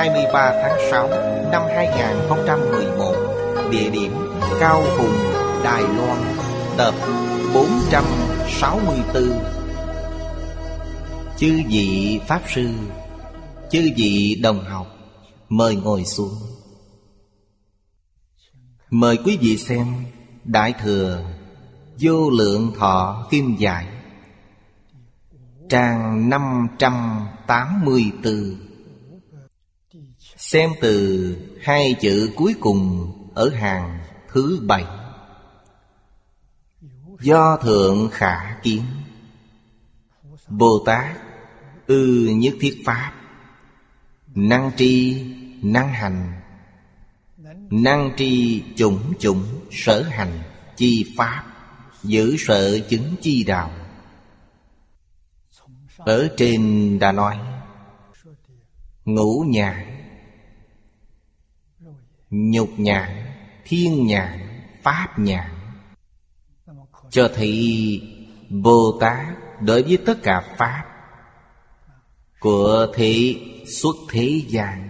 23 0.00 0.52
tháng 0.62 0.78
6 0.90 1.08
năm 1.52 1.62
2011 1.76 3.14
Địa 3.70 3.90
điểm 3.90 4.12
Cao 4.60 4.82
Hùng, 4.96 5.16
Đài 5.64 5.82
Loan 5.82 6.18
Tập 6.76 6.94
464 7.54 9.22
Chư 11.36 11.60
vị 11.68 12.20
Pháp 12.26 12.42
Sư 12.48 12.70
Chư 13.70 13.90
vị 13.96 14.40
đồng 14.42 14.64
học 14.64 14.86
Mời 15.48 15.76
ngồi 15.76 16.04
xuống. 16.04 16.34
Mời 18.90 19.18
quý 19.24 19.38
vị 19.40 19.56
xem 19.56 19.86
Đại 20.44 20.74
Thừa 20.82 21.24
Vô 22.00 22.30
Lượng 22.30 22.72
Thọ 22.78 23.26
Kim 23.30 23.56
Giải 23.56 23.86
Trang 25.68 26.30
584 26.30 28.69
Xem 30.52 30.70
từ 30.80 31.36
hai 31.60 31.94
chữ 32.00 32.30
cuối 32.36 32.54
cùng 32.60 33.12
ở 33.34 33.50
hàng 33.50 33.98
thứ 34.28 34.60
bảy. 34.66 34.84
Do 37.20 37.56
Thượng 37.56 38.08
Khả 38.12 38.56
Kiến, 38.62 38.82
Bồ 40.48 40.82
Tát, 40.86 41.16
ư 41.86 42.30
nhất 42.34 42.54
thiết 42.60 42.82
Pháp, 42.84 43.12
Năng 44.34 44.70
tri, 44.76 45.24
năng 45.62 45.92
hành, 45.92 46.40
Năng 47.70 48.12
tri 48.16 48.62
chủng 48.76 49.12
chủng 49.18 49.44
sở 49.70 50.02
hành 50.02 50.38
chi 50.76 51.14
Pháp, 51.16 51.44
Giữ 52.02 52.36
sợ 52.38 52.78
chứng 52.88 53.14
chi 53.20 53.44
đạo. 53.44 53.70
Ở 55.96 56.28
trên 56.36 56.98
đã 56.98 57.12
nói, 57.12 57.38
Ngũ 59.04 59.44
nhạc 59.48 59.89
Nhục 62.30 62.70
nhãn, 62.76 63.26
thiên 63.64 64.06
nhãn, 64.06 64.62
pháp 64.82 65.18
nhãn. 65.18 65.50
Cho 67.10 67.30
thấy 67.34 68.02
Bồ 68.50 68.98
Tát 69.00 69.26
đối 69.60 69.82
với 69.82 69.98
tất 70.06 70.14
cả 70.22 70.54
Pháp 70.56 70.84
Của 72.40 72.86
thế 72.94 73.34
xuất 73.80 73.96
thế 74.10 74.42
gian 74.48 74.88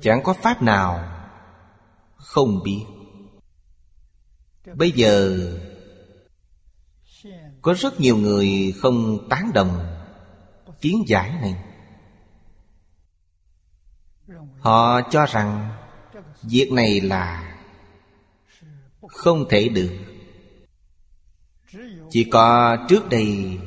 Chẳng 0.00 0.22
có 0.22 0.32
Pháp 0.32 0.62
nào 0.62 1.08
Không 2.16 2.62
biết. 2.64 2.84
Bây 4.74 4.90
giờ 4.90 5.38
Có 7.62 7.74
rất 7.78 8.00
nhiều 8.00 8.16
người 8.16 8.74
không 8.78 9.28
tán 9.28 9.50
đồng 9.54 9.96
Kiến 10.80 11.04
giải 11.06 11.30
này. 11.30 11.67
Họ 14.68 15.00
cho 15.10 15.26
rằng 15.26 15.68
Việc 16.42 16.72
này 16.72 17.00
là 17.00 17.54
Không 19.08 19.48
thể 19.48 19.68
được. 19.68 19.98
Chỉ 22.10 22.24
có 22.24 22.76
trước 22.88 23.08
đây, 23.08 23.58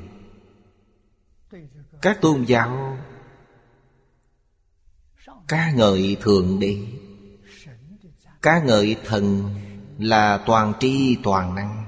Các 2.01 2.21
tôn 2.21 2.43
giáo 2.43 2.97
Ca 5.47 5.71
ngợi 5.71 6.17
Thượng 6.21 6.59
Đế, 6.59 6.77
Ca 8.41 8.63
ngợi 8.63 8.95
thần 9.05 9.55
là 9.99 10.43
toàn 10.45 10.73
tri 10.79 11.17
toàn 11.23 11.55
năng. 11.55 11.85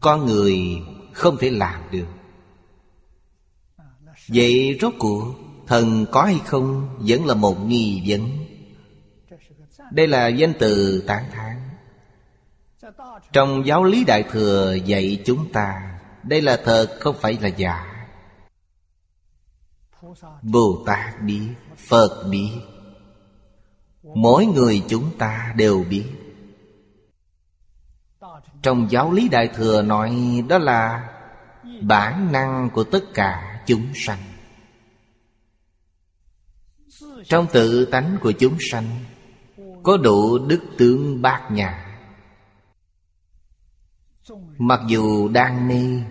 Con 0.00 0.26
người 0.26 0.58
không 1.12 1.36
thể 1.40 1.50
làm 1.50 1.90
được. 1.90 2.06
Vậy 4.28 4.78
rốt 4.80 4.94
cuộc 4.98 5.45
Thần 5.66 6.06
có 6.12 6.22
hay 6.22 6.40
không 6.46 6.96
Vẫn 6.98 7.26
là 7.26 7.34
một 7.34 7.66
nghi 7.66 8.02
vấn. 8.06 8.46
Đây 9.90 10.06
là 10.06 10.28
danh 10.28 10.52
từ 10.58 11.04
tán 11.06 11.24
thán. 11.32 11.56
Trong 13.32 13.66
giáo 13.66 13.84
lý 13.84 14.04
Đại 14.04 14.22
Thừa 14.22 14.74
dạy 14.84 15.22
chúng 15.26 15.52
ta, 15.52 15.98
Đây 16.22 16.42
là 16.42 16.60
thật, 16.64 16.96
không 17.00 17.16
phải 17.20 17.38
là 17.40 17.48
giả. 17.48 17.92
Bồ 20.42 20.82
Tát 20.86 21.22
biết, 21.22 21.48
Phật 21.76 22.26
biết. 22.30 22.50
Mỗi 24.02 24.46
người 24.46 24.82
chúng 24.88 25.10
ta 25.18 25.54
đều 25.56 25.84
biết. 25.90 26.06
Trong 28.62 28.90
giáo 28.90 29.12
lý 29.12 29.28
Đại 29.28 29.48
Thừa 29.48 29.82
nói 29.82 30.16
Đó 30.48 30.58
là 30.58 31.08
Bản 31.82 32.32
năng 32.32 32.70
của 32.70 32.84
tất 32.84 33.04
cả 33.14 33.62
chúng 33.66 33.86
sanh 33.94 34.35
trong 37.24 37.46
tự 37.52 37.84
tánh 37.84 38.16
của 38.22 38.32
chúng 38.32 38.56
sanh, 38.70 39.04
Có 39.82 39.96
đủ 39.96 40.38
đức 40.38 40.60
tướng 40.78 41.22
bát 41.22 41.48
nhà 41.50 41.98
Mặc 44.58 44.80
dù 44.88 45.28
đang 45.28 45.68
ni, 45.68 46.02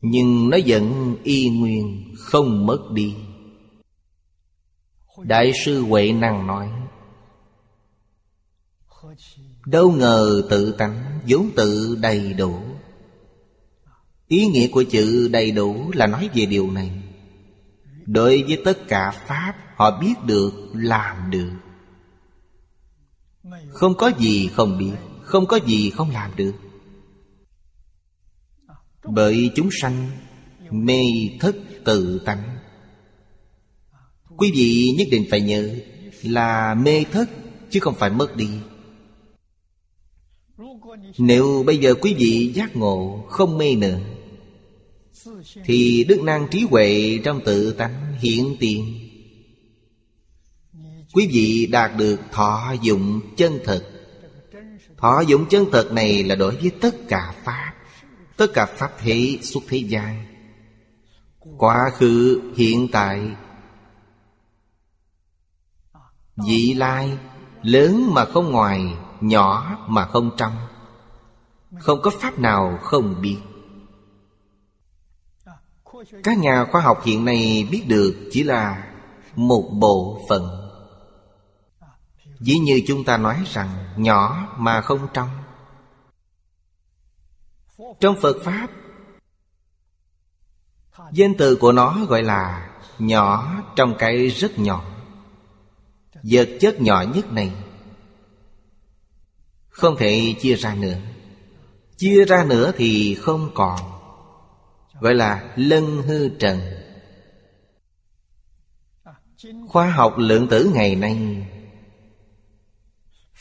Nhưng 0.00 0.50
nó 0.50 0.58
vẫn 0.66 1.16
y 1.22 1.48
nguyên, 1.48 2.14
không 2.18 2.66
mất 2.66 2.90
đi. 2.92 3.14
Đại 5.22 5.52
sư 5.64 5.82
Huệ 5.82 6.12
Năng 6.12 6.46
nói, 6.46 6.70
Đâu 9.66 9.92
ngờ 9.92 10.42
tự 10.50 10.72
tánh 10.72 11.20
vốn 11.28 11.50
tự 11.56 11.98
đầy 12.00 12.32
đủ. 12.32 12.54
Ý 14.28 14.46
nghĩa 14.46 14.68
của 14.68 14.84
chữ 14.90 15.28
đầy 15.32 15.50
đủ 15.50 15.90
là 15.94 16.06
nói 16.06 16.30
về 16.34 16.46
điều 16.46 16.70
này. 16.70 16.99
Đối 18.12 18.42
với 18.42 18.62
tất 18.64 18.88
cả 18.88 19.10
Pháp 19.26 19.54
Họ 19.76 20.00
biết 20.00 20.14
được, 20.26 20.52
làm 20.72 21.30
được. 21.30 21.50
Không 23.68 23.94
có 23.94 24.10
gì 24.18 24.48
không 24.54 24.78
biết 24.78 24.92
Không 25.22 25.46
có 25.46 25.58
gì 25.66 25.90
không 25.90 26.10
làm 26.10 26.30
được. 26.36 26.52
Bởi 29.04 29.50
chúng 29.54 29.68
sanh 29.82 30.10
Mê 30.70 31.00
thất 31.40 31.56
tự 31.84 32.22
tánh. 32.24 32.58
Quý 34.36 34.52
vị 34.54 34.94
nhất 34.98 35.08
định 35.10 35.24
phải 35.30 35.40
nhớ 35.40 35.74
Là 36.22 36.74
mê 36.74 37.04
thất 37.12 37.30
Chứ 37.70 37.80
không 37.80 37.94
phải 37.94 38.10
mất 38.10 38.36
đi. 38.36 38.48
Nếu 41.18 41.62
bây 41.66 41.78
giờ 41.78 41.94
quý 41.94 42.14
vị 42.14 42.52
giác 42.54 42.76
ngộ 42.76 43.24
Không 43.28 43.58
mê 43.58 43.74
nữa 43.74 43.98
thì 45.64 46.04
đức 46.08 46.20
năng 46.22 46.48
trí 46.48 46.66
huệ 46.70 47.18
trong 47.24 47.40
tự 47.44 47.72
tánh 47.72 48.14
hiện 48.20 48.56
tiền. 48.60 49.08
Quý 51.12 51.28
vị 51.32 51.68
đạt 51.72 51.96
được 51.96 52.20
thọ 52.32 52.74
dụng 52.82 53.20
chân 53.36 53.58
thực. 53.64 53.84
Thọ 54.96 55.20
dụng 55.20 55.46
chân 55.48 55.64
thực 55.72 55.92
này 55.92 56.24
là 56.24 56.34
đối 56.34 56.56
với 56.56 56.70
tất 56.80 56.94
cả 57.08 57.34
Pháp 57.44 57.74
Tất 58.36 58.46
cả 58.54 58.66
Pháp 58.66 58.90
thế 58.98 59.38
xuất 59.42 59.62
thế 59.68 59.78
gian. 59.78 60.24
Quá 61.58 61.90
khứ, 61.94 62.40
hiện 62.56 62.88
tại 62.92 63.30
Vị 66.48 66.74
lai 66.74 67.18
Lớn 67.62 68.14
mà 68.14 68.24
không 68.24 68.52
ngoài 68.52 68.94
Nhỏ 69.20 69.78
mà 69.88 70.06
không 70.06 70.30
trong. 70.36 70.56
Không 71.78 72.02
có 72.02 72.10
Pháp 72.20 72.38
nào 72.38 72.78
không 72.82 73.22
biết. 73.22 73.36
Các 76.22 76.38
nhà 76.38 76.64
khoa 76.64 76.80
học 76.80 77.02
hiện 77.04 77.24
nay 77.24 77.68
biết 77.70 77.82
được 77.88 78.28
chỉ 78.32 78.42
là 78.42 78.92
một 79.36 79.70
bộ 79.72 80.20
phận. 80.28 80.70
Ví 82.40 82.54
như 82.54 82.82
chúng 82.86 83.04
ta 83.04 83.16
nói 83.16 83.44
rằng, 83.52 83.68
nhỏ 83.96 84.48
mà 84.56 84.80
không 84.80 85.08
trong. 85.12 85.28
Trong 88.00 88.16
Phật 88.20 88.36
Pháp, 88.44 88.68
Danh 91.12 91.34
từ 91.34 91.56
của 91.56 91.72
nó 91.72 92.04
gọi 92.08 92.22
là 92.22 92.70
nhỏ 92.98 93.56
trong 93.76 93.94
cái 93.98 94.28
rất 94.28 94.58
nhỏ. 94.58 94.84
Vật 96.22 96.48
chất 96.60 96.80
nhỏ 96.80 97.04
nhất 97.14 97.32
này 97.32 97.52
Không 99.68 99.96
thể 99.96 100.34
chia 100.40 100.54
ra 100.54 100.74
nữa. 100.74 100.96
Chia 101.96 102.24
ra 102.24 102.44
nữa 102.44 102.72
thì 102.76 103.14
không 103.14 103.50
còn. 103.54 103.89
Gọi 105.00 105.14
là 105.14 105.52
lân 105.56 106.02
hư 106.02 106.28
trần. 106.28 106.60
Khoa 109.68 109.90
học 109.90 110.14
lượng 110.18 110.48
tử 110.48 110.70
ngày 110.74 110.96
nay 110.96 111.46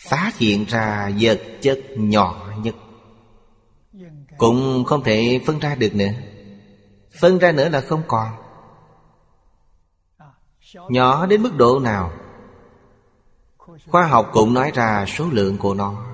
Phát 0.07 0.37
hiện 0.37 0.65
ra 0.65 1.11
vật 1.19 1.41
chất 1.61 1.79
nhỏ 1.97 2.53
nhất. 2.63 2.75
Cũng 4.37 4.83
không 4.87 5.03
thể 5.03 5.41
phân 5.45 5.59
ra 5.59 5.75
được 5.75 5.95
nữa. 5.95 6.11
Phân 7.19 7.39
ra 7.39 7.51
nữa 7.51 7.69
là 7.69 7.81
không 7.81 8.03
còn. 8.07 8.27
Nhỏ 10.89 11.25
đến 11.25 11.43
mức 11.43 11.55
độ 11.57 11.79
nào? 11.79 12.11
Khoa 13.87 14.07
học 14.07 14.29
cũng 14.33 14.53
nói 14.53 14.71
ra 14.73 15.05
số 15.05 15.27
lượng 15.31 15.57
của 15.57 15.73
nó. 15.73 16.05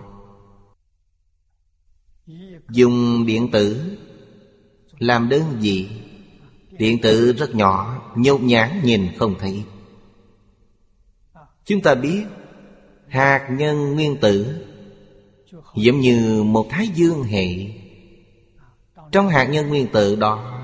Dùng 2.70 3.26
điện 3.26 3.52
tử 3.52 3.98
làm 5.00 5.30
đơn 5.30 5.58
vị. 5.60 5.90
Điện 6.72 7.02
tử 7.02 7.34
rất 7.34 7.56
nhỏ, 7.56 8.02
Nhột 8.16 8.42
nhãn 8.42 8.82
nhìn 8.84 9.08
không 9.18 9.36
thấy. 9.40 9.64
Chúng 11.66 11.82
ta 11.82 11.96
biết, 11.96 12.24
Hạt 13.08 13.48
nhân 13.52 13.94
nguyên 13.94 14.18
tử 14.18 14.66
Giống 15.76 16.00
như 16.00 16.44
một 16.44 16.68
thái 16.70 16.88
dương 16.88 17.24
hệ. 17.24 17.48
Trong 19.12 19.30
hạt 19.30 19.44
nhân 19.44 19.68
nguyên 19.68 19.88
tử 19.88 20.16
đó, 20.16 20.62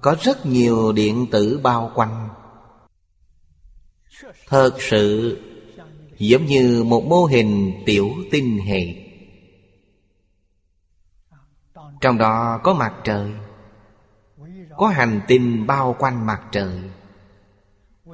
Có 0.00 0.16
rất 0.22 0.46
nhiều 0.46 0.92
điện 0.92 1.26
tử 1.30 1.60
bao 1.62 1.90
quanh. 1.94 2.28
Thật 4.48 4.70
sự, 4.78 5.38
Giống 6.18 6.46
như 6.46 6.84
một 6.84 7.04
mô 7.04 7.24
hình 7.24 7.82
tiểu 7.86 8.10
tinh 8.30 8.58
hệ. 8.58 8.94
Trong 12.00 12.18
đó 12.18 12.60
có 12.62 12.74
mặt 12.74 12.94
trời 13.04 13.32
có 14.76 14.88
hành 14.88 15.20
tinh 15.28 15.66
bao 15.66 15.96
quanh 15.98 16.26
mặt 16.26 16.42
trời, 16.52 16.80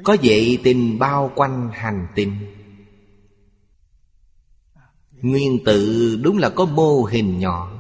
Có 0.05 0.17
vệ 0.23 0.59
tinh 0.65 0.99
bao 0.99 1.33
quanh 1.35 1.71
hành 1.73 2.07
tinh. 2.15 2.37
Nguyên 5.11 5.65
tử 5.65 6.17
đúng 6.23 6.39
là 6.39 6.51
có 6.51 6.65
mô 6.65 7.03
hình 7.03 7.39
nhỏ. 7.39 7.73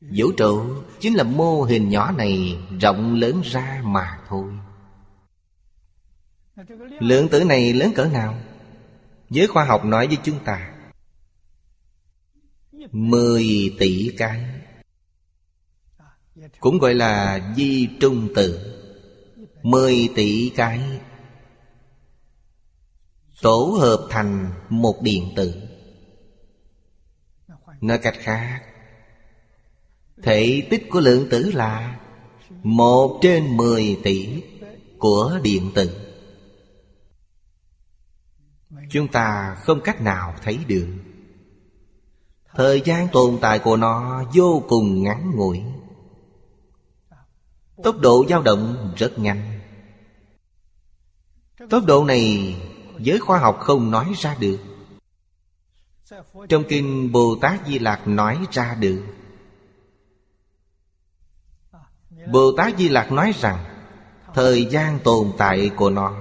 Vũ 0.00 0.32
trụ 0.36 0.64
chính 1.00 1.14
là 1.14 1.24
mô 1.24 1.62
hình 1.62 1.88
nhỏ 1.88 2.12
này 2.12 2.58
rộng 2.80 3.14
lớn 3.14 3.40
ra 3.44 3.82
mà 3.84 4.20
thôi. 4.28 4.52
Lượng 7.00 7.28
tử 7.28 7.44
này 7.44 7.72
lớn 7.72 7.92
cỡ 7.94 8.04
nào? 8.04 8.38
Giới 9.30 9.46
khoa 9.46 9.64
học 9.64 9.84
nói 9.84 10.06
với 10.06 10.18
chúng 10.24 10.38
ta, 10.44 10.74
Mười 12.92 13.74
tỷ 13.78 14.14
cái. 14.18 14.53
Cũng 16.60 16.78
gọi 16.78 16.94
là 16.94 17.40
di 17.56 17.88
trung 18.00 18.28
tử 18.34 18.74
Mười 19.62 20.08
tỷ 20.14 20.52
cái. 20.56 20.80
Tổ 23.42 23.76
hợp 23.80 24.06
thành 24.10 24.50
một 24.68 25.02
điện 25.02 25.32
tử. 25.36 25.54
Nói 27.80 27.98
cách 27.98 28.14
khác, 28.18 28.62
Thể 30.22 30.66
tích 30.70 30.86
của 30.90 31.00
lượng 31.00 31.28
tử 31.30 31.50
là 31.54 32.00
Một 32.62 33.18
trên 33.22 33.56
mười 33.56 34.00
tỷ 34.04 34.42
của 34.98 35.38
điện 35.42 35.70
tử. 35.74 35.90
Chúng 38.90 39.08
ta 39.08 39.56
không 39.60 39.80
cách 39.80 40.00
nào 40.00 40.34
thấy 40.42 40.58
được. 40.68 40.88
Thời 42.54 42.82
gian 42.84 43.08
tồn 43.12 43.38
tại 43.40 43.58
của 43.58 43.76
nó 43.76 44.24
vô 44.34 44.62
cùng 44.68 45.02
ngắn 45.02 45.32
ngủi. 45.34 45.62
Tốc 47.82 47.98
độ 47.98 48.24
dao 48.28 48.42
động 48.42 48.92
rất 48.96 49.18
nhanh. 49.18 49.60
Tốc 51.70 51.84
độ 51.86 52.04
này 52.04 52.56
giới 52.98 53.18
khoa 53.18 53.38
học 53.38 53.58
không 53.60 53.90
nói 53.90 54.12
ra 54.16 54.36
được. 54.40 54.58
Trong 56.48 56.64
kinh 56.68 57.12
Bồ 57.12 57.36
Tát 57.40 57.66
Di 57.66 57.78
Lạc 57.78 58.08
nói 58.08 58.38
ra 58.50 58.74
được. 58.74 59.04
Bồ 62.32 62.52
Tát 62.56 62.78
Di 62.78 62.88
Lạc 62.88 63.12
nói 63.12 63.32
rằng, 63.40 63.64
Thời 64.34 64.64
gian 64.64 64.98
tồn 65.04 65.32
tại 65.38 65.70
của 65.76 65.90
nó. 65.90 66.14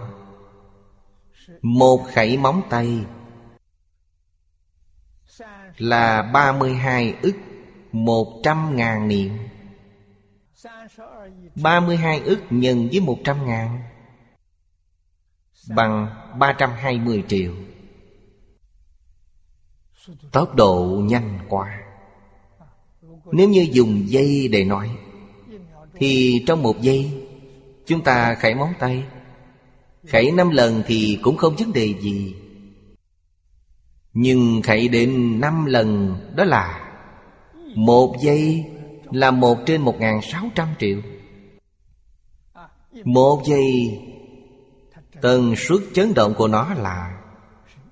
Một 1.61 2.05
khẩy 2.13 2.37
móng 2.37 2.61
tay 2.69 3.05
Là 5.77 6.21
32 6.21 7.15
ức 7.21 7.35
một 7.91 8.41
trăm 8.43 8.75
ngàn 8.75 9.07
niệm. 9.07 9.37
32 11.55 12.19
ức 12.19 12.39
nhân 12.49 12.87
với 12.91 12.99
một 12.99 13.17
trăm 13.23 13.45
ngàn. 13.45 13.83
Bằng 15.69 16.07
320 16.39 17.23
triệu. 17.27 17.53
Tốc 20.31 20.55
độ 20.55 21.01
nhanh 21.03 21.39
quá. 21.49 21.79
Nếu 23.31 23.49
như 23.49 23.67
dùng 23.71 24.09
dây 24.09 24.47
để 24.47 24.63
nói, 24.63 24.97
Thì 25.95 26.43
trong 26.47 26.63
một 26.63 26.81
giây, 26.81 27.11
Chúng 27.85 28.03
ta 28.03 28.35
khẩy 28.35 28.55
móng 28.55 28.73
tay. 28.79 29.03
Khẩy 30.07 30.31
năm 30.31 30.49
lần 30.49 30.83
thì 30.85 31.19
cũng 31.21 31.37
không 31.37 31.55
vấn 31.55 31.73
đề 31.73 31.93
gì. 32.01 32.35
Nhưng 34.13 34.61
khẩy 34.61 34.87
đến 34.87 35.39
năm 35.39 35.65
lần, 35.65 36.17
đó 36.35 36.43
là 36.43 36.93
Một 37.75 38.15
giây 38.23 38.72
là 39.13 39.31
một 39.31 39.57
trên 39.65 39.81
một 39.81 39.99
ngàn 39.99 40.21
sáu 40.21 40.49
trăm 40.55 40.73
triệu. 40.79 41.01
Một 43.05 43.43
giây, 43.45 43.99
Tần 45.21 45.55
suất 45.57 45.79
chấn 45.93 46.13
động 46.13 46.33
của 46.37 46.47
nó 46.47 46.73
là 46.73 47.21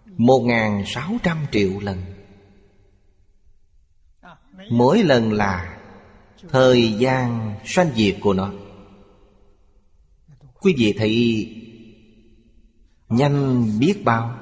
Một 0.05 0.39
ngàn 0.39 0.83
sáu 0.85 1.11
trăm 1.23 1.37
triệu 1.51 1.79
lần. 1.79 2.03
Mỗi 4.69 5.03
lần 5.03 5.33
là 5.33 5.79
Thời 6.49 6.93
gian 6.93 7.55
sanh 7.65 7.91
diệt 7.95 8.17
của 8.21 8.33
nó. 8.33 8.51
Quý 10.61 10.75
vị 10.77 10.93
thấy 10.97 11.47
Nhanh 13.09 13.65
biết 13.79 14.01
bao. 14.05 14.39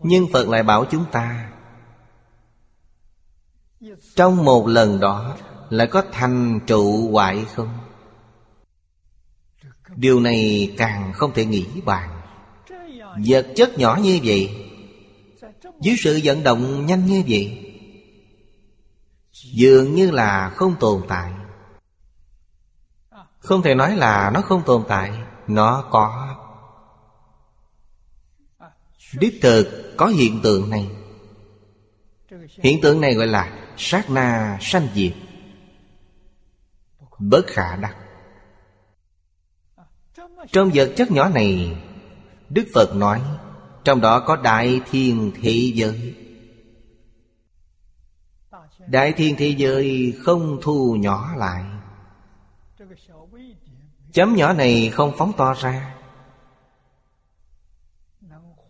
Nhưng 0.00 0.26
Phật 0.32 0.48
lại 0.48 0.62
bảo 0.62 0.84
chúng 0.90 1.04
ta 1.12 1.51
trong 4.16 4.44
một 4.44 4.66
lần 4.66 5.00
đó, 5.00 5.36
Lại 5.70 5.86
có 5.86 6.02
thành 6.12 6.60
trụ 6.66 7.10
hoại 7.12 7.44
không? 7.54 7.78
Điều 9.96 10.20
này 10.20 10.72
càng 10.76 11.12
không 11.12 11.32
thể 11.32 11.44
nghĩ 11.44 11.66
bàn. 11.84 12.22
Vật 13.26 13.46
chất 13.56 13.78
nhỏ 13.78 13.98
như 14.02 14.20
vậy, 14.24 14.68
Dưới 15.80 15.96
sự 15.98 16.20
vận 16.24 16.42
động 16.42 16.86
nhanh 16.86 17.06
như 17.06 17.22
vậy, 17.28 17.58
Dường 19.32 19.94
như 19.94 20.10
là 20.10 20.50
không 20.56 20.74
tồn 20.80 21.02
tại. 21.08 21.32
Không 23.38 23.62
thể 23.62 23.74
nói 23.74 23.96
là 23.96 24.30
nó 24.34 24.40
không 24.40 24.62
tồn 24.66 24.84
tại, 24.88 25.12
nó 25.46 25.84
có. 25.90 26.36
Đích 29.18 29.38
thực 29.42 29.94
có 29.96 30.06
hiện 30.06 30.40
tượng 30.42 30.70
này. 30.70 30.90
Hiện 32.62 32.80
tượng 32.80 33.00
này 33.00 33.14
gọi 33.14 33.26
là 33.26 33.61
sát 33.76 34.10
na 34.10 34.58
sanh 34.60 34.88
diệt. 34.94 35.12
Bất 37.18 37.46
khả 37.46 37.76
đắc 37.76 37.96
trong 40.52 40.70
vật 40.74 40.92
chất 40.96 41.10
nhỏ 41.10 41.28
này, 41.28 41.82
đức 42.48 42.64
phật 42.74 42.94
nói, 42.96 43.22
trong 43.84 44.00
đó 44.00 44.20
có 44.20 44.36
đại 44.36 44.80
thiên 44.90 45.32
thế 45.42 45.72
giới. 45.74 46.14
Đại 48.86 49.12
thiên 49.12 49.34
thế 49.38 49.48
giới 49.48 50.14
không 50.22 50.58
thu 50.62 50.96
nhỏ 51.00 51.34
lại. 51.36 51.64
Chấm 54.12 54.34
nhỏ 54.36 54.52
này 54.52 54.90
không 54.90 55.12
phóng 55.18 55.32
to 55.36 55.54
ra. 55.54 55.94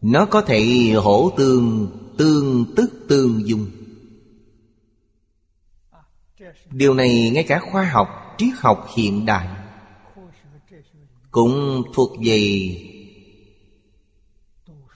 Nó 0.01 0.27
có 0.27 0.41
thể 0.43 0.93
hỗ 0.97 1.31
tương 1.37 1.89
Tương 2.19 2.75
tức 2.77 2.91
tương 3.09 3.49
dung. 3.49 3.71
Điều 6.73 6.95
này 6.95 7.31
ngay 7.35 7.45
cả 7.45 7.59
khoa 7.59 7.85
học, 7.85 8.35
triết 8.39 8.55
học 8.57 8.89
hiện 8.97 9.27
đại 9.27 9.49
Cũng 11.31 11.83
thuộc 11.95 12.11
về 12.25 12.71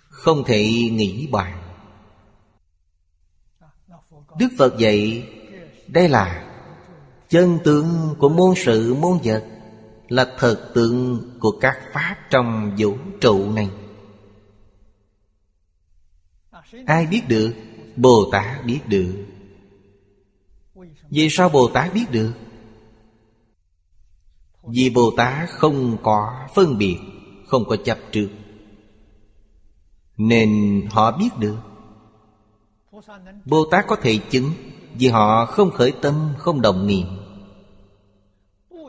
Không 0.09 0.45
thể 0.45 0.65
nghĩ 0.93 1.27
bàn 1.27 1.63
Đức 4.39 4.49
Phật 4.59 4.79
dạy 4.79 5.29
Đây 5.87 6.09
là 6.09 6.43
Chân 7.29 7.59
tướng 7.65 8.15
của 8.19 8.29
môn 8.29 8.55
sự 8.57 8.95
môn 8.95 9.19
vật 9.25 9.45
Là 10.09 10.35
thật 10.39 10.71
tượng 10.75 11.31
của 11.41 11.59
các 11.61 11.79
pháp 11.93 12.17
trong 12.31 12.77
vũ 12.79 12.97
trụ 13.21 13.53
này 13.53 13.71
Ai 16.87 17.07
biết 17.07 17.23
được? 17.29 17.55
Bồ 17.97 18.29
Tát 18.33 18.65
biết 18.65 18.81
được 18.87 19.27
vì 21.11 21.29
sao 21.31 21.49
Bồ 21.49 21.69
Tát 21.75 21.95
biết 21.95 22.11
được? 22.11 22.33
Vì 24.69 24.91
Bồ 24.91 25.11
Tát 25.17 25.49
không 25.51 25.97
có 26.03 26.47
phân 26.55 26.79
biệt 26.79 26.99
Không 27.47 27.65
có 27.65 27.77
chấp 27.77 27.99
trước. 28.13 28.29
Nên 30.17 30.83
họ 30.91 31.17
biết 31.19 31.29
được. 31.39 31.57
Bồ 33.45 33.65
Tát 33.71 33.87
có 33.87 33.97
thể 33.97 34.19
chứng 34.31 34.53
Vì 34.95 35.09
họ 35.09 35.47
không 35.47 35.71
khởi 35.71 35.93
tâm, 36.03 36.35
không 36.39 36.61
động 36.61 36.87
niệm. 36.87 37.07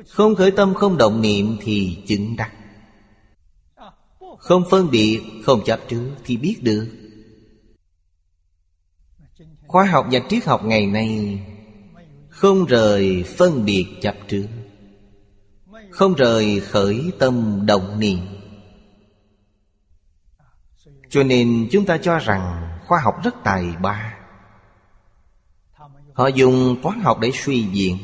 Không 0.09 0.35
khởi 0.35 0.51
tâm, 0.51 0.73
không 0.73 0.97
động 0.97 1.21
niệm 1.21 1.57
thì 1.61 2.03
chứng 2.07 2.35
đắc. 2.35 2.53
Không 4.37 4.63
phân 4.69 4.89
biệt, 4.91 5.21
không 5.45 5.63
chấp 5.65 5.79
trước 5.87 6.11
thì 6.25 6.37
biết 6.37 6.57
được. 6.61 6.87
Khoa 9.67 9.85
học 9.85 10.07
và 10.11 10.19
triết 10.29 10.45
học 10.45 10.65
ngày 10.65 10.85
nay 10.85 11.39
không 12.37 12.65
rời 12.65 13.23
phân 13.37 13.65
biệt 13.65 13.85
chấp 14.01 14.15
trước 14.27 14.47
Không 15.91 16.13
rời 16.13 16.59
khởi 16.59 17.11
tâm 17.19 17.61
động 17.65 17.99
niệm 17.99 18.19
Cho 21.09 21.23
nên 21.23 21.67
chúng 21.71 21.85
ta 21.85 21.97
cho 21.97 22.19
rằng 22.19 22.77
khoa 22.85 22.99
học 23.03 23.15
rất 23.23 23.35
tài 23.43 23.65
ba 23.81 24.17
Họ 26.13 26.27
dùng 26.27 26.77
toán 26.83 26.99
học 26.99 27.19
để 27.19 27.31
suy 27.33 27.61
diễn, 27.71 27.97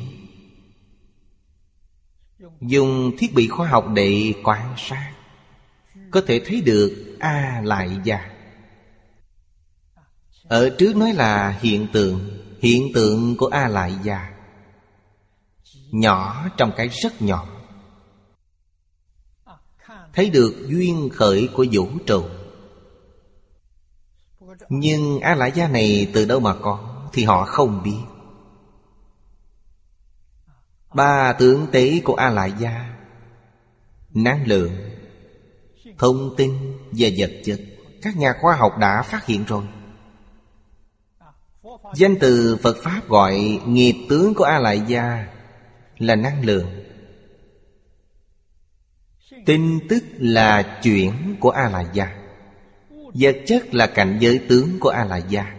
Dùng 2.62 3.12
thiết 3.18 3.34
bị 3.34 3.48
khoa 3.48 3.68
học 3.68 3.86
để 3.94 4.34
quan 4.44 4.74
sát, 4.78 5.14
Có 6.12 6.22
thể 6.28 6.42
thấy 6.46 6.62
được 6.62 7.18
A 7.20 7.62
lại 7.64 7.98
già. 8.04 8.30
Ở 10.44 10.70
trước 10.78 10.96
nói 10.96 11.14
là 11.14 11.60
hiện 11.62 11.88
tượng 11.94 12.43
Hiện 12.64 12.92
tượng 12.94 13.38
của 13.38 13.48
A 13.48 13.68
lại 13.68 13.96
gia 14.04 14.34
Nhỏ 15.92 16.50
trong 16.58 16.72
cái 16.78 16.88
rất 16.88 17.22
nhỏ. 17.22 17.48
Thấy 20.14 20.30
được 20.30 20.66
duyên 20.68 21.10
khởi 21.14 21.50
của 21.54 21.66
vũ 21.72 21.88
trụ. 22.06 22.24
Nhưng 24.70 25.20
A 25.20 25.36
lại 25.36 25.52
gia 25.56 25.68
này 25.68 26.12
từ 26.14 26.26
đâu 26.26 26.40
mà 26.40 26.56
có 26.62 27.08
Thì 27.14 27.24
họ 27.24 27.46
không 27.46 27.84
biết. 27.84 28.00
Ba 30.94 31.34
tướng 31.34 31.68
tế 31.72 32.02
của 32.04 32.16
A 32.16 32.30
Lại 32.30 32.54
Gia 32.60 32.96
Năng 34.14 34.48
lượng, 34.48 34.72
Thông 35.98 36.36
tin 36.38 36.78
và 36.92 37.08
vật 37.18 37.32
chất, 37.46 37.60
Các 38.02 38.18
nhà 38.18 38.34
khoa 38.42 38.56
học 38.56 38.72
đã 38.80 39.02
phát 39.02 39.26
hiện 39.26 39.44
rồi. 39.44 39.64
Danh 41.96 42.16
từ 42.20 42.58
Phật 42.62 42.78
Pháp 42.84 43.02
gọi 43.08 43.60
nghiệp 43.68 43.96
tướng 44.10 44.34
của 44.34 44.44
A 44.44 44.60
Lại 44.60 44.82
Gia 44.88 45.28
Là 45.98 46.16
năng 46.16 46.46
lượng. 46.46 46.68
Tin 49.46 49.80
tức 49.90 50.04
là 50.18 50.80
chuyển 50.84 51.36
của 51.40 51.50
A 51.50 51.70
Lại 51.70 51.86
Gia 51.94 52.16
Vật 53.14 53.36
chất 53.48 53.74
là 53.74 53.88
cảnh 53.88 54.18
giới 54.22 54.40
tướng 54.50 54.80
của 54.80 54.90
A 54.90 55.06
Lại 55.06 55.24
Gia 55.30 55.56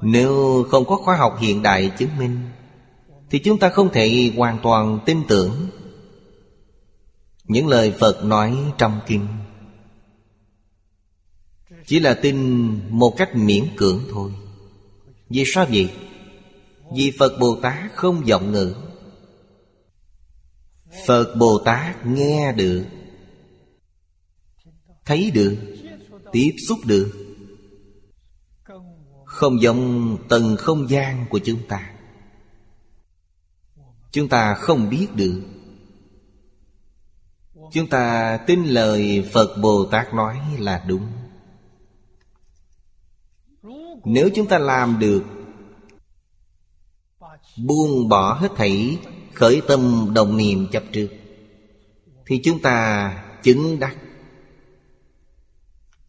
Nếu 0.00 0.64
không 0.70 0.84
có 0.84 0.96
khoa 0.96 1.16
học 1.16 1.36
hiện 1.40 1.62
đại 1.62 1.92
chứng 1.98 2.18
minh, 2.18 2.38
thì 3.30 3.38
chúng 3.38 3.58
ta 3.58 3.68
không 3.68 3.88
thể 3.92 4.32
hoàn 4.36 4.58
toàn 4.62 4.98
tin 5.06 5.22
tưởng 5.28 5.68
những 7.44 7.68
lời 7.68 7.94
phật 7.98 8.24
nói 8.24 8.56
trong 8.78 9.00
kinh 9.06 9.26
chỉ 11.88 12.00
là 12.00 12.14
tin 12.14 12.36
một 12.90 13.14
cách 13.16 13.34
miễn 13.34 13.64
cưỡng 13.76 14.00
thôi. 14.10 14.32
Vì 15.28 15.44
sao 15.46 15.66
vậy? 15.70 15.90
Vì 16.96 17.12
phật 17.18 17.38
bồ 17.40 17.58
tát 17.62 17.94
không 17.94 18.26
giọng 18.26 18.52
ngữ. 18.52 18.74
Phật 21.06 21.34
bồ 21.38 21.58
tát 21.64 22.06
nghe 22.06 22.52
được, 22.52 22.84
thấy 25.04 25.30
được, 25.30 25.56
tiếp 26.32 26.54
xúc 26.68 26.78
được. 26.86 27.12
Không 29.24 29.62
giống 29.62 30.16
tầng 30.28 30.56
không 30.56 30.90
gian 30.90 31.26
của 31.30 31.38
chúng 31.44 31.60
ta. 31.68 31.90
Chúng 34.12 34.28
ta 34.28 34.54
không 34.54 34.90
biết 34.90 35.06
được. 35.14 35.42
Chúng 37.72 37.88
ta 37.88 38.36
tin 38.46 38.64
lời 38.64 39.28
Phật 39.32 39.56
Bồ 39.62 39.84
Tát 39.90 40.14
nói 40.14 40.38
là 40.58 40.84
đúng. 40.88 41.17
Nếu 44.08 44.30
chúng 44.34 44.46
ta 44.46 44.58
làm 44.58 44.98
được, 44.98 45.24
Buông 47.66 48.08
bỏ 48.08 48.34
hết 48.34 48.48
thảy 48.56 48.98
Khởi 49.34 49.62
tâm 49.68 50.10
đồng 50.14 50.36
niệm 50.36 50.66
chấp 50.72 50.82
trước, 50.92 51.08
Thì 52.26 52.40
chúng 52.44 52.62
ta 52.62 53.12
chứng 53.42 53.80
đắc. 53.80 53.96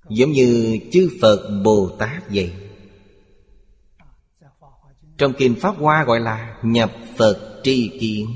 Giống 0.10 0.32
như 0.32 0.80
chư 0.92 1.10
Phật 1.22 1.62
Bồ 1.64 1.90
Tát 2.00 2.24
vậy. 2.30 2.54
Trong 5.18 5.34
Kinh 5.38 5.56
Pháp 5.62 5.76
Hoa 5.78 6.04
gọi 6.04 6.20
là 6.20 6.58
nhập 6.64 6.92
Phật 7.18 7.62
tri 7.64 7.98
kiến. 8.00 8.28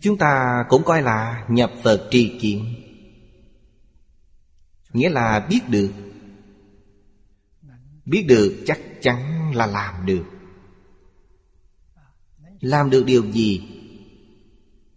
Chúng 0.00 0.18
ta 0.18 0.64
cũng 0.68 0.82
coi 0.84 1.02
là 1.02 1.46
nhập 1.48 1.72
Phật 1.84 2.08
tri 2.10 2.38
kiến. 2.40 2.74
Nghĩa 4.92 5.08
là 5.08 5.46
biết 5.50 5.60
được 5.68 5.90
Biết 8.06 8.24
được 8.28 8.62
chắc 8.66 8.80
chắn 9.02 9.50
là 9.54 9.66
làm 9.66 10.06
được. 10.06 10.24
Làm 12.60 12.90
được 12.90 13.04
điều 13.06 13.32
gì? 13.32 13.68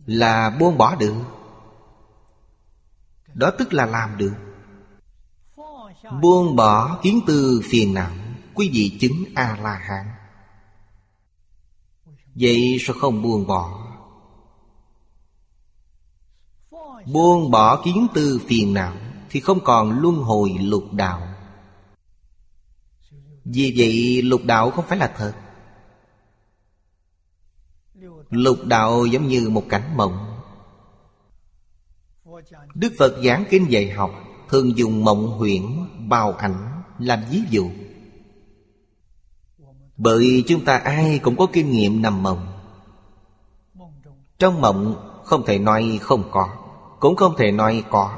Là 0.05 0.57
buông 0.59 0.77
bỏ 0.77 0.95
được. 0.95 1.15
Đó 3.33 3.51
tức 3.57 3.73
là 3.73 3.85
làm 3.85 4.17
được. 4.17 4.33
Buông 6.21 6.55
bỏ 6.55 6.99
kiến 7.03 7.19
tư 7.27 7.61
phiền 7.63 7.93
não, 7.93 8.11
Quý 8.53 8.69
vị 8.73 8.97
chứng 8.99 9.23
A-la-hán. 9.35 10.05
Vậy 12.35 12.77
sao 12.79 12.95
không 12.99 13.21
buông 13.21 13.47
bỏ? 13.47 13.85
Buông 17.13 17.51
bỏ 17.51 17.81
kiến 17.83 18.07
tư 18.13 18.41
phiền 18.47 18.73
não 18.73 18.93
Thì 19.29 19.39
không 19.39 19.59
còn 19.63 19.99
luân 19.99 20.15
hồi 20.15 20.49
lục 20.59 20.83
đạo. 20.91 21.28
Vì 23.53 23.73
vậy 23.77 24.21
lục 24.21 24.41
đạo 24.45 24.71
không 24.71 24.85
phải 24.87 24.97
là 24.97 25.13
thật. 25.17 25.33
Lục 28.29 28.57
đạo 28.65 29.05
giống 29.05 29.27
như 29.27 29.49
một 29.49 29.63
cảnh 29.69 29.97
mộng. 29.97 30.41
Đức 32.75 32.93
Phật 32.99 33.21
giảng 33.23 33.45
kinh 33.49 33.65
dạy 33.71 33.89
học 33.89 34.11
Thường 34.49 34.77
dùng 34.77 35.03
mộng 35.03 35.27
huyễn, 35.27 35.61
bào 36.07 36.33
ảnh 36.33 36.81
làm 36.99 37.19
ví 37.31 37.41
dụ. 37.49 37.69
Bởi 39.97 40.43
chúng 40.47 40.65
ta 40.65 40.77
ai 40.77 41.19
cũng 41.19 41.37
có 41.37 41.47
kinh 41.53 41.71
nghiệm 41.71 42.01
nằm 42.01 42.23
mộng. 42.23 42.47
Trong 44.39 44.61
mộng 44.61 45.09
không 45.25 45.45
thể 45.45 45.59
nói 45.59 45.99
không 46.01 46.23
có 46.31 46.49
Cũng 46.99 47.15
không 47.15 47.33
thể 47.37 47.51
nói 47.51 47.83
có. 47.89 48.17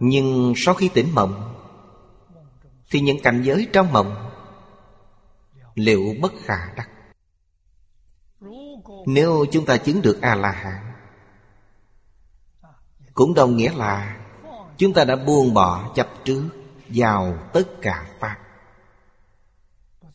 Nhưng 0.00 0.52
sau 0.56 0.74
khi 0.74 0.88
tỉnh 0.88 1.14
mộng 1.14 1.53
thì 2.90 3.00
những 3.00 3.22
cảnh 3.22 3.42
giới 3.42 3.68
trong 3.72 3.92
mộng 3.92 4.30
Liệu 5.74 6.14
bất 6.20 6.32
khả 6.44 6.74
đắc. 6.76 6.90
Nếu 9.06 9.44
chúng 9.52 9.66
ta 9.66 9.76
chứng 9.76 10.02
được 10.02 10.18
A-la-hán, 10.22 10.92
Cũng 13.14 13.34
đồng 13.34 13.56
nghĩa 13.56 13.72
là 13.72 14.16
Chúng 14.76 14.92
ta 14.92 15.04
đã 15.04 15.16
buông 15.16 15.54
bỏ 15.54 15.92
chấp 15.94 16.08
trước, 16.24 16.48
Vào 16.88 17.38
tất 17.52 17.64
cả 17.82 18.06
Pháp. 18.20 18.38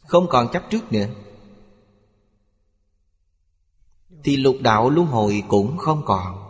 Không 0.08 0.28
còn 0.30 0.52
chấp 0.52 0.64
trước 0.70 0.92
nữa. 0.92 1.06
Thì 4.24 4.38
lục 4.38 4.56
đạo 4.62 4.90
luân 4.90 5.08
hồi 5.08 5.44
cũng 5.48 5.78
không 5.78 6.02
còn. 6.06 6.46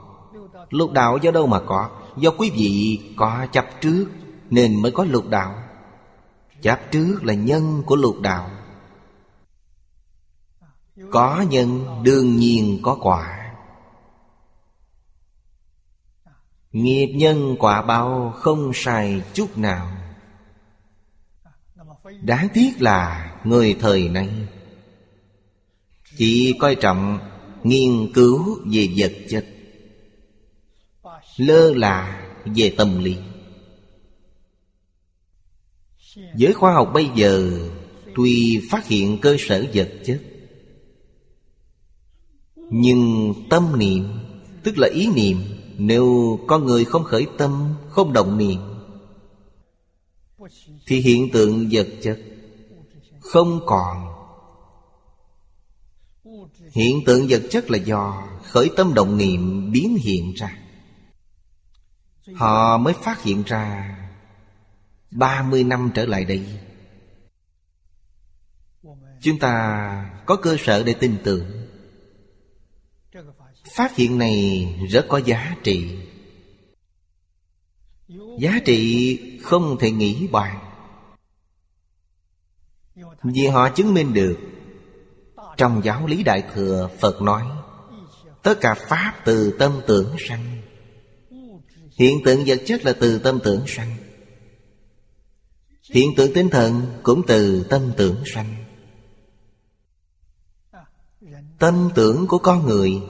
Lục 0.69 0.91
đạo 0.91 1.17
do 1.17 1.31
đâu 1.31 1.47
mà 1.47 1.59
có? 1.59 1.89
Do 2.17 2.31
quý 2.37 2.49
vị 2.49 2.99
có 3.17 3.47
chấp 3.51 3.65
trước 3.81 4.07
Nên 4.49 4.81
mới 4.81 4.91
có 4.91 5.03
lục 5.03 5.27
đạo. 5.29 5.68
Chấp 6.61 6.79
trước 6.91 7.19
là 7.23 7.33
nhân 7.33 7.83
của 7.85 7.95
lục 7.95 8.19
đạo. 8.21 8.49
Có 11.11 11.45
nhân, 11.49 11.85
đương 12.03 12.35
nhiên 12.35 12.79
có 12.81 12.97
quả. 13.01 13.53
Nghiệp 16.71 17.07
nhân 17.15 17.55
quả 17.59 17.81
báo 17.81 18.33
không 18.35 18.71
sai 18.73 19.21
chút 19.33 19.57
nào. 19.57 19.91
Đáng 22.21 22.47
tiếc 22.53 22.81
là 22.81 23.31
người 23.43 23.77
thời 23.79 24.09
nay, 24.09 24.29
Chỉ 26.17 26.57
coi 26.59 26.75
trọng 26.75 27.19
nghiên 27.63 28.13
cứu 28.13 28.59
về 28.71 28.87
vật 28.97 29.11
chất, 29.29 29.45
Lơ 31.37 31.73
là 31.73 32.27
về 32.45 32.73
tâm 32.77 33.03
lý. 33.03 33.17
Giới 36.35 36.53
khoa 36.53 36.73
học 36.73 36.91
bây 36.93 37.09
giờ 37.15 37.59
Tuy 38.15 38.61
phát 38.71 38.87
hiện 38.87 39.17
cơ 39.21 39.35
sở 39.39 39.65
vật 39.73 39.91
chất, 40.05 40.21
Nhưng 42.55 43.33
tâm 43.49 43.79
niệm, 43.79 44.03
Tức 44.63 44.77
là 44.77 44.89
ý 44.93 45.07
niệm, 45.15 45.37
Nếu 45.77 46.39
con 46.47 46.65
người 46.65 46.85
không 46.85 47.03
khởi 47.03 47.27
tâm, 47.37 47.75
Không 47.89 48.13
động 48.13 48.37
niệm, 48.37 48.59
Thì 50.87 50.99
hiện 50.99 51.29
tượng 51.31 51.69
vật 51.71 51.87
chất 52.01 52.19
Không 53.19 53.59
còn. 53.65 54.05
Hiện 56.71 56.99
tượng 57.05 57.25
vật 57.29 57.41
chất 57.49 57.71
là 57.71 57.77
do 57.77 58.27
Khởi 58.43 58.69
tâm 58.75 58.93
động 58.93 59.17
niệm 59.17 59.71
biến 59.71 59.97
hiện 60.01 60.33
ra. 60.33 60.57
Họ 62.35 62.77
mới 62.77 62.93
phát 62.93 63.23
hiện 63.23 63.43
ra 63.43 63.95
30 65.11 65.63
năm 65.63 65.91
trở 65.95 66.05
lại 66.05 66.25
đây. 66.25 66.45
Chúng 69.21 69.39
ta 69.39 70.11
có 70.25 70.35
cơ 70.35 70.57
sở 70.59 70.83
để 70.83 70.93
tin 70.93 71.17
tưởng. 71.23 71.67
Phát 73.75 73.95
hiện 73.95 74.17
này 74.17 74.67
rất 74.89 75.05
có 75.09 75.17
giá 75.17 75.55
trị. 75.63 75.97
Giá 78.39 78.59
trị 78.65 79.39
không 79.43 79.77
thể 79.79 79.91
nghĩ 79.91 80.27
bàn. 80.31 80.59
Vì 83.23 83.47
họ 83.47 83.69
chứng 83.69 83.93
minh 83.93 84.13
được, 84.13 84.37
Trong 85.57 85.81
giáo 85.83 86.07
lý 86.07 86.23
Đại 86.23 86.43
Thừa 86.53 86.89
Phật 86.99 87.21
nói, 87.21 87.43
Tất 88.43 88.57
cả 88.61 88.75
Pháp 88.87 89.13
từ 89.25 89.55
tâm 89.59 89.81
tưởng 89.87 90.15
sanh. 90.19 90.61
Hiện 91.97 92.23
tượng 92.25 92.43
vật 92.45 92.61
chất 92.65 92.85
là 92.85 92.93
từ 92.99 93.19
tâm 93.19 93.39
tưởng 93.43 93.67
sanh. 93.67 93.97
Hiện 95.91 96.15
tượng 96.15 96.33
tinh 96.33 96.49
thần 96.49 96.81
cũng 97.03 97.21
từ 97.27 97.63
tâm 97.69 97.91
tưởng 97.97 98.23
sanh. 98.25 98.55
Tâm 101.59 101.89
tưởng 101.95 102.27
của 102.27 102.37
con 102.37 102.65
người 102.65 103.01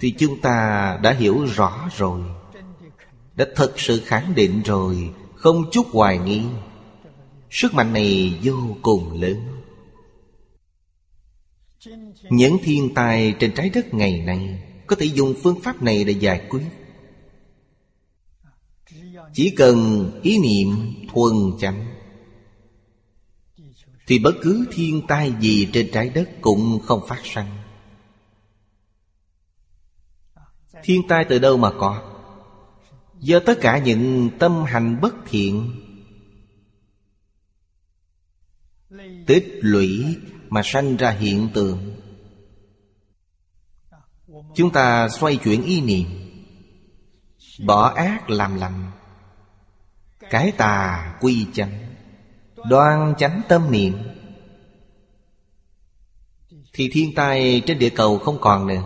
Thì 0.00 0.14
chúng 0.18 0.40
ta 0.40 0.98
đã 1.02 1.12
hiểu 1.12 1.44
rõ 1.44 1.88
rồi, 1.96 2.20
Đã 3.34 3.46
thật 3.56 3.72
sự 3.76 4.00
khẳng 4.04 4.34
định 4.34 4.62
rồi, 4.64 5.10
Không 5.34 5.70
chút 5.72 5.86
hoài 5.90 6.18
nghi. 6.18 6.42
Sức 7.50 7.74
mạnh 7.74 7.92
này 7.92 8.38
vô 8.42 8.76
cùng 8.82 9.20
lớn. 9.22 9.36
Những 12.30 12.56
thiên 12.62 12.94
tai 12.94 13.34
trên 13.38 13.54
trái 13.54 13.70
đất 13.74 13.94
ngày 13.94 14.22
nay 14.26 14.62
Có 14.86 14.96
thể 14.96 15.06
dùng 15.06 15.34
phương 15.42 15.60
pháp 15.62 15.82
này 15.82 16.04
để 16.04 16.12
giải 16.12 16.46
quyết 16.48 16.62
chỉ 19.32 19.50
cần 19.50 20.10
ý 20.22 20.38
niệm 20.38 20.94
thuần 21.12 21.34
chánh, 21.60 21.86
Thì 24.06 24.18
bất 24.18 24.32
cứ 24.42 24.66
thiên 24.72 25.06
tai 25.08 25.34
gì 25.40 25.68
trên 25.72 25.90
trái 25.92 26.08
đất 26.08 26.30
cũng 26.40 26.80
không 26.84 27.00
phát 27.08 27.20
sanh. 27.24 27.58
Thiên 30.82 31.02
tai 31.08 31.24
từ 31.28 31.38
đâu 31.38 31.56
mà 31.56 31.70
có? 31.78 32.14
Do 33.20 33.40
tất 33.46 33.58
cả 33.60 33.78
những 33.78 34.30
tâm 34.38 34.64
hành 34.64 35.00
bất 35.00 35.14
thiện, 35.30 35.84
Tích 39.26 39.58
lũy 39.60 40.16
mà 40.48 40.62
sanh 40.64 40.96
ra 40.96 41.10
hiện 41.10 41.48
tượng. 41.54 41.96
Chúng 44.54 44.70
ta 44.72 45.08
xoay 45.08 45.36
chuyển 45.36 45.62
ý 45.62 45.80
niệm, 45.80 46.06
Bỏ 47.64 47.88
ác 47.88 48.30
làm 48.30 48.56
lành 48.56 48.90
cái 50.30 50.52
tà 50.52 51.14
quy 51.20 51.46
chánh, 51.52 51.94
Đoan 52.68 53.14
chánh 53.18 53.42
tâm 53.48 53.70
niệm. 53.70 53.98
Thì 56.72 56.90
thiên 56.92 57.14
tai 57.14 57.62
trên 57.66 57.78
địa 57.78 57.90
cầu 57.90 58.18
không 58.18 58.38
còn 58.40 58.66
nữa. 58.66 58.82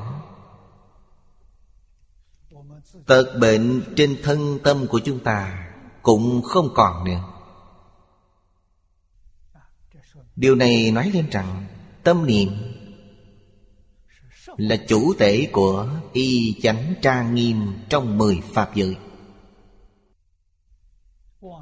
Tật 3.06 3.38
bệnh 3.40 3.82
trên 3.96 4.16
thân 4.22 4.58
tâm 4.64 4.86
của 4.86 5.00
chúng 5.04 5.18
ta 5.18 5.68
Cũng 6.02 6.42
không 6.42 6.68
còn 6.74 7.04
nữa. 7.04 7.24
Điều 10.36 10.54
này 10.54 10.90
nói 10.90 11.10
lên 11.14 11.30
rằng 11.30 11.66
Tâm 12.02 12.26
niệm 12.26 12.48
Là 14.56 14.76
chủ 14.88 15.14
thể 15.18 15.48
của 15.52 15.88
y 16.12 16.60
chánh 16.62 16.94
trang 17.02 17.34
nghiêm 17.34 17.72
Trong 17.88 18.18
mười 18.18 18.40
pháp 18.52 18.74
giới. 18.74 18.96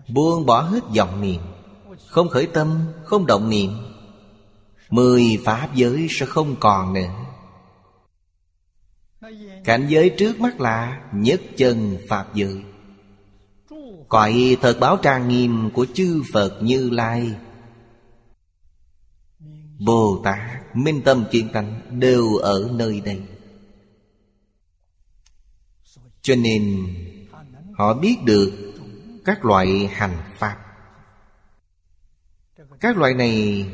Buông 0.09 0.47
bỏ 0.47 0.63
hết 0.63 0.81
vọng 0.97 1.21
niệm 1.21 1.41
Không 2.07 2.29
khởi 2.29 2.47
tâm, 2.47 2.79
không 3.05 3.27
động 3.27 3.51
niệm 3.51 3.71
Mười 4.91 5.39
pháp 5.45 5.75
giới 5.75 6.07
sẽ 6.11 6.27
không 6.27 6.57
còn 6.61 6.93
nữa. 6.93 7.11
Cảnh 9.65 9.87
giới 9.89 10.11
trước 10.19 10.41
mắt 10.41 10.61
là 10.61 11.05
Nhất 11.15 11.41
chân 11.57 11.99
Pháp 12.09 12.35
giới. 12.35 12.63
Cõi 14.09 14.57
thật 14.61 14.77
báo 14.81 14.97
trang 14.97 15.29
nghiêm 15.29 15.71
của 15.75 15.87
chư 15.95 16.23
Phật 16.33 16.59
Như 16.63 16.91
Lai. 16.91 17.33
Bồ 19.79 20.21
Tát, 20.25 20.77
Minh 20.77 21.03
Tâm 21.05 21.25
Kiên 21.31 21.49
Tánh 21.53 22.01
Đều 22.01 22.37
ở 22.37 22.71
nơi 22.73 23.01
đây. 23.01 23.23
Cho 26.23 26.35
nên 26.35 26.87
Họ 27.81 27.95
biết 27.95 28.17
được 28.25 28.70
các 29.25 29.45
loại 29.45 29.87
hành 29.87 30.17
pháp. 30.39 30.57
Các 32.81 32.97
loại 32.97 33.15
này 33.15 33.67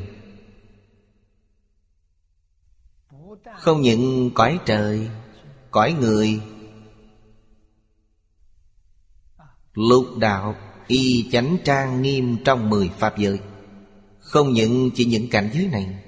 không 3.58 3.80
những 3.80 4.30
cõi 4.34 4.58
trời, 4.66 5.10
cõi 5.70 5.92
người, 5.92 6.42
lục 9.74 10.06
đạo, 10.18 10.54
y 10.86 11.28
chánh 11.32 11.56
trang 11.64 12.02
nghiêm 12.02 12.36
trong 12.44 12.70
mười 12.70 12.88
pháp 12.88 13.18
giới, 13.18 13.40
không 14.18 14.52
những 14.52 14.90
chỉ 14.94 15.04
những 15.04 15.30
cảnh 15.30 15.50
giới 15.52 15.66
này, 15.66 16.02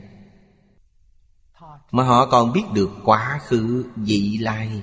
mà 1.90 2.04
họ 2.04 2.26
còn 2.26 2.52
biết 2.52 2.64
được 2.74 2.90
quá 3.04 3.40
khứ, 3.42 3.84
vị 3.96 4.38
lai 4.40 4.82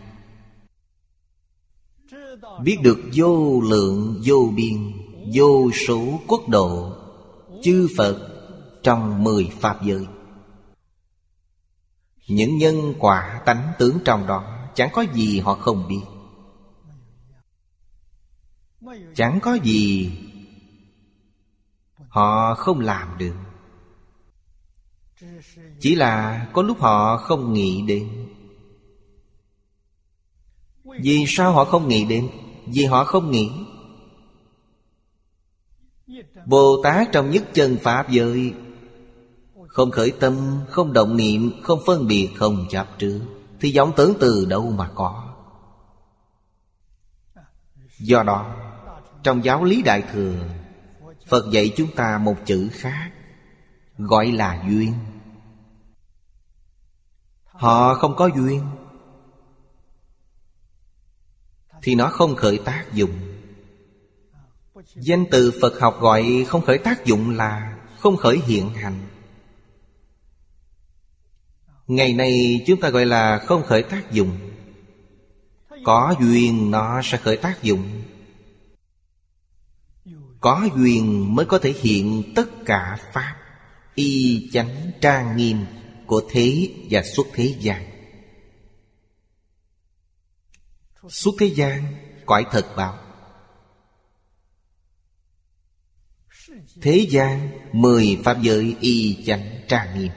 Biết 2.63 2.77
được 2.83 2.99
vô 3.13 3.61
lượng, 3.61 4.21
vô 4.25 4.51
biên, 4.55 4.91
Vô 5.33 5.71
số 5.87 6.19
quốc 6.27 6.49
độ, 6.49 6.93
Chư 7.63 7.87
Phật 7.97 8.29
Trong 8.83 9.23
mười 9.23 9.49
Pháp 9.59 9.83
giới. 9.83 10.07
Những 12.27 12.57
nhân 12.57 12.93
quả 12.99 13.41
tánh 13.45 13.71
tướng 13.79 13.97
trong 14.05 14.27
đó, 14.27 14.43
Chẳng 14.75 14.89
có 14.93 15.05
gì 15.13 15.39
họ 15.39 15.55
không 15.55 15.87
biết. 15.87 16.01
Chẳng 19.15 19.39
có 19.41 19.53
gì 19.63 20.11
Họ 22.07 22.55
không 22.55 22.79
làm 22.79 23.17
được. 23.17 23.35
Chỉ 25.79 25.95
là 25.95 26.45
có 26.53 26.61
lúc 26.61 26.79
họ 26.79 27.17
không 27.17 27.53
nghĩ 27.53 27.81
đến 27.87 28.24
vì 31.01 31.25
sao 31.27 31.51
họ 31.51 31.65
không 31.65 31.87
nghĩ 31.87 32.05
đến? 32.05 32.29
Vì 32.67 32.85
họ 32.85 33.03
không 33.03 33.31
nghĩ. 33.31 33.51
Bồ 36.45 36.81
Tát 36.83 37.07
trong 37.11 37.31
nhất 37.31 37.43
chân 37.53 37.77
Pháp 37.83 38.09
giới, 38.09 38.53
Không 39.67 39.91
khởi 39.91 40.11
tâm, 40.19 40.59
Không 40.69 40.93
động 40.93 41.17
niệm, 41.17 41.51
Không 41.63 41.79
phân 41.85 42.07
biệt, 42.07 42.29
Không 42.35 42.65
chấp 42.69 42.87
trước 42.97 43.21
Thì 43.59 43.69
giống 43.69 43.91
tưởng 43.95 44.13
từ 44.19 44.45
đâu 44.45 44.71
mà 44.71 44.89
có. 44.95 45.23
Do 47.99 48.23
đó, 48.23 48.55
Trong 49.23 49.43
giáo 49.43 49.63
lý 49.63 49.81
Đại 49.81 50.03
Thừa, 50.13 50.35
Phật 51.27 51.51
dạy 51.51 51.73
chúng 51.77 51.91
ta 51.95 52.17
một 52.17 52.35
chữ 52.45 52.69
khác, 52.71 53.11
Gọi 53.97 54.31
là 54.31 54.63
duyên. 54.69 54.93
Họ 57.45 57.93
không 57.93 58.15
có 58.15 58.29
duyên 58.35 58.61
thì 61.85 61.95
nó 61.95 62.09
không 62.09 62.35
khởi 62.35 62.57
tác 62.57 62.93
dụng. 62.93 63.11
Danh 64.95 65.25
từ 65.31 65.53
Phật 65.61 65.79
học 65.79 65.97
gọi 66.01 66.45
không 66.47 66.61
khởi 66.61 66.77
tác 66.77 67.05
dụng 67.05 67.29
là 67.29 67.77
Không 67.99 68.17
khởi 68.17 68.39
hiện 68.47 68.69
hành. 68.69 68.99
Ngày 71.87 72.13
nay 72.13 72.63
chúng 72.67 72.79
ta 72.79 72.89
gọi 72.89 73.05
là 73.05 73.39
không 73.39 73.63
khởi 73.63 73.83
tác 73.83 74.11
dụng. 74.11 74.37
Có 75.83 76.15
duyên 76.21 76.71
nó 76.71 77.01
sẽ 77.03 77.17
khởi 77.17 77.37
tác 77.37 77.63
dụng. 77.63 78.03
Có 80.39 80.67
duyên 80.75 81.35
mới 81.35 81.45
có 81.45 81.59
thể 81.59 81.73
hiện 81.81 82.33
tất 82.35 82.49
cả 82.65 82.97
Pháp, 83.13 83.35
Y 83.95 84.49
chánh 84.53 84.91
trang 85.01 85.37
nghiêm 85.37 85.65
Của 86.05 86.21
thế 86.29 86.69
và 86.89 87.01
xuất 87.15 87.27
thế 87.33 87.55
gian. 87.59 87.94
Suốt 91.09 91.35
thế 91.39 91.45
gian, 91.45 91.95
Cõi 92.25 92.45
thật 92.51 92.65
bảo 92.75 92.99
Thế 96.81 97.07
gian, 97.09 97.49
Mười 97.71 98.21
Pháp 98.23 98.41
giới 98.41 98.75
y 98.79 99.23
chánh 99.25 99.61
trang 99.67 99.99
nghiêm. 99.99 100.11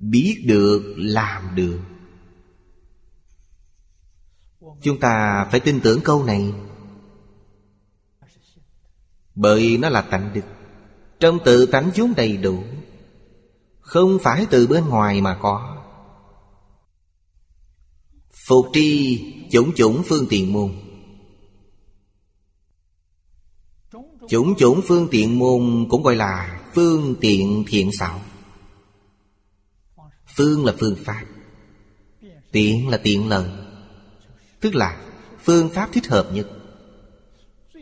Biết 0.00 0.44
được, 0.46 0.94
làm 0.96 1.54
được. 1.54 1.80
Chúng 4.82 5.00
ta 5.00 5.46
phải 5.50 5.60
tin 5.60 5.80
tưởng 5.80 6.00
câu 6.04 6.24
này. 6.24 6.52
Bởi 9.34 9.78
nó 9.80 9.88
là 9.88 10.02
tánh 10.02 10.32
đức. 10.34 10.42
Trong 11.20 11.38
tự 11.44 11.66
tánh 11.66 11.90
vốn 11.94 12.12
đầy 12.16 12.36
đủ, 12.36 12.64
Không 13.80 14.18
phải 14.22 14.46
từ 14.50 14.66
bên 14.66 14.88
ngoài 14.88 15.20
mà 15.20 15.38
có. 15.42 15.75
Phục 18.46 18.66
tri 18.72 19.20
chủng 19.50 19.74
chủng 19.74 20.02
phương 20.06 20.26
tiện 20.30 20.52
môn. 20.52 20.72
Chủng 24.28 24.54
chủng 24.58 24.80
phương 24.84 25.08
tiện 25.10 25.38
môn 25.38 25.86
cũng 25.90 26.02
gọi 26.02 26.16
là 26.16 26.60
phương 26.74 27.14
tiện 27.20 27.64
thiện 27.66 27.92
xảo. 27.92 28.20
Phương 30.36 30.64
là 30.64 30.74
phương 30.78 30.96
pháp, 31.04 31.24
Tiện 32.52 32.88
là 32.88 32.96
tiện 32.96 33.28
lợi, 33.28 33.50
Tức 34.60 34.74
là 34.74 35.06
phương 35.44 35.68
pháp 35.68 35.92
thích 35.92 36.06
hợp 36.06 36.30
nhất, 36.32 36.48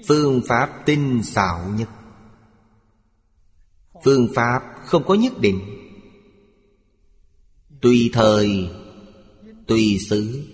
Phương 0.08 0.42
pháp 0.48 0.82
tinh 0.86 1.22
xảo 1.22 1.68
nhất. 1.76 1.88
Phương 4.04 4.28
pháp 4.34 4.62
không 4.86 5.04
có 5.06 5.14
nhất 5.14 5.38
định, 5.38 5.60
Tùy 7.80 8.10
thời, 8.12 8.68
Tùy 9.66 9.98
xứ. 10.08 10.53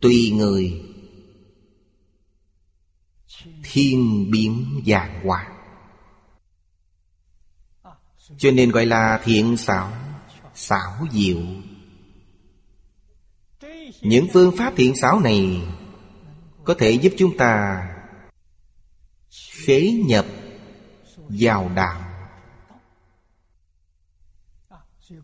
Tùy 0.00 0.30
người. 0.30 0.82
Thiên 3.62 4.30
biến 4.30 4.82
dạng 4.86 5.26
hóa 5.26 5.48
Cho 8.38 8.50
nên 8.50 8.70
gọi 8.70 8.86
là 8.86 9.20
thiện 9.24 9.56
xảo 9.56 9.92
Xảo 10.54 11.06
diệu. 11.12 11.38
Những 14.00 14.26
phương 14.32 14.56
pháp 14.56 14.72
thiện 14.76 14.96
xảo 14.96 15.20
này 15.20 15.62
Có 16.64 16.74
thể 16.78 16.92
giúp 16.92 17.12
chúng 17.18 17.36
ta 17.36 17.82
Khế 19.30 19.92
nhập 20.06 20.26
vào 21.28 21.68
đạo. 21.74 22.02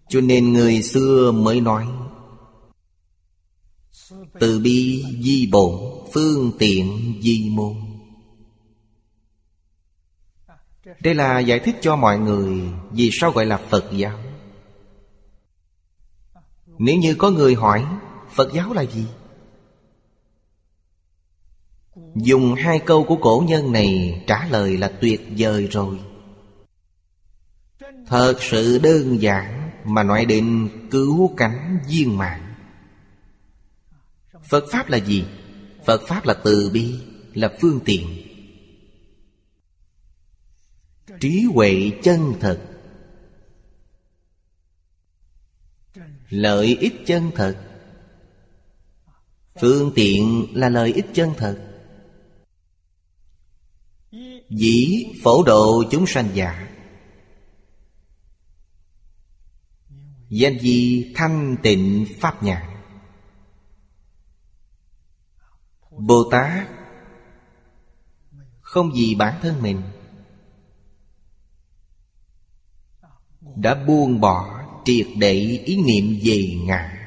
Cho 0.08 0.20
nên 0.20 0.52
người 0.52 0.82
xưa 0.82 1.32
mới 1.32 1.60
nói 1.60 1.88
từ 4.40 4.58
bi 4.58 5.04
di 5.20 5.48
bổn, 5.52 5.92
Phương 6.12 6.52
tiện 6.58 7.14
di 7.22 7.50
môn. 7.50 7.74
Đây 11.00 11.14
là 11.14 11.38
giải 11.38 11.58
thích 11.58 11.76
cho 11.80 11.96
mọi 11.96 12.18
người 12.18 12.60
Vì 12.90 13.10
sao 13.12 13.30
gọi 13.30 13.46
là 13.46 13.56
Phật 13.56 13.84
giáo. 13.92 14.18
Nếu 16.78 16.96
như 16.96 17.14
có 17.14 17.30
người 17.30 17.54
hỏi, 17.54 17.86
Phật 18.34 18.52
giáo 18.52 18.72
là 18.72 18.82
gì? 18.82 19.06
Dùng 22.14 22.54
hai 22.54 22.78
câu 22.78 23.04
của 23.04 23.16
cổ 23.16 23.44
nhân 23.48 23.72
này 23.72 24.22
Trả 24.26 24.46
lời 24.46 24.76
là 24.76 24.88
tuyệt 25.00 25.28
vời 25.38 25.66
rồi. 25.66 25.98
Thật 28.06 28.34
sự 28.40 28.78
đơn 28.78 29.22
giản 29.22 29.70
Mà 29.84 30.02
nói 30.02 30.24
đến 30.24 30.68
cứu 30.90 31.34
cánh 31.36 31.78
viên 31.88 32.18
mạng 32.18 32.51
Phật 34.48 34.64
Pháp 34.72 34.88
là 34.88 34.98
gì? 34.98 35.24
Phật 35.86 36.00
Pháp 36.08 36.26
là 36.26 36.34
từ 36.44 36.70
bi, 36.72 37.00
Là 37.34 37.52
phương 37.60 37.80
tiện. 37.84 38.22
Trí 41.20 41.44
huệ 41.54 41.90
chân 42.02 42.34
thật. 42.40 42.60
Lợi 46.28 46.76
ích 46.80 46.94
chân 47.06 47.30
thật. 47.34 47.56
Phương 49.60 49.92
tiện 49.94 50.46
là 50.54 50.68
lợi 50.68 50.92
ích 50.92 51.06
chân 51.14 51.30
thật. 51.36 51.68
Dĩ 54.50 55.04
phổ 55.22 55.42
độ 55.42 55.84
chúng 55.90 56.06
sanh 56.06 56.28
giả. 56.34 56.68
Danh 60.28 60.58
di 60.60 61.12
thanh 61.14 61.56
tịnh 61.62 62.06
pháp 62.20 62.42
nhạc. 62.42 62.71
Bồ 65.98 66.28
Tát 66.30 66.68
Không 68.60 68.90
vì 68.94 69.14
bản 69.14 69.38
thân 69.42 69.62
mình, 69.62 69.82
Đã 73.56 73.74
buông 73.74 74.20
bỏ 74.20 74.64
triệt 74.84 75.06
để 75.18 75.32
ý 75.64 75.82
niệm 75.82 76.18
về 76.24 76.54
ngã 76.64 76.98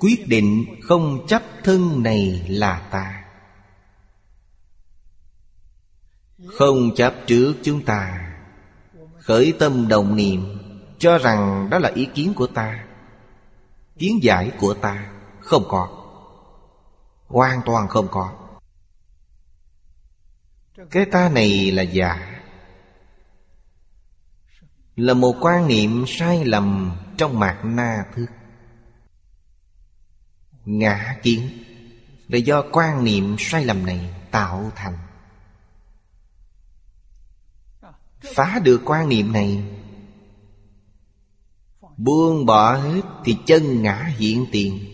Quyết 0.00 0.28
định 0.28 0.64
không 0.82 1.26
chấp 1.26 1.42
thân 1.64 2.02
này 2.02 2.46
là 2.48 2.88
ta. 2.90 3.24
Không 6.46 6.94
chấp 6.94 7.14
trước 7.26 7.54
chúng 7.62 7.84
ta, 7.84 8.30
Khởi 9.18 9.52
tâm 9.58 9.88
đồng 9.88 10.16
niệm, 10.16 10.58
Cho 10.98 11.18
rằng 11.18 11.68
đó 11.70 11.78
là 11.78 11.92
ý 11.94 12.08
kiến 12.14 12.34
của 12.34 12.46
ta, 12.46 12.84
Kiến 13.98 14.18
giải 14.22 14.50
của 14.58 14.74
ta. 14.74 15.13
Không 15.44 15.64
có. 15.68 15.88
Hoàn 17.26 17.60
toàn 17.66 17.88
không 17.88 18.08
có. 18.10 18.32
Cái 20.90 21.04
ta 21.04 21.28
này 21.28 21.70
là 21.70 21.82
giả 21.82 22.40
Là 24.96 25.14
một 25.14 25.36
quan 25.40 25.68
niệm 25.68 26.04
sai 26.08 26.44
lầm 26.44 26.96
Trong 27.16 27.38
mạc 27.38 27.60
na 27.64 28.06
thức 28.14 28.26
Ngã 30.64 31.16
kiến 31.22 31.48
Là 32.28 32.38
do 32.38 32.62
quan 32.72 33.04
niệm 33.04 33.36
sai 33.38 33.64
lầm 33.64 33.86
này 33.86 34.14
tạo 34.30 34.70
thành. 34.76 34.98
Phá 38.34 38.60
được 38.64 38.82
quan 38.84 39.08
niệm 39.08 39.32
này, 39.32 39.64
Buông 41.96 42.46
bỏ 42.46 42.76
hết 42.76 43.00
Thì 43.24 43.36
chân 43.46 43.82
ngã 43.82 44.12
hiện 44.16 44.46
tiền. 44.52 44.93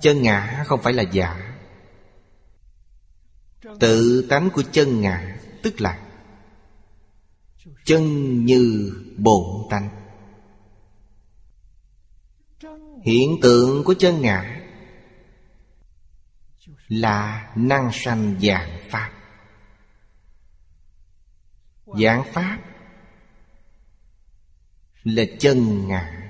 Chân 0.00 0.22
ngã 0.22 0.64
không 0.66 0.82
phải 0.82 0.92
là 0.92 1.02
giả. 1.02 1.54
Tự 3.80 4.26
tánh 4.30 4.50
của 4.50 4.62
chân 4.72 5.00
ngã, 5.00 5.38
Tức 5.62 5.80
là 5.80 5.98
Chân 7.84 8.04
như 8.44 8.92
bổn 9.16 9.68
tánh. 9.70 9.88
Hiện 13.04 13.38
tượng 13.42 13.84
của 13.84 13.94
chân 13.98 14.20
ngã 14.20 14.60
Là 16.88 17.52
năng 17.56 17.90
sanh 17.92 18.40
dạng 18.42 18.78
Pháp. 18.90 19.12
Dạng 21.86 22.32
Pháp 22.32 22.58
Là 25.02 25.22
chân 25.38 25.88
ngã. 25.88 26.27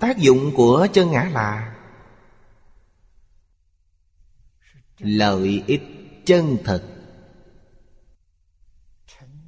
Tác 0.00 0.18
dụng 0.18 0.52
của 0.56 0.86
chân 0.92 1.10
ngã 1.10 1.24
là 1.32 1.74
Lợi 4.98 5.62
ích 5.66 5.82
chân 6.26 6.56
thật. 6.64 6.82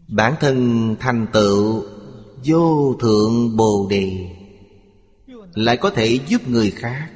Bản 0.08 0.34
thân 0.40 0.96
thành 1.00 1.26
tựu 1.32 1.84
Vô 2.44 2.94
thượng 3.00 3.56
Bồ 3.56 3.86
Đề 3.90 4.36
Lại 5.54 5.76
có 5.76 5.90
thể 5.90 6.20
giúp 6.28 6.48
người 6.48 6.70
khác. 6.70 7.10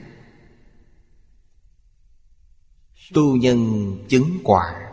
Tu 3.14 3.36
nhân 3.36 3.92
chứng 4.08 4.38
quả. 4.44 4.92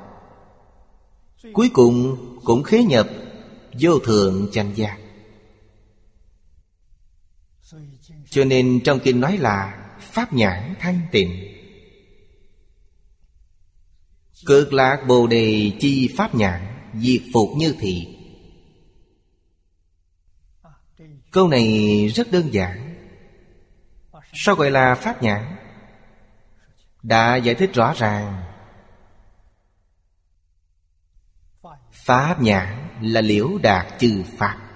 Cuối 1.54 1.70
cùng 1.74 2.18
cũng 2.44 2.64
khế 2.64 2.84
nhập 2.84 3.10
Vô 3.80 4.00
thượng 4.00 4.48
chánh 4.52 4.76
giác. 4.76 4.98
Cho 8.38 8.46
nên 8.46 8.80
trong 8.84 9.00
kinh 9.00 9.20
nói 9.20 9.38
là 9.38 9.90
Pháp 10.00 10.34
nhãn 10.34 10.76
thanh 10.80 11.02
tịnh. 11.12 11.54
Cực 14.46 14.74
lạc 14.74 15.04
bồ 15.08 15.28
đề 15.28 15.72
chi 15.80 16.14
pháp 16.18 16.36
nhãn, 16.36 16.62
Diệt 16.94 17.22
phục 17.34 17.50
như 17.58 17.76
thị. 17.80 18.18
Câu 21.32 21.48
này 21.48 22.08
rất 22.08 22.32
đơn 22.32 22.54
giản. 22.54 22.96
Sao 24.34 24.56
gọi 24.56 24.72
là 24.72 24.96
pháp 24.96 25.24
nhãn? 25.24 25.56
Đã 27.04 27.36
giải 27.36 27.56
thích 27.56 27.74
rõ 27.74 27.94
ràng. 27.98 28.44
Pháp 31.92 32.42
nhãn 32.42 32.90
là 33.02 33.22
liễu 33.22 33.58
đạt 33.64 34.00
chư 34.00 34.24
Pháp. 34.38 34.67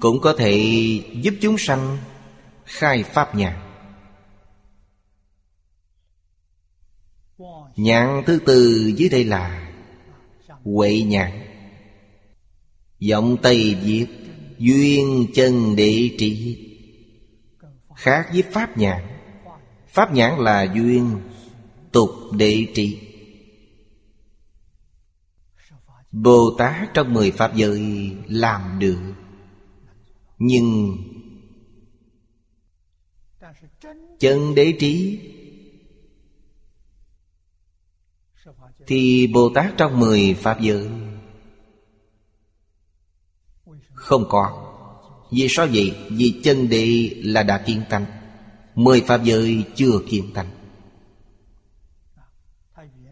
Cũng 0.00 0.20
có 0.20 0.34
thể 0.38 0.56
giúp 1.22 1.34
chúng 1.40 1.58
sanh 1.58 1.98
khai 2.64 3.02
Pháp 3.02 3.34
nhãn 3.34 3.58
Nhãn 7.76 8.22
thứ 8.26 8.38
tư 8.46 8.92
dưới 8.96 9.08
đây 9.08 9.24
là 9.24 9.72
Huệ 10.48 11.02
nhãn. 11.02 11.32
Giọng 12.98 13.36
Tây 13.42 13.74
Việt 13.74 14.06
Duyên 14.58 15.26
chân 15.34 15.76
đệ 15.76 16.10
trị. 16.18 16.62
Khác 17.96 18.28
với 18.32 18.42
Pháp 18.42 18.78
nhãn 18.78 19.06
Pháp 19.88 20.12
nhãn 20.12 20.38
là 20.38 20.62
duyên 20.74 21.20
Tục 21.92 22.10
đệ 22.32 22.66
trị. 22.74 22.98
Bồ 26.12 26.54
Tát 26.58 26.94
trong 26.94 27.14
mười 27.14 27.30
Pháp 27.30 27.54
giới 27.54 28.12
làm 28.28 28.78
được. 28.78 28.98
Nhưng 30.38 30.96
Chân 34.18 34.54
đế 34.54 34.72
trí 34.80 35.20
Thì 38.86 39.26
Bồ 39.26 39.50
Tát 39.54 39.74
trong 39.76 40.00
mười 40.00 40.34
Pháp 40.34 40.60
giới 40.60 40.88
Không 43.94 44.24
có. 44.28 44.72
Vì 45.32 45.46
sao 45.50 45.66
vậy? 45.72 45.96
Vì 46.10 46.40
chân 46.44 46.68
đế 46.68 47.10
là 47.16 47.42
đã 47.42 47.62
kiên 47.66 47.82
tánh. 47.90 48.06
Mười 48.74 49.00
Pháp 49.00 49.24
giới 49.24 49.64
chưa 49.74 50.00
kiên 50.08 50.32
tánh. 50.34 50.50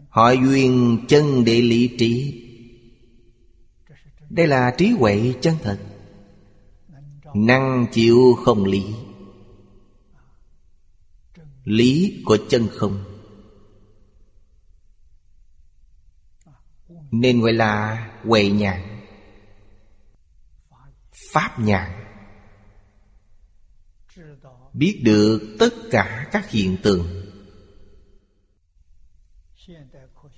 Họ 0.09 0.31
duyên 0.31 0.99
chân 1.07 1.45
đế 1.45 1.61
lý 1.61 1.89
trí. 1.99 2.41
Đây 4.29 4.47
là 4.47 4.75
trí 4.77 4.89
huệ 4.89 5.33
chân 5.41 5.55
thật. 5.63 5.79
Năng 7.35 7.87
chịu 7.91 8.37
không 8.45 8.65
lý. 8.65 8.95
Lý 11.63 12.21
của 12.25 12.37
chân 12.49 12.67
không? 12.71 13.03
Nên 17.11 17.41
gọi 17.41 17.53
là 17.53 18.05
huệ 18.23 18.49
nhãn. 18.49 18.81
Pháp 21.33 21.59
nhãn. 21.59 21.91
Biết 24.73 25.01
được 25.03 25.55
tất 25.59 25.73
cả 25.91 26.27
các 26.31 26.49
hiện 26.49 26.77
tượng. 26.83 27.31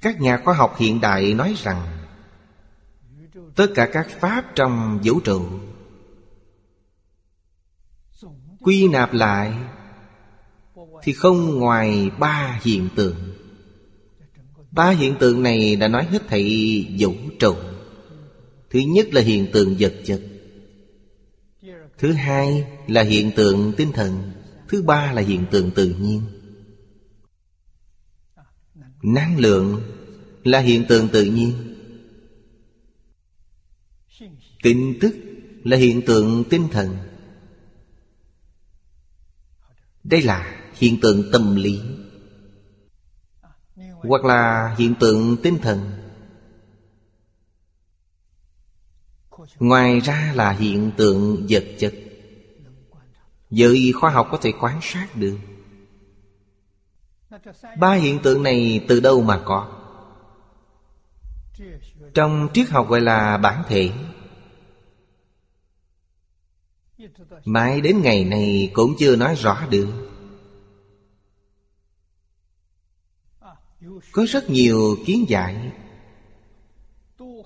Các 0.01 0.21
nhà 0.21 0.41
khoa 0.43 0.53
học 0.53 0.75
hiện 0.77 1.01
đại 1.01 1.33
nói 1.33 1.53
rằng, 1.57 2.07
Tất 3.55 3.67
cả 3.75 3.89
các 3.93 4.07
pháp 4.09 4.45
trong 4.55 4.99
vũ 5.03 5.19
trụ 5.19 5.59
Quy 8.59 8.87
nạp 8.87 9.13
lại 9.13 9.53
Thì 11.03 11.13
không 11.13 11.59
ngoài 11.59 12.11
ba 12.19 12.59
hiện 12.63 12.89
tượng. 12.95 13.15
Ba 14.71 14.89
hiện 14.89 15.15
tượng 15.19 15.43
này 15.43 15.75
đã 15.75 15.87
nói 15.87 16.05
hết 16.05 16.27
thảy 16.27 16.85
vũ 16.99 17.13
trụ. 17.39 17.55
Thứ 18.69 18.79
nhất 18.79 19.13
là 19.13 19.21
hiện 19.21 19.47
tượng 19.53 19.75
vật 19.79 19.93
chất. 20.05 20.21
Thứ 21.97 22.11
hai 22.11 22.65
là 22.87 23.01
hiện 23.01 23.31
tượng 23.35 23.73
tinh 23.77 23.91
thần. 23.91 24.31
Thứ 24.69 24.81
ba 24.81 25.11
là 25.11 25.21
hiện 25.21 25.45
tượng 25.51 25.71
tự 25.71 25.95
nhiên. 25.99 26.21
Năng 29.03 29.39
lượng 29.39 29.81
là 30.43 30.59
hiện 30.59 30.85
tượng 30.89 31.07
tự 31.07 31.23
nhiên. 31.23 31.53
Tin 34.63 34.97
tức 35.01 35.15
là 35.63 35.77
hiện 35.77 36.01
tượng 36.01 36.43
tinh 36.49 36.67
thần. 36.71 36.97
Đây 40.09 40.21
là 40.21 40.55
hiện 40.73 40.97
tượng 41.01 41.31
tâm 41.31 41.55
lý. 41.55 41.81
Hoặc 43.93 44.25
là 44.25 44.75
hiện 44.77 44.95
tượng 44.99 45.37
tinh 45.43 45.57
thần. 45.61 45.91
Ngoài 49.59 49.99
ra 49.99 50.31
là 50.35 50.51
hiện 50.51 50.91
tượng 50.97 51.45
vật 51.49 51.63
chất. 51.79 51.93
Giới 53.49 53.91
khoa 53.95 54.09
học 54.09 54.27
có 54.31 54.37
thể 54.37 54.53
quan 54.59 54.79
sát 54.81 55.07
được. 55.15 55.37
Ba 57.77 57.93
hiện 57.93 58.19
tượng 58.23 58.43
này 58.43 58.85
từ 58.87 58.99
đâu 58.99 59.21
mà 59.21 59.41
có? 59.45 59.71
Trong 62.13 62.47
triết 62.53 62.69
học 62.69 62.89
gọi 62.89 63.01
là 63.01 63.37
bản 63.37 63.63
thể 63.67 63.91
mãi 67.45 67.81
đến 67.81 68.01
ngày 68.01 68.25
này 68.25 68.71
cũng 68.73 68.95
chưa 68.99 69.15
nói 69.15 69.35
rõ 69.35 69.67
được. 69.69 70.13
Có 74.11 74.25
rất 74.29 74.49
nhiều 74.49 74.97
kiến 75.05 75.25
giải. 75.27 75.71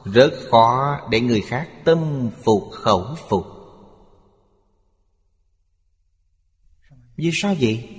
Rất 0.06 0.32
khó 0.50 1.00
để 1.10 1.22
người 1.22 1.42
khác 1.42 1.70
tâm 1.86 2.30
phục, 2.44 2.64
khẩu 2.72 3.16
phục. 3.30 3.46
Vì 7.16 7.30
sao 7.34 7.56
vậy? 7.60 7.90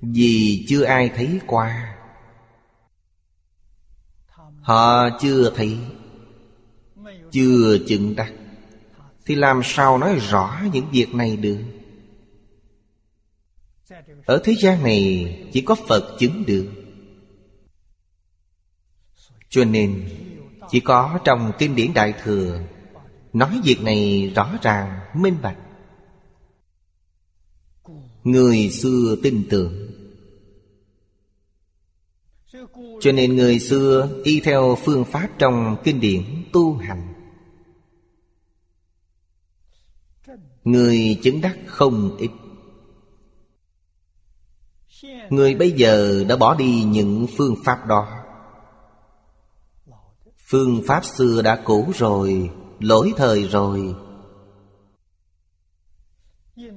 Vì 0.00 0.64
chưa 0.68 0.84
ai 0.84 1.08
thấy 1.08 1.40
qua. 1.46 1.96
Họ 4.60 5.08
chưa 5.20 5.50
thấy. 5.56 5.78
Chưa 7.36 7.78
chứng 7.86 8.16
đắc 8.16 8.32
Thì 9.26 9.34
làm 9.34 9.60
sao 9.64 9.98
nói 9.98 10.18
rõ 10.30 10.60
những 10.72 10.86
việc 10.92 11.14
này 11.14 11.36
được? 11.36 11.58
Ở 14.26 14.40
thế 14.44 14.54
gian 14.60 14.82
này 14.82 15.48
chỉ 15.52 15.60
có 15.60 15.74
Phật 15.74 16.16
chứng 16.18 16.44
được. 16.46 16.68
Cho 19.48 19.64
nên 19.64 20.08
Chỉ 20.70 20.80
có 20.80 21.18
trong 21.24 21.52
kinh 21.58 21.76
điển 21.76 21.94
Đại 21.94 22.14
Thừa 22.22 22.60
Nói 23.32 23.60
việc 23.64 23.82
này 23.82 24.32
rõ 24.36 24.58
ràng, 24.62 25.00
minh 25.14 25.36
bạch. 25.42 25.58
Người 28.24 28.70
xưa 28.70 29.16
tin 29.22 29.46
tưởng. 29.50 29.90
Cho 33.00 33.12
nên 33.12 33.36
người 33.36 33.58
xưa 33.58 34.08
y 34.24 34.40
theo 34.40 34.78
phương 34.84 35.04
pháp 35.04 35.28
trong 35.38 35.76
kinh 35.84 36.00
điển 36.00 36.22
tu 36.52 36.74
hành. 36.74 37.15
Người 40.64 41.20
chứng 41.22 41.40
đắc 41.40 41.58
không 41.66 42.16
ít. 42.16 42.30
Người 45.30 45.54
bây 45.54 45.70
giờ 45.70 46.24
đã 46.28 46.36
bỏ 46.36 46.54
đi 46.54 46.84
những 46.84 47.26
phương 47.36 47.54
pháp 47.64 47.86
đó. 47.86 48.08
Phương 50.50 50.82
pháp 50.86 51.04
xưa 51.04 51.42
đã 51.42 51.62
cũ 51.64 51.92
rồi, 51.94 52.50
Lỗi 52.80 53.12
thời 53.16 53.42
rồi. 53.42 53.94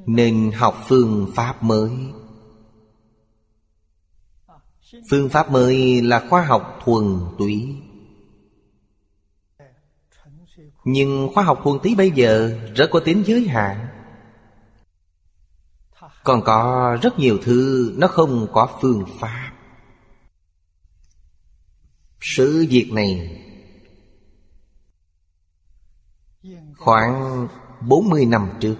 Nên 0.05 0.51
học 0.51 0.77
phương 0.87 1.31
pháp 1.35 1.63
mới. 1.63 1.91
Phương 5.09 5.29
pháp 5.29 5.51
mới 5.51 6.01
là 6.01 6.25
khoa 6.29 6.45
học 6.45 6.79
thuần 6.85 7.19
túy. 7.37 7.75
Nhưng 10.83 11.29
khoa 11.33 11.43
học 11.43 11.59
huân 11.63 11.79
tí 11.83 11.95
bây 11.95 12.11
giờ 12.11 12.59
rất 12.75 12.89
có 12.91 12.99
tính 12.99 13.23
giới 13.25 13.47
hạn. 13.47 13.87
Còn 16.23 16.41
có 16.45 16.97
rất 17.01 17.19
nhiều 17.19 17.37
thứ 17.43 17.91
nó 17.97 18.07
không 18.07 18.47
có 18.53 18.77
phương 18.81 19.05
pháp. 19.19 19.51
Sự 22.21 22.65
việc 22.69 22.91
này 22.91 23.39
Khoảng 26.77 27.47
40 27.81 28.25
năm 28.25 28.49
trước, 28.59 28.75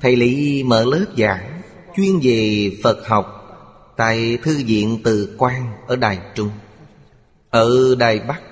Thầy 0.00 0.16
Lý 0.16 0.62
mở 0.62 0.84
lớp 0.84 1.06
giảng 1.16 1.62
Chuyên 1.96 2.18
về 2.22 2.70
Phật 2.82 3.06
học 3.06 3.34
Tại 3.96 4.38
Thư 4.42 4.62
viện 4.66 5.00
Từ 5.04 5.34
Quan 5.38 5.72
ở 5.86 5.96
Đài 5.96 6.18
Trung, 6.34 6.50
Ở 7.50 7.94
Đài 7.98 8.18
Bắc. 8.18 8.42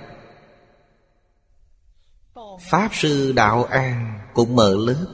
Pháp 2.61 2.89
Sư 2.93 3.31
Đạo 3.35 3.63
An 3.63 4.19
cũng 4.33 4.55
mở 4.55 4.75
lớp. 4.75 5.05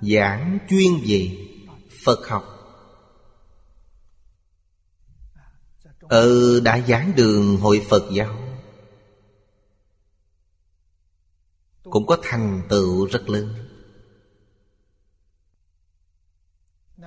Giảng 0.00 0.58
chuyên 0.68 0.92
về 1.06 1.48
Phật 2.04 2.28
học. 2.28 2.44
Ờ, 6.00 6.20
Ở 6.20 6.60
Đại 6.60 6.82
giảng 6.88 7.12
đường 7.16 7.56
Hội 7.56 7.86
Phật 7.90 8.02
giáo. 8.12 8.36
Cũng 11.82 12.06
có 12.06 12.18
thành 12.22 12.62
tựu 12.68 13.06
rất 13.06 13.28
lớn. 13.28 13.54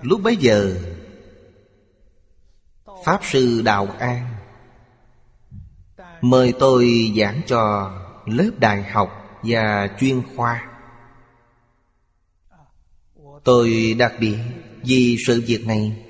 Lúc 0.01 0.21
bấy 0.21 0.35
giờ, 0.37 0.81
Pháp 3.05 3.21
Sư 3.23 3.61
Đạo 3.61 3.87
An 3.99 4.35
Mời 6.21 6.53
tôi 6.59 7.13
giảng 7.17 7.41
cho 7.47 7.91
lớp 8.25 8.51
đại 8.57 8.83
học 8.83 9.09
và 9.43 9.89
chuyên 9.99 10.21
khoa. 10.35 10.71
Tôi 13.43 13.95
đặc 13.99 14.13
biệt 14.19 14.37
vì 14.83 15.17
sự 15.27 15.43
việc 15.47 15.67
này 15.67 16.05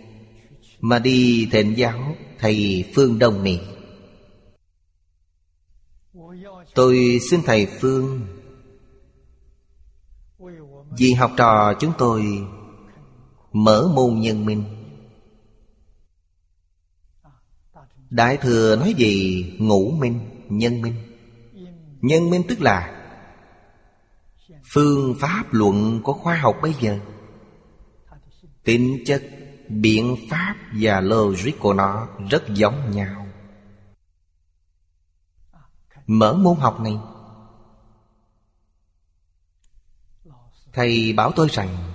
Mà 0.80 1.00
đi 1.00 1.50
thịnh 1.52 1.78
giáo 1.78 2.16
thầy 2.40 2.86
Phương 2.96 3.20
Đông 3.20 3.44
này 3.44 3.62
Tôi 6.76 7.20
xin 7.30 7.42
thầy 7.46 7.68
Phương 7.80 8.22
Vì 10.98 11.14
học 11.14 11.32
trò 11.38 11.74
chúng 11.80 11.94
tôi 11.98 12.24
Mở 13.56 13.92
môn 13.96 14.20
nhân 14.20 14.46
minh. 14.46 14.64
Đại 18.10 18.38
thừa 18.38 18.76
nói 18.76 18.94
gì 18.94 19.46
ngũ 19.60 19.92
minh, 19.92 20.20
nhân 20.50 20.82
minh. 20.82 20.94
Nhân 22.06 22.30
minh 22.30 22.44
tức 22.48 22.62
là 22.62 22.92
Phương 24.74 25.16
pháp 25.20 25.44
luận 25.52 26.02
của 26.04 26.14
khoa 26.14 26.36
học 26.36 26.56
bây 26.62 26.74
giờ. 26.74 27.00
Tính 28.64 29.04
chất, 29.06 29.24
biện 29.70 30.16
pháp 30.30 30.56
và 30.82 31.02
logic 31.02 31.60
của 31.60 31.74
nó 31.74 32.08
rất 32.30 32.44
giống 32.50 32.92
nhau. 32.92 33.28
Mở 36.08 36.34
môn 36.34 36.58
học 36.58 36.80
này 36.80 36.98
Thầy 40.74 41.14
bảo 41.14 41.32
tôi 41.32 41.48
rằng 41.52 41.94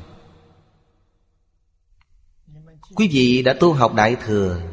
Quý 2.95 3.09
vị 3.13 3.43
đã 3.43 3.55
tu 3.61 3.73
học 3.73 3.95
Đại 3.95 4.17
Thừa 4.17 4.70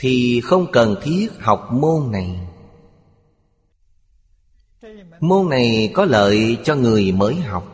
Thì 0.00 0.40
không 0.44 0.72
cần 0.72 0.96
thiết 1.02 1.28
học 1.40 1.68
môn 1.72 2.12
này. 2.12 2.40
Môn 5.20 5.48
này 5.48 5.92
có 5.94 6.04
lợi 6.04 6.58
cho 6.64 6.74
người 6.74 7.12
mới 7.12 7.34
học, 7.34 7.66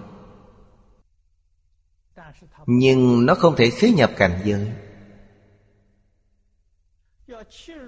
Nhưng 2.67 3.27
nó 3.27 3.35
không 3.35 3.57
thể 3.57 3.71
khế 3.71 3.91
nhập 3.91 4.12
cảnh 4.17 4.41
giới. 4.45 4.73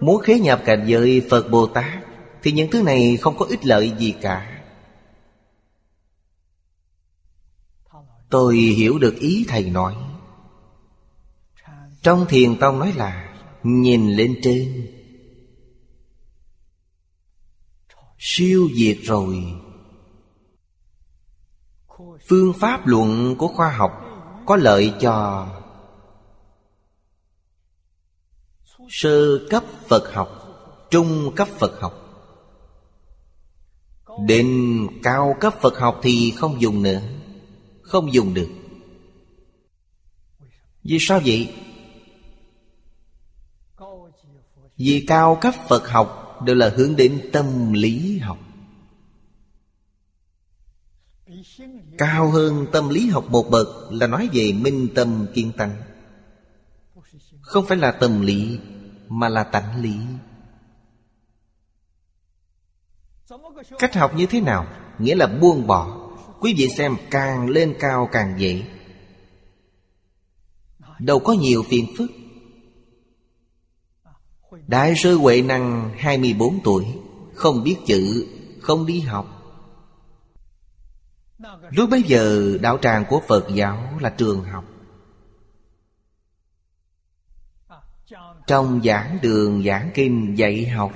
Muốn 0.00 0.22
khế 0.22 0.38
nhập 0.40 0.62
cảnh 0.64 0.84
giới 0.86 1.26
Phật 1.30 1.50
Bồ 1.50 1.66
Tát 1.66 2.04
Thì 2.42 2.52
những 2.52 2.70
thứ 2.70 2.82
này 2.82 3.18
không 3.20 3.38
có 3.38 3.46
ích 3.48 3.66
lợi 3.66 3.92
gì 3.98 4.14
cả. 4.20 4.64
Tôi 8.30 8.56
hiểu 8.56 8.98
được 8.98 9.16
ý 9.16 9.44
thầy 9.48 9.70
nói. 9.70 9.94
Trong 12.02 12.26
thiền 12.28 12.58
tông 12.58 12.78
nói 12.78 12.92
là 12.96 13.27
Nhìn 13.62 14.10
lên 14.16 14.38
trên. 14.42 14.94
Siêu 18.18 18.68
diệt 18.74 18.98
rồi. 19.02 19.44
Phương 22.28 22.52
pháp 22.52 22.86
luận 22.86 23.36
của 23.38 23.48
khoa 23.48 23.70
học 23.70 23.92
Có 24.46 24.56
lợi 24.56 24.94
cho 25.00 25.46
Sơ 28.88 29.46
cấp 29.50 29.64
Phật 29.88 30.14
học, 30.14 30.28
Trung 30.90 31.32
cấp 31.36 31.48
Phật 31.48 31.80
học. 31.80 31.92
Đến 34.26 34.46
cao 35.02 35.36
cấp 35.40 35.54
Phật 35.60 35.78
học 35.78 36.00
thì 36.02 36.32
không 36.36 36.60
dùng 36.60 36.82
nữa, 36.82 37.00
Không 37.82 38.12
dùng 38.12 38.34
được. 38.34 38.48
Vì 40.84 40.96
sao 41.00 41.20
vậy? 41.24 41.54
Vì 44.78 45.04
cao 45.06 45.38
cấp 45.40 45.54
Phật 45.68 45.88
học 45.88 46.38
đều 46.44 46.56
là 46.56 46.72
hướng 46.76 46.96
đến 46.96 47.30
tâm 47.32 47.72
lý 47.72 48.18
học. 48.18 48.38
Cao 51.98 52.30
hơn 52.30 52.66
tâm 52.72 52.88
lý 52.88 53.08
học 53.08 53.24
một 53.30 53.50
bậc 53.50 53.68
là 53.90 54.06
nói 54.06 54.28
về 54.32 54.52
minh 54.52 54.88
tâm 54.94 55.26
kiên 55.34 55.52
tăng 55.52 55.76
Không 57.40 57.66
phải 57.66 57.76
là 57.76 57.92
tâm 57.92 58.20
lý, 58.20 58.58
mà 59.08 59.28
là 59.28 59.44
tánh 59.44 59.82
lý. 59.82 59.96
Cách 63.78 63.94
học 63.94 64.14
như 64.16 64.26
thế 64.26 64.40
nào? 64.40 64.66
Nghĩa 64.98 65.14
là 65.14 65.26
buông 65.26 65.66
bỏ. 65.66 66.10
Quý 66.40 66.54
vị 66.58 66.68
xem, 66.76 66.96
càng 67.10 67.48
lên 67.48 67.76
cao 67.80 68.08
càng 68.12 68.40
dễ. 68.40 68.62
Đâu 70.98 71.18
có 71.18 71.32
nhiều 71.32 71.64
phiền 71.68 71.86
phức. 71.98 72.10
Đại 74.68 74.94
sư 74.96 75.18
Huệ 75.18 75.42
Năng 75.42 75.90
24 75.98 76.60
tuổi, 76.64 76.86
Không 77.34 77.64
biết 77.64 77.76
chữ, 77.86 78.26
Không 78.60 78.86
đi 78.86 79.00
học. 79.00 79.26
Lúc 81.70 81.90
bấy 81.90 82.02
giờ, 82.02 82.58
đạo 82.60 82.78
tràng 82.78 83.04
của 83.08 83.20
Phật 83.28 83.46
giáo 83.54 83.98
là 84.00 84.10
trường 84.10 84.44
học. 84.44 84.64
Trong 88.46 88.80
giảng 88.84 89.18
đường, 89.22 89.62
giảng 89.62 89.90
kinh, 89.94 90.38
dạy 90.38 90.66
học, 90.66 90.92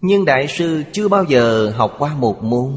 Nhưng 0.00 0.24
Đại 0.24 0.48
sư 0.48 0.84
chưa 0.92 1.08
bao 1.08 1.24
giờ 1.24 1.70
học 1.70 1.94
qua 1.98 2.14
một 2.14 2.42
môn. 2.42 2.72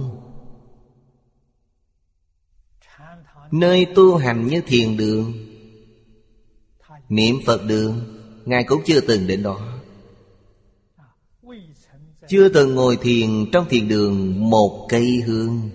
Nơi 3.51 3.87
tu 3.95 4.17
hành 4.17 4.47
như 4.47 4.61
thiền 4.67 4.97
đường, 4.97 5.33
Niệm 7.09 7.35
Phật 7.45 7.65
đường 7.65 8.16
Ngài 8.47 8.63
cũng 8.63 8.81
chưa 8.85 8.99
từng 8.99 9.27
đến 9.27 9.43
đó. 9.43 9.59
Chưa 12.27 12.49
từng 12.49 12.75
ngồi 12.75 12.97
thiền 13.01 13.29
trong 13.51 13.65
thiền 13.69 13.87
đường 13.87 14.49
một 14.49 14.85
cây 14.89 15.21
hương. 15.25 15.69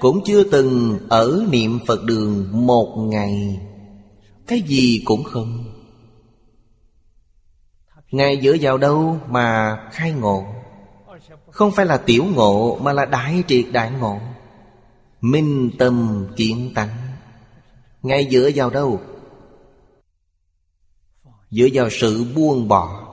Cũng 0.00 0.20
chưa 0.24 0.44
từng 0.44 0.98
ở 1.08 1.46
niệm 1.50 1.78
Phật 1.86 2.04
đường 2.04 2.48
một 2.66 2.96
ngày. 2.96 3.60
Cái 4.46 4.60
gì 4.60 5.02
cũng 5.04 5.24
không. 5.24 5.64
Ngài 8.10 8.40
dựa 8.42 8.56
vào 8.60 8.78
đâu 8.78 9.16
mà 9.28 9.76
khai 9.92 10.12
ngộ? 10.12 10.44
Không 11.50 11.72
phải 11.72 11.86
là 11.86 11.96
tiểu 11.96 12.24
ngộ 12.24 12.78
mà 12.82 12.92
là 12.92 13.04
đại 13.04 13.42
triệt 13.48 13.64
đại 13.72 13.90
ngộ. 13.90 14.18
Minh 15.20 15.70
tâm 15.78 16.26
kiến 16.36 16.72
tánh. 16.74 16.96
Ngài 18.02 18.28
dựa 18.30 18.50
vào 18.54 18.70
đâu? 18.70 19.00
Dựa 21.52 21.68
vào 21.72 21.88
sự 21.90 22.24
buông 22.34 22.68
bỏ. 22.68 23.08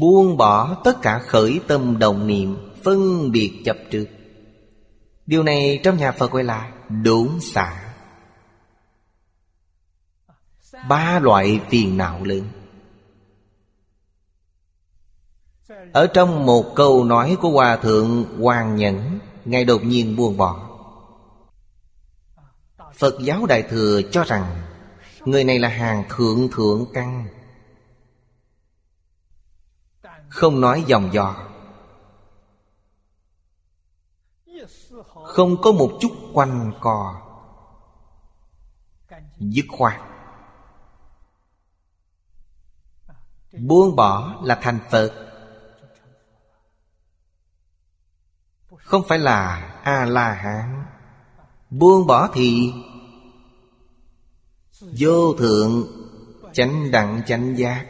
Buông 0.00 0.36
bỏ 0.36 0.80
tất 0.84 1.02
cả 1.02 1.18
khởi 1.18 1.60
tâm 1.68 1.98
đồng 1.98 2.26
niệm, 2.26 2.72
phân 2.84 3.32
biệt 3.32 3.62
chấp 3.64 3.76
trước. 3.90 4.06
Điều 5.26 5.42
này 5.42 5.80
trong 5.84 5.96
nhà 5.96 6.12
phật 6.12 6.30
gọi 6.30 6.44
là 6.44 6.72
đốn 6.88 7.28
xả. 7.40 7.94
Ba 10.88 11.18
loại 11.18 11.60
phiền 11.70 11.96
não 11.96 12.24
lớn. 12.24 12.48
Ở 15.92 16.06
trong 16.06 16.46
một 16.46 16.72
câu 16.74 17.04
nói 17.04 17.36
của 17.40 17.50
hòa 17.50 17.76
thượng 17.76 18.24
hoàng 18.40 18.76
nhẫn, 18.76 19.18
ngài 19.44 19.64
đột 19.64 19.84
nhiên 19.84 20.16
buông 20.16 20.36
bỏ. 20.36 20.73
Phật 22.94 23.14
giáo 23.20 23.46
Đại 23.46 23.62
Thừa 23.62 24.00
cho 24.12 24.24
rằng, 24.24 24.64
Người 25.24 25.44
này 25.44 25.58
là 25.58 25.68
hàng 25.68 26.04
thượng 26.08 26.48
thượng 26.52 26.86
căn. 26.94 27.28
Không 30.28 30.60
nói 30.60 30.84
dòng 30.86 31.12
dò. 31.12 31.50
Không 35.26 35.62
có 35.62 35.72
một 35.72 35.98
chút 36.00 36.12
quanh 36.32 36.72
co. 36.80 37.20
Dứt 39.38 39.64
khoát. 39.68 40.00
Buông 43.52 43.96
bỏ 43.96 44.40
là 44.44 44.58
thành 44.62 44.78
Phật. 44.90 45.30
Không 48.76 49.02
phải 49.08 49.18
là 49.18 49.56
A-la-hán 49.84 50.93
Buông 51.78 52.06
bỏ 52.06 52.30
thì 52.34 52.72
Vô 54.98 55.34
thượng, 55.34 55.86
Chánh 56.52 56.90
đặng 56.90 57.22
chánh 57.26 57.58
giác. 57.58 57.86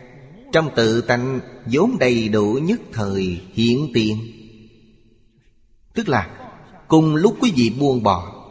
Trong 0.53 0.71
tự 0.77 1.01
tánh 1.01 1.41
vốn 1.67 1.97
đầy 2.01 2.29
đủ 2.29 2.59
nhất 2.63 2.81
thời 2.93 3.41
hiện 3.53 3.91
tiền. 3.95 4.19
Tức 5.95 6.09
là, 6.09 6.45
Cùng 6.89 7.17
lúc 7.17 7.37
quý 7.41 7.53
vị 7.57 7.71
buông 7.79 8.03
bỏ, 8.03 8.45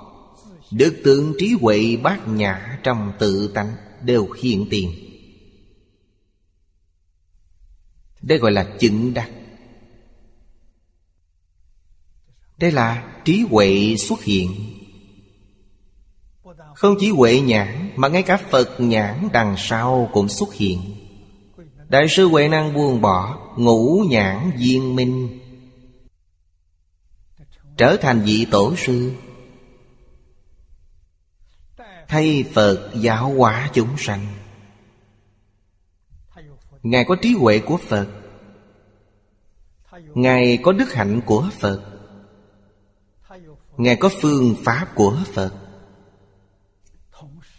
được 0.72 1.02
tượng 1.04 1.34
trí 1.40 1.54
huệ 1.62 1.98
bát 1.98 2.28
nhã 2.28 2.80
trong 2.84 3.14
tự 3.20 3.48
tánh 3.48 3.76
Đều 4.02 4.28
hiện 4.42 4.68
tiền. 4.70 4.92
Đây 8.22 8.38
gọi 8.38 8.52
là 8.52 8.76
chứng 8.80 9.14
đắc. 9.14 9.32
Đây 12.58 12.72
là 12.72 13.22
trí 13.26 13.46
huệ 13.50 13.96
xuất 13.98 14.24
hiện. 14.24 14.73
Không 16.84 16.96
chỉ 17.00 17.10
huệ 17.10 17.42
nhãn, 17.42 17.92
Mà 17.96 18.08
ngay 18.08 18.24
cả 18.24 18.38
Phật 18.38 18.70
nhãn 18.78 19.30
đằng 19.34 19.56
sau 19.58 20.10
cũng 20.14 20.30
xuất 20.30 20.54
hiện. 20.54 20.80
Đại 21.90 22.08
sư 22.10 22.28
Huệ 22.28 22.48
năng 22.48 22.74
buông 22.74 23.02
bỏ, 23.02 23.38
Ngũ 23.58 24.06
nhãn 24.10 24.52
viên 24.58 24.96
minh, 24.96 25.40
Trở 27.78 27.98
thành 28.02 28.22
vị 28.22 28.48
tổ 28.52 28.76
sư. 28.76 29.12
Thay 32.08 32.46
Phật 32.54 32.92
giáo 32.96 33.34
hóa 33.38 33.70
chúng 33.74 33.98
sanh. 33.98 34.28
Ngài 36.84 37.06
có 37.06 37.16
trí 37.22 37.34
huệ 37.34 37.60
của 37.60 37.78
Phật. 37.78 38.08
Ngài 40.14 40.60
có 40.64 40.72
đức 40.72 40.94
hạnh 40.94 41.22
của 41.26 41.50
Phật. 41.60 41.82
Ngài 43.78 43.96
có 43.96 44.10
phương 44.22 44.56
pháp 44.64 44.88
của 44.96 45.18
Phật. 45.34 45.63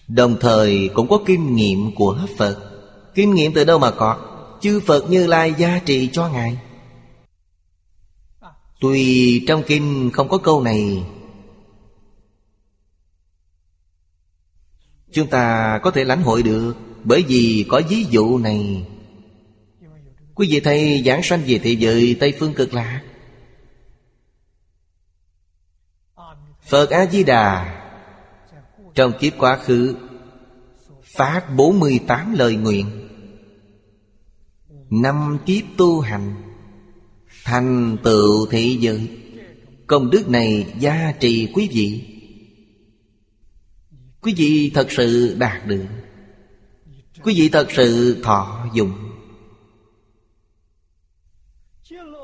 Đồng 0.08 0.36
thời 0.40 0.90
cũng 0.94 1.08
có 1.08 1.18
kinh 1.26 1.56
nghiệm 1.56 1.94
của 1.94 2.18
Phật. 2.38 2.70
Kinh 3.14 3.34
nghiệm 3.34 3.52
từ 3.54 3.64
đâu 3.64 3.78
mà 3.78 3.90
có? 3.90 4.18
Chư 4.60 4.80
Phật 4.80 5.10
Như 5.10 5.26
Lai 5.26 5.54
gia 5.58 5.78
trị 5.78 6.08
cho 6.12 6.28
Ngài. 6.28 6.58
Tuy 8.80 9.44
trong 9.48 9.62
kinh 9.66 10.10
không 10.12 10.28
có 10.28 10.38
câu 10.38 10.62
này, 10.62 11.04
Chúng 15.12 15.26
ta 15.26 15.78
có 15.82 15.90
thể 15.90 16.04
lãnh 16.04 16.22
hội 16.22 16.42
được 16.42 16.74
Bởi 17.04 17.24
vì 17.28 17.66
có 17.68 17.80
ví 17.88 18.06
dụ 18.10 18.38
này. 18.38 18.86
Quý 20.34 20.48
vị 20.50 20.60
thầy 20.60 21.02
giảng 21.06 21.22
sanh 21.22 21.42
về 21.46 21.60
thế 21.62 21.70
giới 21.70 22.16
Tây 22.20 22.34
Phương 22.38 22.54
Cực 22.54 22.74
Lạc 22.74 23.00
Phật 26.62 26.90
A-di-đà 26.90 27.83
trong 28.94 29.12
kiếp 29.20 29.32
quá 29.38 29.56
khứ, 29.56 29.94
Phát 31.02 31.56
48 31.56 32.34
lời 32.34 32.56
nguyện. 32.56 32.86
Năm 34.90 35.38
kiếp 35.46 35.64
tu 35.76 36.00
hành, 36.00 36.34
Thành 37.44 37.96
tựu 38.02 38.46
thị 38.46 38.76
giới. 38.80 39.08
Công 39.86 40.10
đức 40.10 40.28
này 40.28 40.74
gia 40.78 41.12
trì 41.20 41.48
quý 41.54 41.68
vị. 41.72 42.02
Quý 44.20 44.34
vị 44.36 44.70
thật 44.74 44.86
sự 44.90 45.36
đạt 45.38 45.66
được. 45.66 45.84
Quý 47.22 47.34
vị 47.36 47.48
thật 47.48 47.66
sự 47.70 48.16
thọ 48.22 48.66
dụng. 48.74 48.92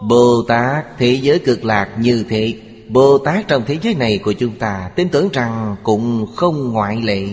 Bồ 0.08 0.42
Tát 0.48 0.84
thế 0.98 1.18
giới 1.22 1.38
cực 1.38 1.64
lạc 1.64 1.96
như 2.00 2.24
thế. 2.28 2.69
Bồ 2.92 3.18
Tát 3.18 3.48
trong 3.48 3.64
thế 3.66 3.78
giới 3.82 3.94
này 3.94 4.18
của 4.18 4.32
chúng 4.32 4.58
ta 4.58 4.90
Tin 4.96 5.08
tưởng 5.08 5.28
rằng 5.32 5.76
cũng 5.82 6.26
không 6.36 6.72
ngoại 6.72 7.02
lệ. 7.02 7.28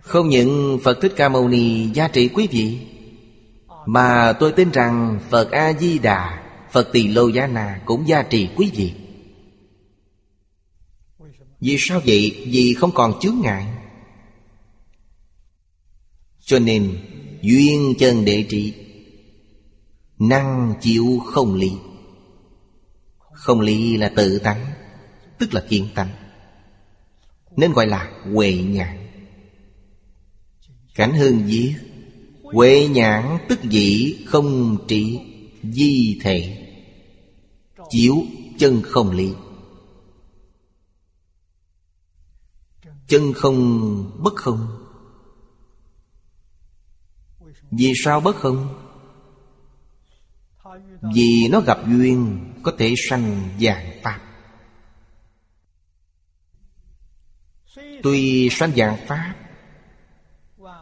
Không 0.00 0.28
những 0.28 0.78
Phật 0.84 0.98
Thích 1.02 1.12
Ca 1.16 1.28
Mâu 1.28 1.48
Ni 1.48 1.88
giá 1.94 2.08
trị 2.08 2.28
quý 2.28 2.48
vị, 2.50 2.78
Mà 3.86 4.32
tôi 4.40 4.52
tin 4.52 4.70
rằng 4.70 5.20
Phật 5.30 5.50
A-di-đà, 5.50 6.42
Phật 6.72 6.88
Tỳ 6.92 7.08
Lô 7.08 7.28
Giá 7.28 7.46
Na 7.46 7.80
cũng 7.84 8.08
gia 8.08 8.22
trì 8.22 8.48
quý 8.56 8.70
vị. 8.74 8.92
Vì 11.60 11.76
sao 11.78 12.00
vậy? 12.06 12.46
Vì 12.46 12.74
không 12.74 12.90
còn 12.94 13.20
chướng 13.20 13.36
ngại. 13.42 13.66
Cho 16.40 16.58
nên, 16.58 16.98
Duyên 17.42 17.94
chân 17.98 18.24
đệ 18.24 18.46
trị, 18.48 18.74
Năng 20.18 20.74
chịu 20.80 21.22
không 21.26 21.54
lý 21.54 21.72
không 23.46 23.60
ly 23.60 23.96
là 23.96 24.12
tự 24.16 24.38
tánh, 24.38 24.66
Tức 25.38 25.54
là 25.54 25.64
kiên 25.68 25.88
tánh. 25.94 26.10
Nên 27.56 27.72
gọi 27.72 27.86
là 27.86 28.12
huệ 28.32 28.52
nhãn. 28.52 29.08
Cảnh 30.94 31.14
hương 31.14 31.42
viết 31.46 31.74
Huệ 32.42 32.88
nhãn 32.88 33.38
tức 33.48 33.62
dĩ 33.62 34.16
không 34.26 34.78
trị, 34.88 35.20
Di 35.62 36.18
thể. 36.22 36.68
Chiếu 37.90 38.14
chân 38.58 38.82
không 38.84 39.10
ly 39.10 39.32
Chân 43.08 43.32
không 43.32 44.20
bất 44.22 44.34
không. 44.36 44.68
Vì 47.70 47.92
sao 48.04 48.20
bất 48.20 48.36
không? 48.36 48.82
Vì 51.14 51.48
nó 51.50 51.60
gặp 51.60 51.78
duyên 51.86 52.38
có 52.66 52.72
thể 52.78 52.94
sanh 53.08 53.48
dạng 53.60 53.90
Pháp. 54.02 54.20
Tuy 58.02 58.48
sanh 58.50 58.72
dạng 58.76 58.96
Pháp 59.06 59.34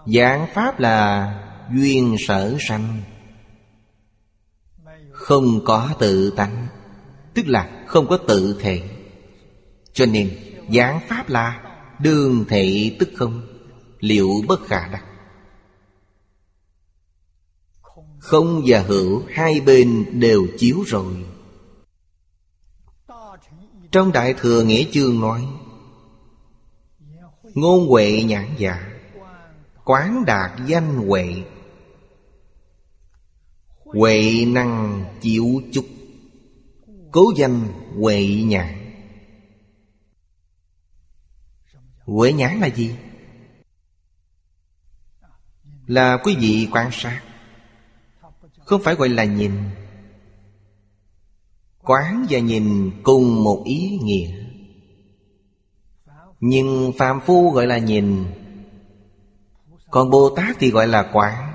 Dạng 0.06 0.46
Pháp 0.54 0.80
là 0.80 1.28
duyên 1.72 2.16
sở 2.18 2.56
sanh, 2.68 3.02
Không 5.12 5.64
có 5.64 5.94
tự 5.98 6.30
tánh, 6.30 6.66
Tức 7.34 7.46
là 7.46 7.84
không 7.86 8.06
có 8.08 8.16
tự 8.16 8.58
thể. 8.60 8.82
Cho 9.92 10.06
nên 10.06 10.38
giảng 10.72 11.00
Pháp 11.08 11.28
là 11.28 11.76
đương 12.00 12.44
thể 12.48 12.96
tức 12.98 13.08
không, 13.16 13.46
Liệu 14.00 14.30
bất 14.48 14.66
khả 14.66 14.88
đắc. 14.88 15.04
Không 18.18 18.62
và 18.66 18.82
hữu 18.82 19.22
Hai 19.32 19.60
bên 19.60 20.20
đều 20.20 20.46
chiếu 20.58 20.82
rồi. 20.86 21.33
Trong 23.94 24.12
Đại 24.12 24.34
Thừa 24.34 24.62
Nghĩa 24.62 24.84
Chương 24.92 25.20
nói, 25.20 25.46
Ngôn 27.54 27.88
huệ 27.88 28.22
nhãn 28.22 28.54
giả, 28.58 28.92
Quán 29.84 30.24
đạt 30.26 30.50
danh 30.66 30.96
huệ. 30.96 31.44
Huệ 33.84 34.44
năng 34.46 35.04
chịu 35.20 35.62
chúc, 35.72 35.86
Cố 37.12 37.32
danh 37.36 37.60
huệ 38.00 38.42
nhãn. 38.44 38.94
Huệ 42.04 42.32
nhãn 42.32 42.60
là 42.60 42.66
gì? 42.66 42.96
Là 45.86 46.16
quý 46.24 46.36
vị 46.40 46.68
quan 46.72 46.88
sát, 46.92 47.22
Không 48.64 48.82
phải 48.82 48.94
gọi 48.94 49.08
là 49.08 49.24
nhìn. 49.24 49.52
Quán 51.84 52.26
và 52.30 52.38
nhìn 52.38 52.90
cùng 53.02 53.44
một 53.44 53.62
ý 53.64 53.98
nghĩa. 54.02 54.44
Nhưng 56.40 56.92
phàm 56.98 57.20
phu 57.26 57.50
gọi 57.50 57.66
là 57.66 57.78
nhìn, 57.78 58.24
Còn 59.90 60.10
Bồ 60.10 60.30
Tát 60.36 60.56
thì 60.58 60.70
gọi 60.70 60.86
là 60.86 61.10
quán. 61.12 61.54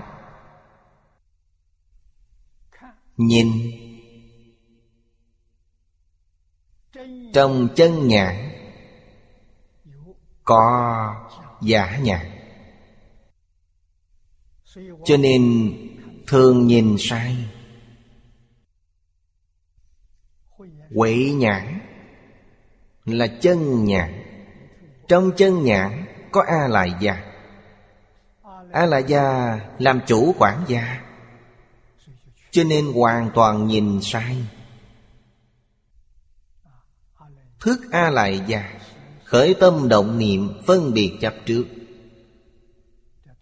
Nhìn 3.18 3.48
Trong 7.34 7.68
chân 7.76 8.08
nhãn 8.08 8.36
Có 10.44 11.16
giả 11.62 11.98
nhãn. 11.98 12.26
Cho 15.06 15.18
nên 15.18 15.74
thường 16.28 16.68
nhìn 16.68 16.96
sai. 17.00 17.38
Quệ 20.96 21.16
nhãn 21.16 21.80
Là 23.06 23.28
chân 23.28 23.86
nhãn. 23.86 24.24
Trong 25.08 25.32
chân 25.38 25.64
nhãn 25.64 26.06
có 26.32 26.44
A 26.48 26.68
lại 26.68 26.94
gia 27.02 27.30
A 28.72 28.86
lại 28.86 29.04
gia 29.08 29.60
làm 29.80 30.00
chủ 30.08 30.36
quản 30.40 30.64
gia, 30.68 31.02
cho 32.52 32.64
nên 32.64 32.94
hoàn 32.94 33.32
toàn 33.36 33.68
nhìn 33.68 34.00
sai. 34.02 34.38
Thức 37.60 37.82
A 37.92 38.10
lại 38.10 38.44
gia 38.48 38.80
Khởi 39.24 39.56
tâm 39.60 39.90
động 39.90 40.18
niệm 40.18 40.62
phân 40.68 40.94
biệt 40.94 41.18
chấp 41.22 41.34
trước, 41.46 41.66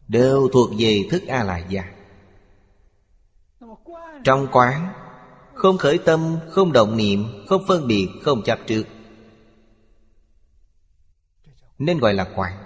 Đều 0.08 0.50
thuộc 0.54 0.70
về 0.80 1.08
thức 1.12 1.24
A 1.28 1.44
lại 1.44 1.64
gia 1.70 1.84
Trong 4.24 4.48
quán 4.52 4.94
không 5.58 5.78
khởi 5.78 5.98
tâm, 5.98 6.38
không 6.52 6.72
động 6.72 6.98
niệm 6.98 7.46
Không 7.48 7.64
phân 7.68 7.88
biệt, 7.88 8.10
không 8.24 8.44
chấp 8.44 8.60
trước 8.68 8.84
Nên 11.80 11.98
gọi 11.98 12.14
là 12.14 12.32
quán. 12.36 12.64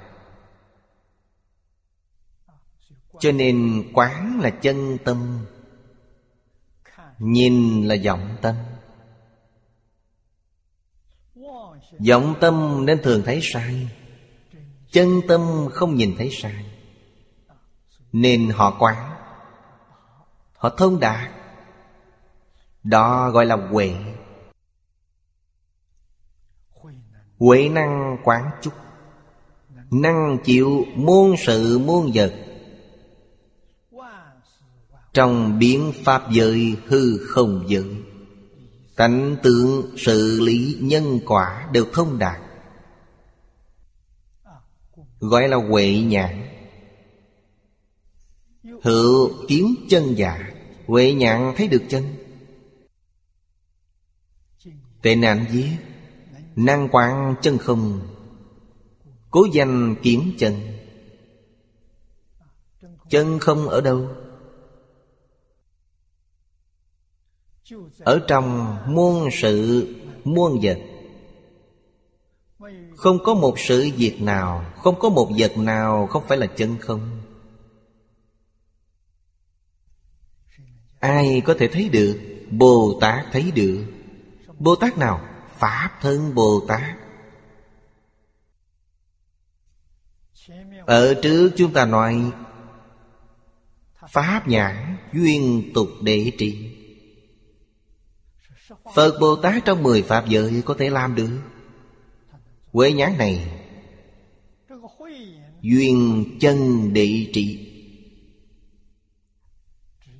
Cho 3.19 3.31
nên 3.31 3.89
quán 3.93 4.39
là 4.43 4.49
chân 4.49 4.97
tâm 5.05 5.45
Nhìn 7.19 7.87
là 7.87 7.95
vọng 8.05 8.37
tâm. 8.41 8.55
Vọng 12.09 12.35
tâm 12.41 12.85
nên 12.85 13.01
thường 13.03 13.21
thấy 13.25 13.39
sai 13.41 13.89
Chân 14.91 15.21
tâm 15.27 15.67
không 15.71 15.95
nhìn 15.95 16.15
thấy 16.17 16.29
sai. 16.31 16.65
Nên 18.11 18.49
họ 18.49 18.77
quán 18.79 19.15
Họ 20.53 20.69
thông 20.69 20.99
đạt 20.99 21.40
đó 22.83 23.29
gọi 23.29 23.45
là 23.45 23.55
huệ. 23.55 23.95
Huệ 27.37 27.69
năng 27.69 28.17
quán 28.23 28.49
chúc. 28.61 28.73
Năng 29.91 30.37
chịu 30.43 30.85
muôn 30.95 31.35
sự 31.37 31.79
muôn 31.79 32.11
vật. 32.13 32.33
Trong 35.13 35.59
biến 35.59 35.93
pháp 36.03 36.31
giới 36.31 36.77
hư 36.87 37.17
không 37.17 37.63
giới 37.67 38.01
cảnh 39.01 39.37
tượng 39.43 39.97
sự 39.97 40.39
lý 40.41 40.77
nhân 40.81 41.19
quả 41.25 41.69
đều 41.71 41.85
thông 41.93 42.19
đạt. 42.19 42.41
Gọi 45.19 45.47
là 45.47 45.57
huệ 45.57 45.97
nhãn. 46.05 46.47
Hữu 48.83 49.31
kiến 49.47 49.75
chân 49.89 50.17
giả, 50.17 50.51
Huệ 50.87 51.13
nhãn 51.13 51.53
thấy 51.57 51.67
được 51.67 51.83
chân 51.89 52.03
tệ 55.01 55.15
nạn 55.15 55.45
giết 55.51 55.77
Năng 56.55 56.87
quán 56.91 57.35
chân 57.41 57.57
không, 57.57 58.01
Cố 59.29 59.47
danh 59.53 59.95
kiếm 60.03 60.33
chân. 60.37 60.53
Chân 63.09 63.39
không 63.39 63.69
ở 63.69 63.81
đâu? 63.81 64.07
Ở 67.99 68.21
trong 68.27 68.77
muôn 68.87 69.29
sự, 69.31 69.87
muôn 70.23 70.59
vật. 70.61 70.79
Không 72.95 73.17
có 73.23 73.33
một 73.33 73.59
sự 73.59 73.89
việc 73.97 74.21
nào, 74.21 74.65
Không 74.77 74.99
có 74.99 75.09
một 75.09 75.31
vật 75.37 75.57
nào 75.57 76.07
không 76.07 76.23
phải 76.27 76.37
là 76.37 76.47
chân 76.47 76.77
không. 76.79 77.21
Ai 80.99 81.41
có 81.45 81.55
thể 81.59 81.67
thấy 81.67 81.89
được? 81.89 82.19
Bồ 82.51 82.97
Tát 83.01 83.25
thấy 83.31 83.51
được. 83.51 83.85
Bồ 84.63 84.75
Tát 84.75 84.97
nào? 84.97 85.27
Pháp 85.57 85.89
thân 86.01 86.35
Bồ 86.35 86.65
Tát 86.67 86.97
Ở 90.85 91.13
trước 91.23 91.51
chúng 91.57 91.73
ta 91.73 91.85
nói, 91.85 92.31
Pháp 94.09 94.47
nhãn 94.47 94.97
duyên 95.13 95.71
tục 95.73 95.87
đệ 96.01 96.31
trị. 96.37 96.77
Phật 98.95 99.17
Bồ 99.21 99.35
Tát 99.35 99.65
trong 99.65 99.83
mười 99.83 100.01
Pháp 100.01 100.25
giới 100.27 100.61
có 100.65 100.73
thể 100.79 100.89
làm 100.89 101.15
được. 101.15 101.39
Huệ 102.71 102.91
nhãn 102.91 103.17
này, 103.17 103.61
Duyên 105.61 106.25
chân 106.39 106.89
đệ 106.93 107.27
trị. 107.33 107.67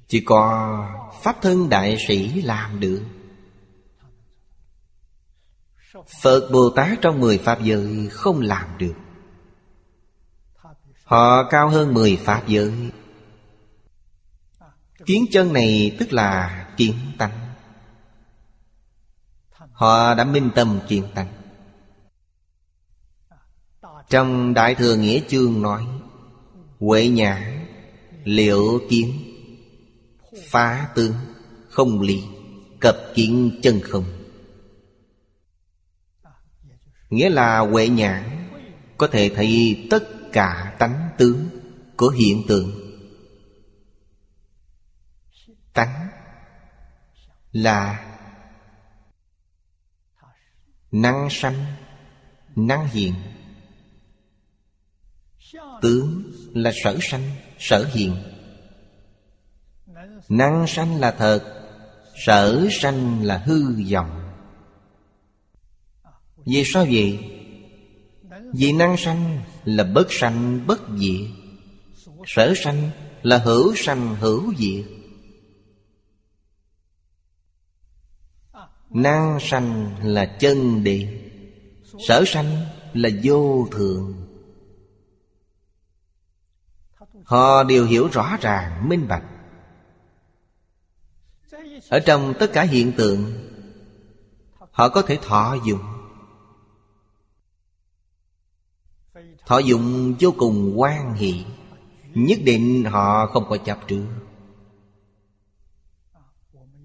Chỉ 0.07 0.21
có 0.25 0.87
Pháp 1.23 1.41
thân 1.41 1.69
đại 1.69 1.97
sĩ 2.07 2.41
làm 2.41 2.79
được. 2.79 3.01
Phật 6.21 6.49
Bồ 6.51 6.69
Tát 6.69 7.01
trong 7.01 7.19
mười 7.19 7.37
Pháp 7.37 7.63
giới 7.63 8.07
không 8.11 8.41
làm 8.41 8.77
được. 8.77 8.93
Họ 11.03 11.43
cao 11.49 11.69
hơn 11.69 11.93
mười 11.93 12.15
Pháp 12.15 12.47
giới. 12.47 12.73
Kiến 15.05 15.25
chân 15.31 15.53
này 15.53 15.97
tức 15.99 16.13
là 16.13 16.67
kiến 16.77 16.95
tánh. 17.17 17.53
Họ 19.71 20.13
đã 20.13 20.23
minh 20.23 20.49
tâm 20.55 20.79
kiến 20.87 21.07
tánh. 21.15 21.27
Trong 24.09 24.53
Đại 24.53 24.75
Thừa 24.75 24.95
Nghĩa 24.95 25.21
Chương 25.27 25.61
nói, 25.61 25.87
Huệ 26.79 27.07
nhãn 27.07 27.65
Liệu 28.23 28.79
kiến, 28.89 29.13
Phá 30.49 30.87
tướng, 30.95 31.13
Không 31.69 32.01
lý, 32.01 32.23
Cập 32.79 32.95
kiến 33.15 33.59
chân 33.63 33.79
không. 33.83 34.20
Nghĩa 37.11 37.29
là 37.29 37.59
huệ 37.59 37.87
nhãn 37.87 38.47
Có 38.97 39.07
thể 39.07 39.31
thấy 39.35 39.87
tất 39.89 40.03
cả 40.31 40.75
tánh 40.79 41.09
tướng 41.17 41.49
Của 41.97 42.09
hiện 42.09 42.41
tượng. 42.47 42.71
Tánh 45.73 46.07
Là 47.51 48.07
Năng 50.91 51.27
sanh, 51.31 51.65
Năng 52.55 52.87
hiện. 52.87 53.13
Tướng 55.81 56.31
là 56.53 56.71
sở 56.83 56.97
sanh, 57.01 57.31
Sở 57.59 57.85
hiện. 57.93 58.15
Năng 60.29 60.67
sanh 60.67 60.99
là 60.99 61.11
thật, 61.11 61.67
Sở 62.25 62.67
sanh 62.71 63.23
là 63.23 63.37
hư 63.37 63.83
vọng. 63.91 64.20
Vì 66.45 66.63
sao 66.65 66.85
vậy? 66.91 67.19
Vì 68.53 68.73
năng 68.73 68.97
sanh 68.97 69.41
là 69.65 69.83
bất 69.83 70.07
sanh 70.09 70.67
bất 70.67 70.81
diệt. 70.97 71.27
Sở 72.25 72.53
sanh 72.55 72.89
là 73.21 73.37
hữu 73.37 73.75
sanh 73.75 74.15
hữu 74.15 74.53
diệt. 74.57 74.85
Năng 78.89 79.37
sanh 79.41 79.95
là 80.03 80.25
chân 80.39 80.83
địa. 80.83 81.07
Sở 82.07 82.23
sanh 82.27 82.65
là 82.93 83.09
vô 83.23 83.67
thường. 83.71 84.27
Họ 87.23 87.63
đều 87.63 87.85
hiểu 87.85 88.07
rõ 88.07 88.37
ràng, 88.41 88.89
minh 88.89 89.07
bạch. 89.07 89.23
Ở 91.89 91.99
trong 91.99 92.33
tất 92.39 92.49
cả 92.53 92.63
hiện 92.63 92.91
tượng 92.97 93.51
Họ 94.71 94.89
có 94.89 95.01
thể 95.01 95.19
thọ 95.21 95.57
dụng 95.65 95.90
Thọ 99.45 99.57
dụng 99.57 100.15
vô 100.19 100.33
cùng 100.37 100.73
quan 100.75 101.13
hệ 101.13 101.31
Nhất 102.13 102.39
định 102.43 102.83
họ 102.83 103.27
không 103.27 103.45
có 103.49 103.57
chấp 103.57 103.79
trước 103.87 104.05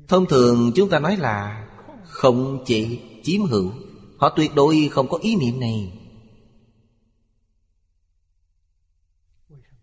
Thông 0.09 0.27
thường 0.27 0.73
chúng 0.75 0.89
ta 0.89 0.99
nói 0.99 1.17
là 1.17 1.69
Không 2.05 2.65
chỉ 2.67 3.01
chiếm 3.23 3.43
hữu, 3.43 3.73
Họ 4.19 4.29
tuyệt 4.37 4.55
đối 4.55 4.89
không 4.93 5.09
có 5.09 5.19
ý 5.23 5.37
niệm 5.37 5.61
này. 5.61 5.93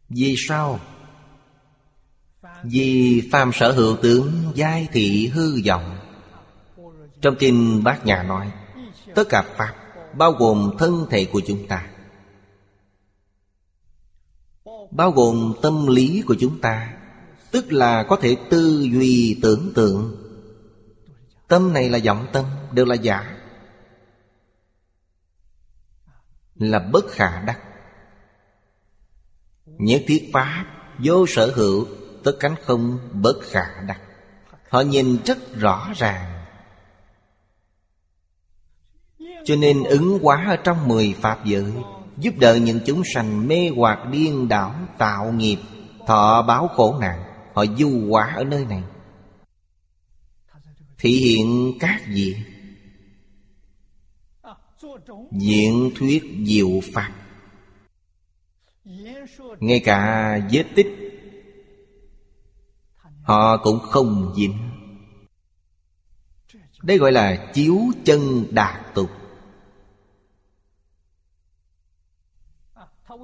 Vì 0.10 0.36
sao? 0.38 0.80
Vì 2.64 3.22
phàm 3.32 3.52
sở 3.54 3.72
hữu 3.72 3.98
tướng 3.98 4.32
giai 4.56 4.88
thị 4.92 5.28
hư 5.28 5.62
vọng. 5.68 5.98
Trong 7.22 7.36
kinh 7.40 7.84
bát 7.84 8.06
nhà 8.06 8.24
nói, 8.24 8.52
Tất 9.16 9.30
cả 9.30 9.44
Pháp, 9.58 9.74
bao 10.18 10.32
gồm 10.32 10.72
thân 10.80 11.06
thể 11.10 11.26
của 11.26 11.42
chúng 11.48 11.68
ta 11.68 11.93
Bao 14.96 15.12
gồm 15.12 15.54
tâm 15.62 15.88
lý 15.88 16.24
của 16.28 16.36
chúng 16.40 16.62
ta, 16.62 16.94
Tức 17.52 17.74
là 17.74 18.04
có 18.04 18.16
thể 18.22 18.38
tư 18.50 18.88
duy 18.92 19.40
tưởng 19.42 19.72
tượng. 19.76 20.16
Tâm 21.48 21.74
này 21.74 21.90
là 21.90 22.00
vọng 22.06 22.28
tâm, 22.34 22.46
Đều 22.72 22.86
là 22.86 22.96
giả, 22.96 23.38
Là 26.56 26.80
bất 26.80 27.06
khả 27.10 27.42
đắc. 27.42 27.60
Nhất 29.66 30.04
thiết 30.08 30.30
pháp 30.34 30.66
Vô 31.04 31.26
sở 31.28 31.52
hữu, 31.56 31.88
Tất 32.24 32.38
cánh 32.40 32.56
không 32.64 33.00
bất 33.12 33.40
khả 33.42 33.82
đắc. 33.88 34.02
Họ 34.70 34.82
nhìn 34.82 35.18
rất 35.26 35.56
rõ 35.56 35.94
ràng. 35.96 36.46
Cho 39.46 39.56
nên 39.56 39.84
ứng 39.84 40.20
quá 40.22 40.46
ở 40.50 40.56
trong 40.56 40.88
mười 40.88 41.16
pháp 41.22 41.46
giới 41.46 41.74
Giúp 42.18 42.34
đỡ 42.40 42.56
những 42.56 42.80
chúng 42.86 43.02
sanh 43.14 43.48
mê 43.48 43.70
hoặc 43.76 44.00
điên 44.12 44.48
đảo 44.48 44.76
tạo 44.98 45.32
nghiệp. 45.32 45.58
Thọ 46.08 46.42
báo 46.42 46.68
khổ 46.68 46.98
nạn, 47.02 47.24
Họ 47.54 47.66
du 47.66 48.08
quả 48.10 48.34
ở 48.36 48.44
nơi 48.44 48.66
này. 48.66 48.84
Thị 50.98 51.10
hiện 51.10 51.72
các 51.80 52.02
diện. 52.10 52.38
Diện 55.32 55.92
thuyết 55.96 56.24
diệu 56.46 56.70
pháp. 56.94 57.12
Ngay 59.60 59.80
cả 59.80 60.40
vết 60.52 60.66
tích, 60.76 60.88
Họ 63.24 63.58
cũng 63.58 63.80
không 63.80 64.34
dính. 64.38 64.70
Đây 66.84 66.98
gọi 66.98 67.12
là 67.12 67.52
chiếu 67.54 67.80
chân 68.06 68.46
đạt 68.52 68.94
tục. 68.94 69.10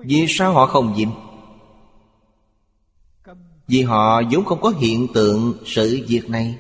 Vì 0.06 0.26
sao 0.30 0.54
họ 0.54 0.66
không 0.66 0.96
dính 0.98 1.12
Vì 3.68 3.82
họ 3.82 4.22
vốn 4.32 4.46
không 4.46 4.62
có 4.62 4.70
hiện 4.70 5.08
tượng 5.14 5.54
sự 5.66 6.06
việc 6.08 6.30
này, 6.30 6.58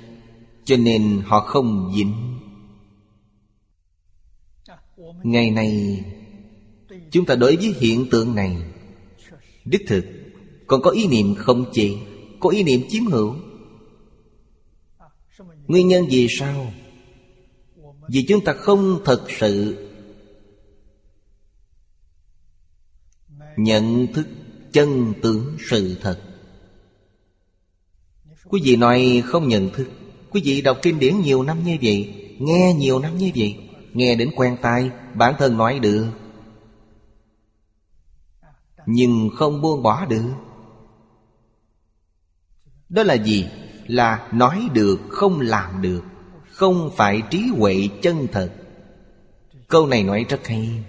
Cho 0.65 0.77
nên 0.77 1.21
họ 1.25 1.39
không 1.39 1.93
dính 1.95 2.39
Ngày 5.23 5.51
nay 5.51 6.03
Chúng 7.11 7.25
ta 7.25 7.35
đối 7.35 7.55
với 7.55 7.73
hiện 7.79 8.07
tượng 8.11 8.35
này, 8.35 8.57
Đích 9.65 9.81
thực, 9.87 10.05
Còn 10.67 10.81
có 10.81 10.91
ý 10.91 11.07
niệm 11.07 11.35
không 11.35 11.65
chế 11.73 11.97
Có 12.39 12.49
ý 12.49 12.63
niệm 12.63 12.81
chiếm 12.89 13.05
hữu. 13.05 13.35
Nguyên 15.67 15.87
nhân 15.87 16.05
vì 16.09 16.27
sao? 16.29 16.73
Vì 18.07 18.25
chúng 18.27 18.43
ta 18.43 18.53
không 18.53 18.99
thật 19.05 19.25
sự 19.39 19.88
Nhận 23.59 24.07
thức 24.13 24.27
chân 24.71 25.13
tướng 25.21 25.57
sự 25.69 25.97
thật. 26.01 26.19
Quý 28.45 28.61
vị 28.63 28.75
nói 28.75 29.23
không 29.25 29.47
nhận 29.47 29.69
thức, 29.69 29.87
Quý 30.29 30.41
vị 30.43 30.61
đọc 30.61 30.77
kinh 30.81 30.99
điển 30.99 31.21
nhiều 31.21 31.43
năm 31.43 31.63
như 31.63 31.77
vậy, 31.81 32.25
Nghe 32.39 32.73
nhiều 32.73 32.99
năm 32.99 33.17
như 33.17 33.31
vậy, 33.35 33.57
Nghe 33.93 34.15
đến 34.15 34.31
quen 34.35 34.57
tai, 34.61 34.91
Bản 35.15 35.33
thân 35.39 35.57
nói 35.57 35.79
được. 35.79 36.07
Nhưng 38.85 39.29
không 39.35 39.61
buông 39.61 39.83
bỏ 39.83 40.05
được. 40.05 40.33
Đó 42.89 43.03
là 43.03 43.13
gì? 43.13 43.45
Là 43.87 44.29
nói 44.33 44.69
được, 44.73 44.99
không 45.09 45.39
làm 45.41 45.81
được, 45.81 46.01
Không 46.51 46.91
phải 46.95 47.21
trí 47.29 47.47
huệ 47.57 47.87
chân 48.01 48.27
thật. 48.31 48.53
Câu 49.67 49.87
này 49.87 50.03
nói 50.03 50.25
rất 50.29 50.47
hay. 50.47 50.83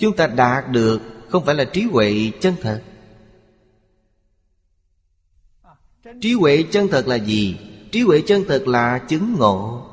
Chúng 0.00 0.16
ta 0.16 0.26
đạt 0.26 0.70
được 0.70 1.00
Không 1.28 1.44
phải 1.44 1.54
là 1.54 1.64
trí 1.64 1.82
huệ 1.82 2.30
chân 2.40 2.54
thật. 2.62 2.82
Trí 6.20 6.32
huệ 6.32 6.64
chân 6.70 6.88
thật 6.88 7.08
là 7.08 7.16
gì? 7.16 7.56
Trí 7.92 8.00
huệ 8.00 8.22
chân 8.26 8.44
thật 8.48 8.68
là 8.68 8.98
chứng 8.98 9.34
ngộ. 9.38 9.86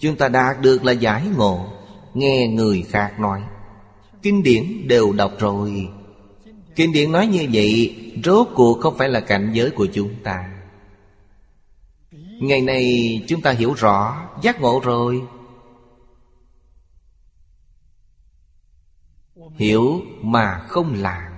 Chúng 0.00 0.16
ta 0.16 0.28
đạt 0.28 0.60
được 0.60 0.84
là 0.84 0.92
giải 0.92 1.22
ngộ. 1.36 1.66
Nghe 2.14 2.48
người 2.48 2.84
khác 2.88 3.20
nói. 3.20 3.42
Kinh 4.22 4.42
điển 4.42 4.88
đều 4.88 5.12
đọc 5.12 5.32
rồi. 5.38 5.88
Kinh 6.76 6.92
điển 6.92 7.12
nói 7.12 7.26
như 7.26 7.48
vậy, 7.52 7.96
Rốt 8.24 8.48
cuộc 8.54 8.80
không 8.80 8.98
phải 8.98 9.08
là 9.08 9.20
cảnh 9.20 9.50
giới 9.52 9.70
của 9.70 9.86
chúng 9.86 10.14
ta. 10.22 10.50
Ngày 12.40 12.60
nay 12.60 12.84
chúng 13.28 13.40
ta 13.40 13.50
hiểu 13.50 13.74
rõ 13.74 14.28
Giác 14.42 14.60
ngộ 14.60 14.80
rồi. 14.84 15.22
Hiểu 19.56 20.00
mà 20.22 20.66
không 20.68 20.94
làm. 20.94 21.32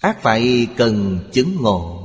Ác 0.00 0.18
phải 0.22 0.68
cần 0.76 1.18
chứng 1.32 1.56
ngộ. 1.60 2.04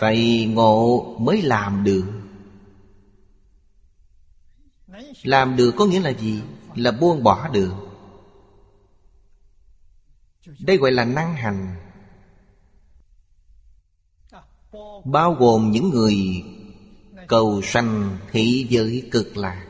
Phải 0.00 0.46
ngộ 0.46 1.16
mới 1.20 1.42
làm 1.42 1.84
được. 1.84 2.04
Làm 5.22 5.56
được 5.56 5.74
có 5.78 5.86
nghĩa 5.86 6.00
là 6.00 6.10
gì? 6.10 6.42
Là 6.74 6.90
buông 6.90 7.22
bỏ 7.22 7.48
được. 7.48 7.72
Đây 10.60 10.76
gọi 10.76 10.92
là 10.92 11.04
năng 11.04 11.34
hành. 11.34 11.76
Bao 15.04 15.34
gồm 15.34 15.70
những 15.70 15.90
người 15.90 16.16
cầu 17.28 17.62
sanh 17.62 18.18
thị 18.30 18.66
giới 18.70 19.08
cực 19.12 19.36
lạc 19.36 19.69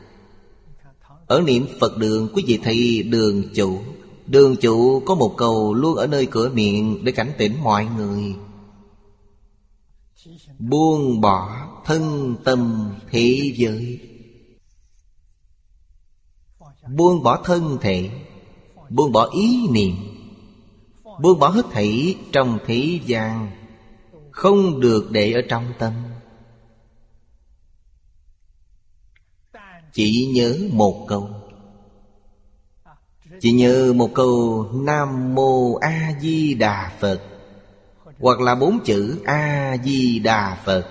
ở 1.31 1.41
niệm 1.41 1.67
phật 1.79 1.97
đường 1.97 2.27
quý 2.33 2.43
vị 2.47 2.59
thấy 2.63 3.03
đường 3.03 3.43
chủ. 3.53 3.79
Đường 4.25 4.55
chủ 4.55 4.99
có 5.05 5.15
một 5.15 5.33
câu 5.37 5.73
luôn 5.73 5.95
ở 5.95 6.07
nơi 6.07 6.25
cửa 6.25 6.49
miệng 6.49 7.05
Để 7.05 7.11
cảnh 7.11 7.31
tỉnh 7.37 7.63
mọi 7.63 7.87
người. 7.97 8.35
Buông 10.59 11.21
bỏ 11.21 11.67
thân 11.85 12.35
tâm 12.43 12.91
thế 13.09 13.51
giới. 13.55 13.99
Buông 16.95 17.23
bỏ 17.23 17.41
thân 17.45 17.77
thể. 17.81 18.09
Buông 18.89 19.11
bỏ 19.11 19.29
ý 19.33 19.67
niệm. 19.71 19.95
Buông 21.21 21.39
bỏ 21.39 21.49
hết 21.49 21.65
thảy 21.71 22.15
trong 22.31 22.59
thế 22.65 22.99
gian. 23.05 23.51
Không 24.31 24.79
được 24.79 25.11
để 25.11 25.31
ở 25.31 25.41
trong 25.49 25.65
tâm. 25.79 25.93
Chỉ 29.93 30.31
nhớ 30.33 30.57
một 30.71 31.05
câu. 31.07 31.29
Chỉ 33.39 33.51
nhớ 33.51 33.93
một 33.95 34.13
câu, 34.13 34.65
Nam 34.73 35.35
Mô 35.35 35.75
A 35.75 36.11
Di 36.21 36.53
Đà 36.53 36.91
Phật, 36.99 37.21
Hoặc 38.19 38.39
là 38.39 38.55
bốn 38.55 38.79
chữ 38.85 39.21
A 39.25 39.75
Di 39.83 40.19
Đà 40.19 40.57
Phật. 40.65 40.87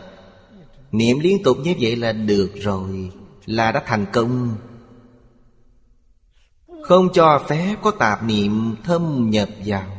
Niệm 0.92 1.18
liên 1.18 1.42
tục 1.42 1.56
như 1.64 1.74
vậy 1.80 1.96
là 1.96 2.12
được 2.12 2.52
rồi, 2.54 3.10
Là 3.46 3.72
đã 3.72 3.82
thành 3.86 4.06
công. 4.12 4.56
Không 6.82 7.08
cho 7.12 7.44
phép 7.48 7.76
có 7.82 7.90
tạp 7.90 8.22
niệm 8.22 8.76
thâm 8.84 9.30
nhập 9.30 9.48
vào. 9.66 9.96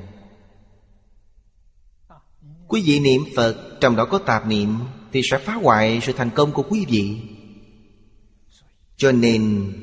Quý 2.68 2.82
vị 2.86 2.99
niệm 2.99 3.24
Phật, 3.36 3.78
Trong 3.82 3.95
đó 3.95 4.06
có 4.06 4.18
tạp 4.18 4.47
niệm, 4.47 4.78
Thì 5.12 5.22
sẽ 5.32 5.38
phá 5.38 5.54
hoại 5.54 5.99
sự 6.04 6.14
thành 6.14 6.30
công 6.30 6.52
của 6.52 6.64
quý 6.70 6.86
vị. 6.89 7.20
Cho 9.02 9.12
nên, 9.12 9.74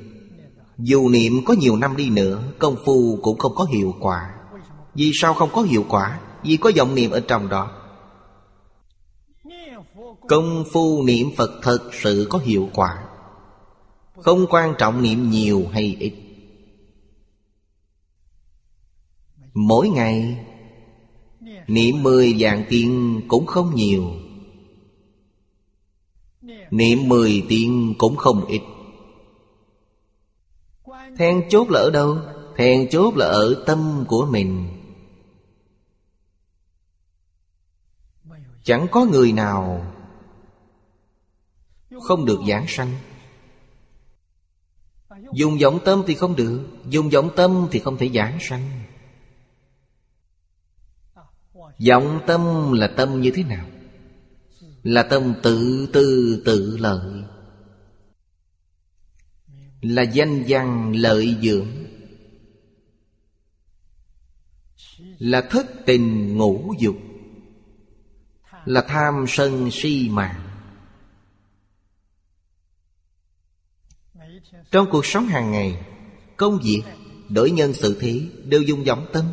dù 0.78 1.08
niệm 1.08 1.44
có 1.44 1.54
nhiều 1.54 1.76
năm 1.76 1.96
đi 1.96 2.10
nữa, 2.10 2.42
Công 2.58 2.76
phu 2.84 3.18
cũng 3.22 3.38
không 3.38 3.54
có 3.54 3.64
hiệu 3.64 3.94
quả. 4.00 4.34
Vì 4.94 5.10
sao 5.14 5.34
không 5.34 5.50
có 5.52 5.62
hiệu 5.62 5.84
quả? 5.88 6.20
Vì 6.44 6.56
có 6.56 6.70
vọng 6.76 6.94
niệm 6.94 7.10
ở 7.10 7.20
trong 7.20 7.48
đó. 7.48 7.70
Công 10.28 10.64
phu 10.72 11.02
niệm 11.02 11.30
Phật 11.36 11.50
thật 11.62 11.90
sự 11.92 12.26
có 12.30 12.38
hiệu 12.38 12.68
quả. 12.74 13.04
Không 14.16 14.46
quan 14.50 14.74
trọng 14.78 15.02
niệm 15.02 15.30
nhiều 15.30 15.66
hay 15.72 15.96
ít. 16.00 16.14
Mỗi 19.54 19.88
ngày, 19.88 20.44
Niệm 21.66 22.02
mười 22.02 22.34
vạn 22.38 22.64
tiên 22.68 23.20
cũng 23.28 23.46
không 23.46 23.74
nhiều. 23.74 24.12
Niệm 26.70 27.08
mười 27.08 27.42
tiên 27.48 27.94
cũng 27.98 28.16
không 28.16 28.44
ít. 28.44 28.60
Then 31.18 31.48
chốt 31.48 31.70
là 31.70 31.80
ở 31.80 31.90
đâu? 31.90 32.18
Then 32.56 32.88
chốt 32.90 33.16
là 33.16 33.26
ở 33.26 33.62
tâm 33.66 34.04
của 34.08 34.26
mình 34.30 34.68
Chẳng 38.64 38.86
có 38.90 39.04
người 39.04 39.32
nào 39.32 39.86
Không 42.02 42.24
được 42.24 42.38
giảng 42.48 42.64
sanh 42.68 42.92
Dùng 45.32 45.58
vọng 45.58 45.78
tâm 45.84 46.02
thì 46.06 46.14
không 46.14 46.36
được, 46.36 46.66
Dùng 46.88 47.10
vọng 47.10 47.30
tâm 47.36 47.68
thì 47.70 47.78
không 47.78 47.96
thể 47.96 48.10
giảng 48.14 48.38
sanh 48.40 48.82
Vọng 51.88 52.20
tâm 52.26 52.72
là 52.72 52.86
tâm 52.96 53.20
như 53.20 53.30
thế 53.34 53.42
nào? 53.42 53.66
Là 54.82 55.02
tâm 55.02 55.34
tự 55.42 55.88
tư 55.92 56.42
tự 56.44 56.76
lợi 56.76 57.24
là 59.80 60.02
danh 60.02 60.44
văn 60.48 60.92
lợi 60.96 61.36
dưỡng. 61.42 61.68
Là 65.18 65.40
thất 65.50 65.66
tình 65.86 66.36
ngũ 66.36 66.74
dục. 66.78 66.96
Là 68.64 68.84
tham 68.88 69.24
sân 69.28 69.68
si 69.72 70.08
mạng. 70.08 70.44
Trong 74.70 74.86
cuộc 74.90 75.06
sống 75.06 75.26
hàng 75.26 75.52
ngày, 75.52 75.86
công 76.36 76.58
việc, 76.64 76.82
đổi 77.28 77.50
nhân 77.50 77.72
sự 77.72 77.98
thế 78.00 78.20
đều 78.44 78.62
dùng 78.62 78.84
vọng 78.84 79.06
tâm. 79.12 79.24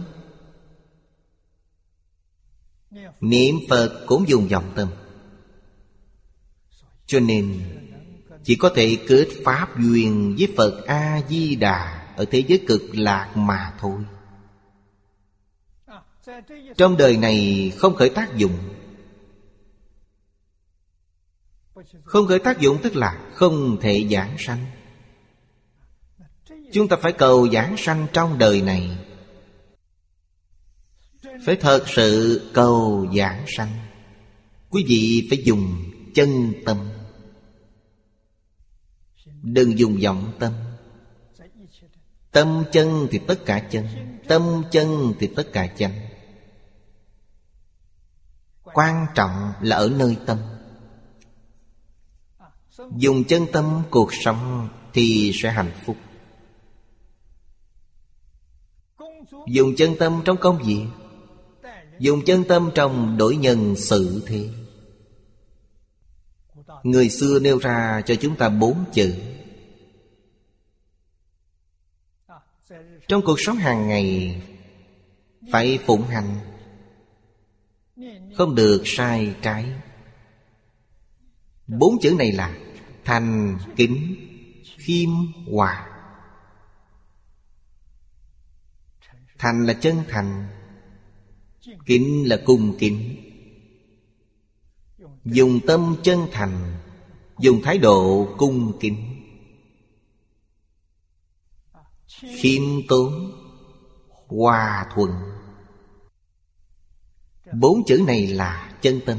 Niệm 3.22 3.56
phật 3.70 4.04
cũng 4.08 4.30
dùng 4.30 4.48
vọng 4.48 4.74
tâm. 4.76 4.90
Cho 7.06 7.20
nên 7.20 7.62
chỉ 8.46 8.56
có 8.56 8.72
thể 8.76 8.98
kết 9.08 9.28
pháp 9.44 9.80
duyên 9.80 10.36
với 10.38 10.54
Phật 10.58 10.86
A-di-đà 10.86 12.02
Ở 12.16 12.26
thế 12.26 12.44
giới 12.48 12.64
cực 12.68 12.82
lạc 12.94 13.32
mà 13.36 13.74
thôi. 13.80 14.02
Trong 16.78 16.98
đời 16.98 17.18
này 17.18 17.72
không 17.78 17.96
khởi 17.96 18.10
tác 18.10 18.36
dụng. 18.36 18.58
Không 22.04 22.28
khởi 22.28 22.40
tác 22.40 22.60
dụng 22.60 22.78
tức 22.84 22.96
là 22.96 23.20
không 23.34 23.78
thể 23.82 24.08
giảng 24.12 24.36
sanh. 24.40 24.66
Chúng 26.72 26.88
ta 26.88 26.98
phải 27.02 27.12
cầu 27.12 27.50
giảng 27.50 27.78
sanh 27.78 28.08
trong 28.14 28.38
đời 28.38 28.62
này. 28.62 28.98
Phải 31.46 31.56
thật 31.56 31.84
sự 31.88 32.42
cầu 32.54 33.08
giảng 33.18 33.46
sanh. 33.48 33.70
Quý 34.70 34.86
vị 34.88 35.28
phải 35.30 35.44
dùng 35.44 35.92
chân 36.16 36.54
tâm. 36.66 36.95
Đừng 39.46 39.80
dùng 39.80 40.00
vọng 40.04 40.32
tâm. 40.40 40.54
Tâm 42.32 42.64
chân 42.72 43.08
thì 43.12 43.20
tất 43.28 43.46
cả 43.46 43.60
chân, 43.72 43.88
Tâm 44.28 44.64
chân 44.72 45.14
thì 45.20 45.28
tất 45.36 45.48
cả 45.54 45.68
chân. 45.68 45.92
Quan 48.64 49.06
trọng 49.16 49.52
là 49.62 49.76
ở 49.76 49.90
nơi 49.98 50.18
tâm. 50.26 50.38
Dùng 52.98 53.24
chân 53.24 53.46
tâm 53.52 53.84
cuộc 53.90 54.14
sống 54.14 54.70
Thì 54.94 55.32
sẽ 55.34 55.52
hạnh 55.52 55.72
phúc. 55.86 55.98
Dùng 59.48 59.76
chân 59.76 59.96
tâm 60.00 60.22
trong 60.26 60.38
công 60.38 60.58
việc, 60.58 60.86
Dùng 62.00 62.26
chân 62.26 62.44
tâm 62.48 62.70
trong 62.76 63.18
đổi 63.18 63.36
nhân 63.36 63.76
sự 63.78 64.24
thế. 64.26 64.50
Người 66.86 67.10
xưa 67.10 67.40
nêu 67.40 67.58
ra 67.60 68.02
cho 68.06 68.16
chúng 68.16 68.36
ta 68.36 68.50
bốn 68.50 68.86
chữ. 68.94 69.16
Trong 73.08 73.22
cuộc 73.26 73.36
sống 73.40 73.58
hàng 73.58 73.88
ngày 73.88 74.42
Phải 75.52 75.80
phụng 75.86 76.08
hành. 76.08 76.40
Không 78.38 78.56
được 78.56 78.82
sai 78.86 79.36
trái. 79.42 79.66
Bốn 81.68 81.96
chữ 82.02 82.16
này 82.20 82.32
là 82.32 82.58
Thành, 83.06 83.58
kính, 83.76 84.16
khiêm, 84.78 85.10
hòa. 85.52 85.88
Thành 89.38 89.66
là 89.66 89.74
chân 89.74 90.04
thành 90.10 90.48
Kính 91.86 92.30
là 92.30 92.38
cung 92.46 92.76
kính. 92.80 93.25
Dùng 95.26 95.60
tâm 95.68 95.96
chân 96.04 96.28
thành, 96.32 96.78
Dùng 97.40 97.62
thái 97.64 97.78
độ 97.78 98.28
cung 98.38 98.80
kính. 98.80 99.22
Khiêm 102.38 102.62
tốn, 102.88 103.32
hòa 104.28 104.86
thuận. 104.96 105.12
Bốn 107.54 107.86
chữ 107.86 108.04
này 108.08 108.28
là 108.28 108.74
chân 108.82 109.00
tâm, 109.06 109.18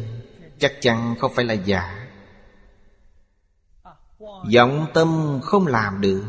chắc 0.59 0.73
chắn 0.81 1.15
không 1.19 1.33
phải 1.35 1.45
là 1.45 1.55
giả. 1.55 2.09
Vọng 4.55 4.87
tâm 4.95 5.41
không 5.43 5.67
làm 5.67 6.01
được. 6.01 6.25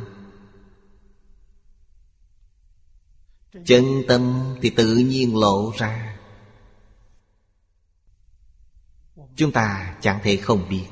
Chân 3.66 3.86
tâm 4.08 4.56
thì 4.62 4.70
tự 4.70 4.96
nhiên 4.96 5.38
lộ 5.38 5.72
ra. 5.78 6.17
Chúng 9.38 9.52
ta 9.52 9.98
chẳng 10.02 10.20
thể 10.24 10.38
không 10.38 10.66
biết. 10.70 10.86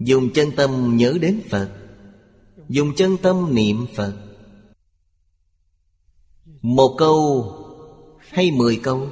Dùng 0.00 0.32
chân 0.32 0.50
tâm 0.56 0.96
nhớ 0.96 1.18
đến 1.20 1.40
phật, 1.50 1.74
Dùng 2.68 2.94
chân 2.94 3.16
tâm 3.22 3.54
niệm 3.54 3.86
Phật. 3.96 4.16
Một 6.62 6.94
câu 6.98 7.54
hay 8.18 8.50
mười 8.50 8.80
câu 8.82 9.08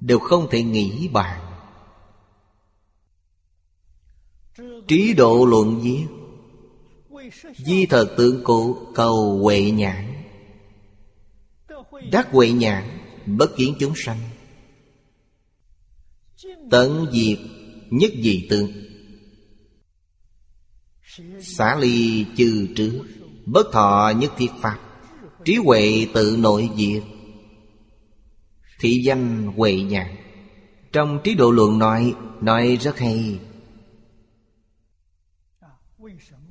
Đều 0.00 0.18
không 0.18 0.48
thể 0.50 0.62
nghĩ 0.62 1.08
bàn. 1.08 1.52
Trí 4.88 5.14
độ 5.14 5.44
luận 5.44 5.80
viết, 5.80 6.06
Di 7.56 7.86
thật 7.86 8.14
tượng 8.18 8.44
cụ 8.44 8.76
cầu 8.94 9.38
huệ 9.42 9.70
nhãn. 9.70 10.12
Đắc 12.12 12.28
huệ 12.30 12.50
nhãn, 12.50 12.98
Bất 13.26 13.56
kiến 13.56 13.74
chúng 13.80 13.92
sanh. 13.96 14.18
Tận 16.70 17.06
diệt 17.12 17.38
nhất 17.90 18.12
dị 18.22 18.46
tương 18.50 18.72
Xả 21.40 21.76
ly 21.76 22.26
chư 22.36 22.68
trứ, 22.76 23.00
Bất 23.46 23.66
thọ 23.72 24.12
nhất 24.16 24.32
thiết 24.36 24.50
pháp, 24.60 24.78
Trí 25.44 25.56
huệ 25.56 26.06
tự 26.14 26.36
nội 26.38 26.70
diệt. 26.76 27.02
Thị 28.80 29.00
danh 29.04 29.52
huệ 29.56 29.74
nhãn 29.74 30.16
Trong 30.92 31.20
trí 31.24 31.34
độ 31.34 31.50
luận 31.50 31.78
nói 31.78 32.14
Nói 32.40 32.78
rất 32.80 32.98
hay. 32.98 33.38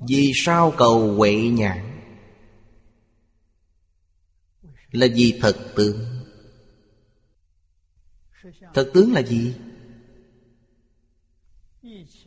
Vì 0.07 0.31
sao 0.45 0.73
cầu 0.77 1.15
huệ 1.15 1.33
nhãn 1.33 2.01
Là 4.91 5.07
vì 5.15 5.39
thật 5.41 5.57
tướng. 5.75 5.99
Thật 8.73 8.91
tướng 8.93 9.13
là 9.13 9.21
gì? 9.21 9.53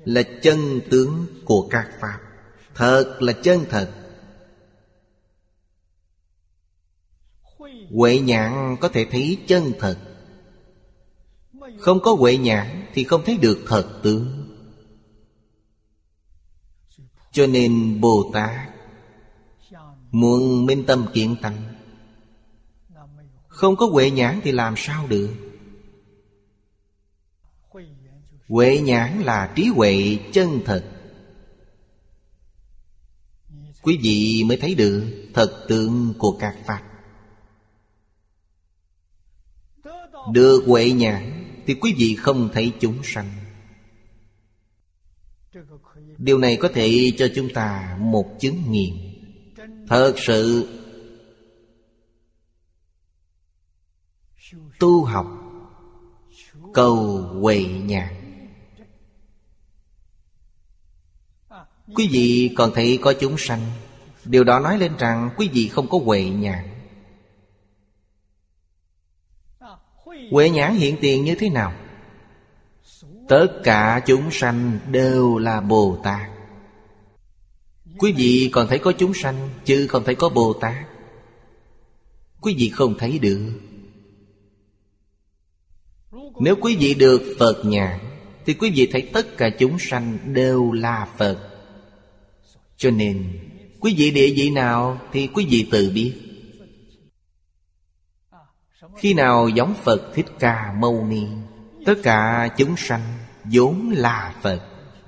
Là 0.09 0.23
chân 0.43 0.81
tướng 0.91 1.27
của 1.45 1.69
các 1.71 1.91
Pháp. 2.01 2.21
Thật 2.75 3.17
là 3.21 3.33
chân 3.33 3.65
thật. 3.71 3.93
Huệ 7.91 8.19
nhãn 8.19 8.77
có 8.81 8.89
thể 8.89 9.07
thấy 9.11 9.39
chân 9.47 9.73
thật. 9.79 9.99
Không 11.79 12.01
có 12.03 12.15
huệ 12.15 12.37
nhãn 12.37 12.87
thì 12.95 13.05
không 13.05 13.23
thấy 13.25 13.37
được 13.37 13.59
thật 13.67 14.01
tướng. 14.03 14.49
Cho 17.33 17.47
nên 17.47 18.01
Bồ 18.01 18.31
Tát 18.35 18.69
Muốn 20.11 20.67
minh 20.67 20.85
tâm 20.87 21.07
kiện 21.13 21.37
tánh. 21.37 21.75
Không 23.49 23.77
có 23.77 23.87
huệ 23.87 24.11
nhãn 24.11 24.41
thì 24.45 24.53
làm 24.53 24.75
sao 24.77 25.07
được? 25.07 25.48
Huệ 28.49 28.81
nhãn 28.81 29.21
là 29.23 29.53
trí 29.57 29.67
huệ 29.67 30.19
chân 30.33 30.61
thật. 30.65 30.85
Quý 33.83 33.99
vị 34.03 34.45
mới 34.47 34.57
thấy 34.57 34.75
được 34.75 35.29
thật 35.35 35.65
tượng 35.69 36.15
của 36.19 36.37
các 36.41 36.57
Pháp. 36.67 36.83
Được 40.33 40.65
huệ 40.67 40.91
nhãn 40.91 41.39
Thì 41.67 41.75
quý 41.75 41.95
vị 41.99 42.15
không 42.15 42.51
thấy 42.53 42.73
chúng 42.81 43.01
sanh. 43.05 43.31
Điều 46.19 46.39
này 46.39 46.57
có 46.57 46.69
thể 46.75 47.13
cho 47.19 47.29
chúng 47.35 47.49
ta 47.55 47.99
một 48.01 48.37
chứng 48.41 48.71
nghiệm. 48.71 48.95
Thật 49.89 50.15
sự, 50.17 50.69
Tu 54.79 55.05
học 55.05 55.27
Cầu 56.75 56.97
huệ 57.41 57.65
nhãn. 57.65 58.18
Quý 61.95 62.09
vị 62.11 62.51
còn 62.57 62.71
thấy 62.75 62.99
có 63.03 63.15
chúng 63.21 63.39
sanh. 63.39 63.61
Điều 64.25 64.45
đó 64.45 64.61
nói 64.61 64.79
lên 64.79 64.93
rằng 64.99 65.31
quý 65.37 65.49
vị 65.53 65.69
không 65.69 65.89
có 65.89 65.99
huệ 66.05 66.25
nhãn. 66.25 66.65
Huệ 70.31 70.51
nhãn 70.51 70.75
hiện 70.75 70.97
tiền 71.01 71.25
như 71.25 71.35
thế 71.35 71.49
nào? 71.49 71.73
Tất 73.29 73.47
cả 73.65 74.01
chúng 74.07 74.31
sanh 74.31 74.79
đều 74.91 75.39
là 75.39 75.61
Bồ 75.61 76.01
Tát. 76.03 76.31
Quý 77.99 78.13
vị 78.13 78.51
còn 78.53 78.69
thấy 78.69 78.79
có 78.79 78.93
chúng 78.99 79.15
sanh, 79.15 79.49
Chứ 79.65 79.87
không 79.87 80.05
thấy 80.05 80.15
có 80.15 80.29
Bồ 80.29 80.53
Tát. 80.53 80.75
Quý 82.41 82.55
vị 82.59 82.69
không 82.69 82.99
thấy 82.99 83.19
được. 83.19 83.53
Nếu 86.41 86.57
quý 86.61 86.77
vị 86.77 86.95
được 86.95 87.37
Phật 87.39 87.63
nhãn, 87.65 87.99
Thì 88.47 88.55
quý 88.55 88.71
vị 88.71 88.89
thấy 88.93 89.11
tất 89.13 89.37
cả 89.37 89.51
chúng 89.59 89.79
sanh 89.79 90.19
đều 90.25 90.73
là 90.73 91.09
Phật 91.19 91.48
cho 92.79 92.91
nên, 92.91 93.39
Quý 93.81 93.95
vị 93.99 94.11
địa 94.11 94.33
vị 94.37 94.51
nào 94.51 95.01
Thì 95.13 95.27
quý 95.27 95.47
vị 95.51 95.69
tự 95.71 95.91
biết. 95.95 96.15
Khi 98.97 99.15
nào 99.15 99.49
giống 99.49 99.75
Phật 99.75 100.13
Thích 100.15 100.27
Ca 100.39 100.75
Mâu 100.79 101.07
Ni, 101.07 101.27
Tất 101.87 101.95
cả 102.03 102.49
chúng 102.57 102.77
sanh 102.77 103.03
vốn 103.45 103.91
là 103.91 104.35
Phật. 104.43 104.61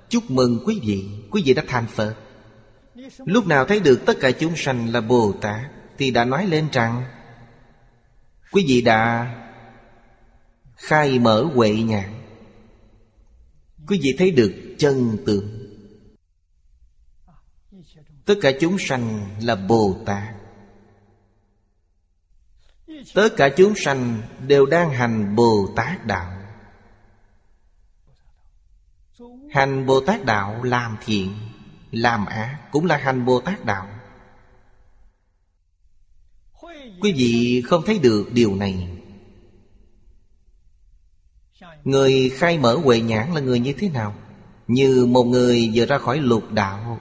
Chúc 0.09 0.31
mừng 0.31 0.63
quý 0.67 0.81
vị 0.85 1.05
Quý 1.31 1.43
vị 1.45 1.55
đã 1.55 1.63
thành 1.69 1.87
Phật. 1.87 2.15
Lúc 3.25 3.47
nào 3.47 3.65
thấy 3.65 3.81
được 3.81 4.03
tất 4.07 4.17
cả 4.21 4.31
chúng 4.31 4.57
sanh 4.57 4.93
là 4.93 5.01
Bồ 5.01 5.33
Tát, 5.41 5.61
Thì 5.99 6.11
đã 6.11 6.25
nói 6.25 6.47
lên 6.47 6.69
rằng, 6.73 7.05
Quý 8.53 8.65
vị 8.69 8.83
đã 8.83 9.35
khai 10.77 11.19
mở 11.19 11.43
huệ 11.55 11.71
nhãn. 11.71 12.11
Quý 13.89 14.01
vị 14.03 14.15
thấy 14.19 14.31
được 14.31 14.53
chân 14.79 15.17
tướng 15.27 15.60
Tất 18.31 18.39
cả 18.41 18.53
chúng 18.61 18.77
sanh 18.79 19.27
là 19.41 19.57
Bồ 19.57 19.97
Tát 20.07 20.35
Tất 23.15 23.29
cả 23.37 23.49
chúng 23.57 23.75
sanh 23.77 24.23
đều 24.47 24.67
đang 24.67 24.91
hành 24.91 25.37
Bồ 25.37 25.69
Tát 25.77 26.07
Đạo. 26.07 26.43
Hành 29.51 29.87
Bồ 29.87 30.01
Tát 30.01 30.25
Đạo 30.25 30.63
làm 30.63 30.97
thiện, 31.05 31.35
Làm 31.91 32.27
ác 32.27 32.59
cũng 32.71 32.87
là 32.87 32.97
hành 32.97 33.25
Bồ 33.25 33.41
Tát 33.41 33.65
Đạo. 33.65 33.89
Quý 37.01 37.13
vị 37.13 37.63
không 37.67 37.83
thấy 37.87 37.99
được 37.99 38.29
điều 38.33 38.55
này. 38.55 38.99
Người 41.85 42.31
khai 42.35 42.59
mở 42.59 42.77
huệ 42.77 43.01
nhãn 43.01 43.35
là 43.35 43.41
người 43.41 43.61
như 43.61 43.73
thế 43.79 43.89
nào? 43.89 44.15
Như 44.67 45.07
một 45.07 45.25
người 45.25 45.71
vừa 45.75 45.87
ra 45.87 45.99
khỏi 45.99 46.19
lục 46.19 46.53
đạo 46.53 47.01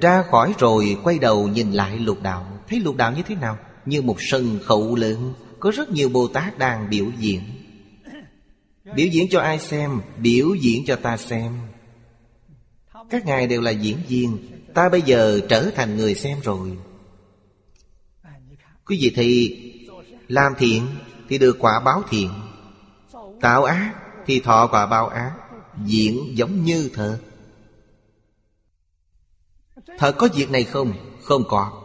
ra 0.00 0.22
khỏi 0.22 0.54
rồi 0.58 0.96
quay 1.04 1.18
đầu 1.18 1.48
nhìn 1.48 1.72
lại 1.72 1.98
lục 1.98 2.22
đạo. 2.22 2.58
Thấy 2.68 2.80
lục 2.80 2.96
đạo 2.96 3.12
như 3.16 3.22
thế 3.22 3.34
nào? 3.34 3.58
Như 3.86 4.02
một 4.02 4.16
sân 4.18 4.58
khấu 4.64 4.96
lớn, 4.96 5.34
Có 5.60 5.70
rất 5.70 5.90
nhiều 5.90 6.08
Bồ 6.08 6.28
Tát 6.28 6.58
đang 6.58 6.90
biểu 6.90 7.06
diễn. 7.18 7.42
Biểu 8.94 9.06
diễn 9.06 9.28
cho 9.30 9.40
ai 9.40 9.58
xem? 9.58 10.00
Biểu 10.18 10.54
diễn 10.54 10.84
cho 10.86 10.96
ta 10.96 11.16
xem. 11.16 11.52
Các 13.10 13.26
ngài 13.26 13.46
đều 13.46 13.60
là 13.60 13.70
diễn 13.70 13.96
viên. 14.08 14.38
Ta 14.74 14.88
bây 14.88 15.02
giờ 15.02 15.40
trở 15.48 15.70
thành 15.76 15.96
người 15.96 16.14
xem 16.14 16.38
rồi. 16.40 16.78
Quý 18.84 18.98
vị 19.00 19.12
thì 19.16 19.64
Làm 20.28 20.52
thiện 20.58 20.86
thì 21.28 21.38
được 21.38 21.56
quả 21.58 21.80
báo 21.80 22.02
thiện. 22.10 22.30
Tạo 23.40 23.64
ác 23.64 23.94
thì 24.26 24.40
thọ 24.40 24.66
quả 24.66 24.86
báo 24.86 25.08
ác. 25.08 25.32
Diễn 25.84 26.36
giống 26.38 26.64
như 26.64 26.90
thật 26.94 27.18
Thật 29.98 30.14
có 30.18 30.28
việc 30.34 30.50
này 30.50 30.64
không? 30.64 30.92
Không 31.22 31.44
có. 31.48 31.82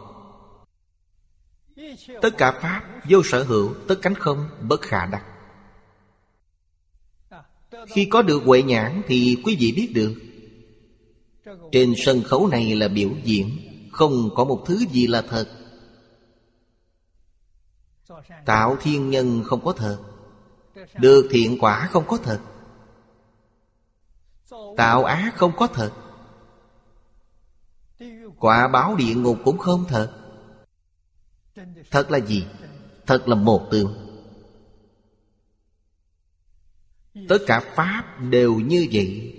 Tất 2.22 2.30
cả 2.38 2.52
Pháp, 2.52 2.82
vô 3.08 3.22
sở 3.24 3.42
hữu, 3.44 3.74
Tất 3.88 3.98
cánh 4.02 4.14
không, 4.14 4.48
bất 4.60 4.82
khả 4.82 5.06
đắc. 5.06 5.24
Khi 7.88 8.04
có 8.04 8.22
được 8.22 8.42
huệ 8.44 8.62
nhãn 8.62 9.02
Thì 9.06 9.42
quý 9.44 9.56
vị 9.60 9.72
biết 9.76 9.90
được. 9.94 10.14
Trên 11.72 11.94
sân 11.96 12.22
khấu 12.22 12.46
này 12.46 12.74
là 12.76 12.88
biểu 12.88 13.10
diễn, 13.24 13.58
Không 13.92 14.30
có 14.34 14.44
một 14.44 14.64
thứ 14.66 14.84
gì 14.90 15.06
là 15.06 15.22
thật. 15.22 15.48
Tạo 18.44 18.76
thiên 18.80 19.10
nhân 19.10 19.42
không 19.44 19.64
có 19.64 19.72
thật. 19.72 19.98
Được 20.94 21.28
thiện 21.30 21.58
quả 21.60 21.88
không 21.92 22.04
có 22.08 22.16
thật. 22.16 22.40
Tạo 24.76 25.04
ác 25.04 25.32
không 25.36 25.52
có 25.56 25.66
thật. 25.66 25.92
Quả 28.44 28.68
báo 28.68 28.96
địa 28.96 29.14
ngục 29.14 29.38
cũng 29.44 29.58
không 29.58 29.84
thật. 29.88 30.12
Thật 31.90 32.10
là 32.10 32.18
gì? 32.18 32.46
Thật 33.06 33.28
là 33.28 33.34
một 33.34 33.68
tương 33.70 33.94
Tất 37.28 37.38
cả 37.46 37.60
Pháp 37.74 38.20
đều 38.20 38.54
như 38.54 38.86
vậy. 38.92 39.34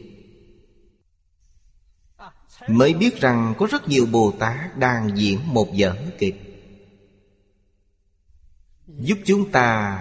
Mới 2.67 2.93
biết 2.93 3.21
rằng 3.21 3.53
có 3.57 3.67
rất 3.71 3.87
nhiều 3.87 4.05
Bồ 4.11 4.33
Tát 4.39 4.77
đang 4.77 5.17
diễn 5.17 5.39
một 5.45 5.67
vở 5.77 5.95
kịch. 6.17 6.35
Giúp 8.87 9.17
chúng 9.25 9.51
ta 9.51 9.99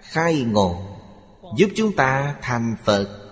khai 0.00 0.42
ngộ, 0.42 0.98
Giúp 1.56 1.68
chúng 1.76 1.96
ta 1.96 2.36
thành 2.42 2.76
Phật. 2.84 3.30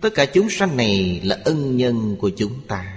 Tất 0.00 0.10
cả 0.14 0.26
chúng 0.26 0.50
sanh 0.50 0.76
này 0.76 1.20
là 1.24 1.38
ân 1.44 1.76
nhân 1.76 2.16
của 2.20 2.30
chúng 2.36 2.66
ta. 2.68 2.91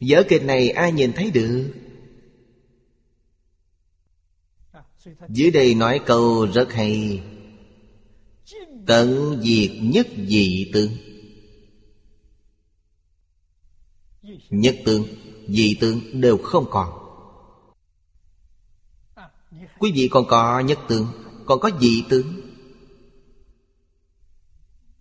Vở 0.00 0.22
kịch 0.28 0.44
này 0.44 0.70
ai 0.70 0.92
nhìn 0.92 1.12
thấy 1.12 1.30
được? 1.30 1.72
Dưới 5.28 5.50
đây 5.50 5.74
nói 5.74 6.00
câu 6.06 6.46
rất 6.54 6.72
hay. 6.72 7.22
Tận 8.86 9.40
diệt 9.42 9.70
nhất 9.82 10.06
dị 10.28 10.70
tướng 10.72 10.90
Nhất 14.50 14.76
tướng, 14.84 15.04
dị 15.48 15.76
tướng 15.80 16.20
đều 16.20 16.38
không 16.38 16.66
còn. 16.70 17.04
Quý 19.78 19.92
vị 19.94 20.08
còn 20.10 20.24
có 20.28 20.60
nhất 20.60 20.78
tướng 20.88 21.06
Còn 21.46 21.60
có 21.60 21.70
dị 21.80 22.02
tướng 22.08 22.40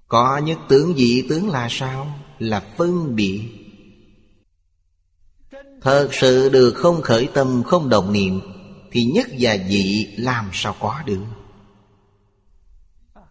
Có 0.07 0.37
nhất 0.37 0.59
tướng 0.69 0.93
dị 0.97 1.25
tướng 1.29 1.49
là 1.49 1.67
sao? 1.71 2.19
Là 2.39 2.73
phân 2.77 3.15
biệt. 3.15 3.66
Thật 5.81 6.09
sự 6.11 6.49
được 6.49 6.73
không 6.73 7.01
khởi 7.01 7.29
tâm, 7.33 7.63
không 7.65 7.89
động 7.89 8.13
niệm, 8.13 8.41
Thì 8.91 9.03
nhất 9.03 9.27
và 9.39 9.57
dị 9.69 10.05
làm 10.17 10.49
sao 10.53 10.75
có 10.79 11.01
được? 11.05 11.25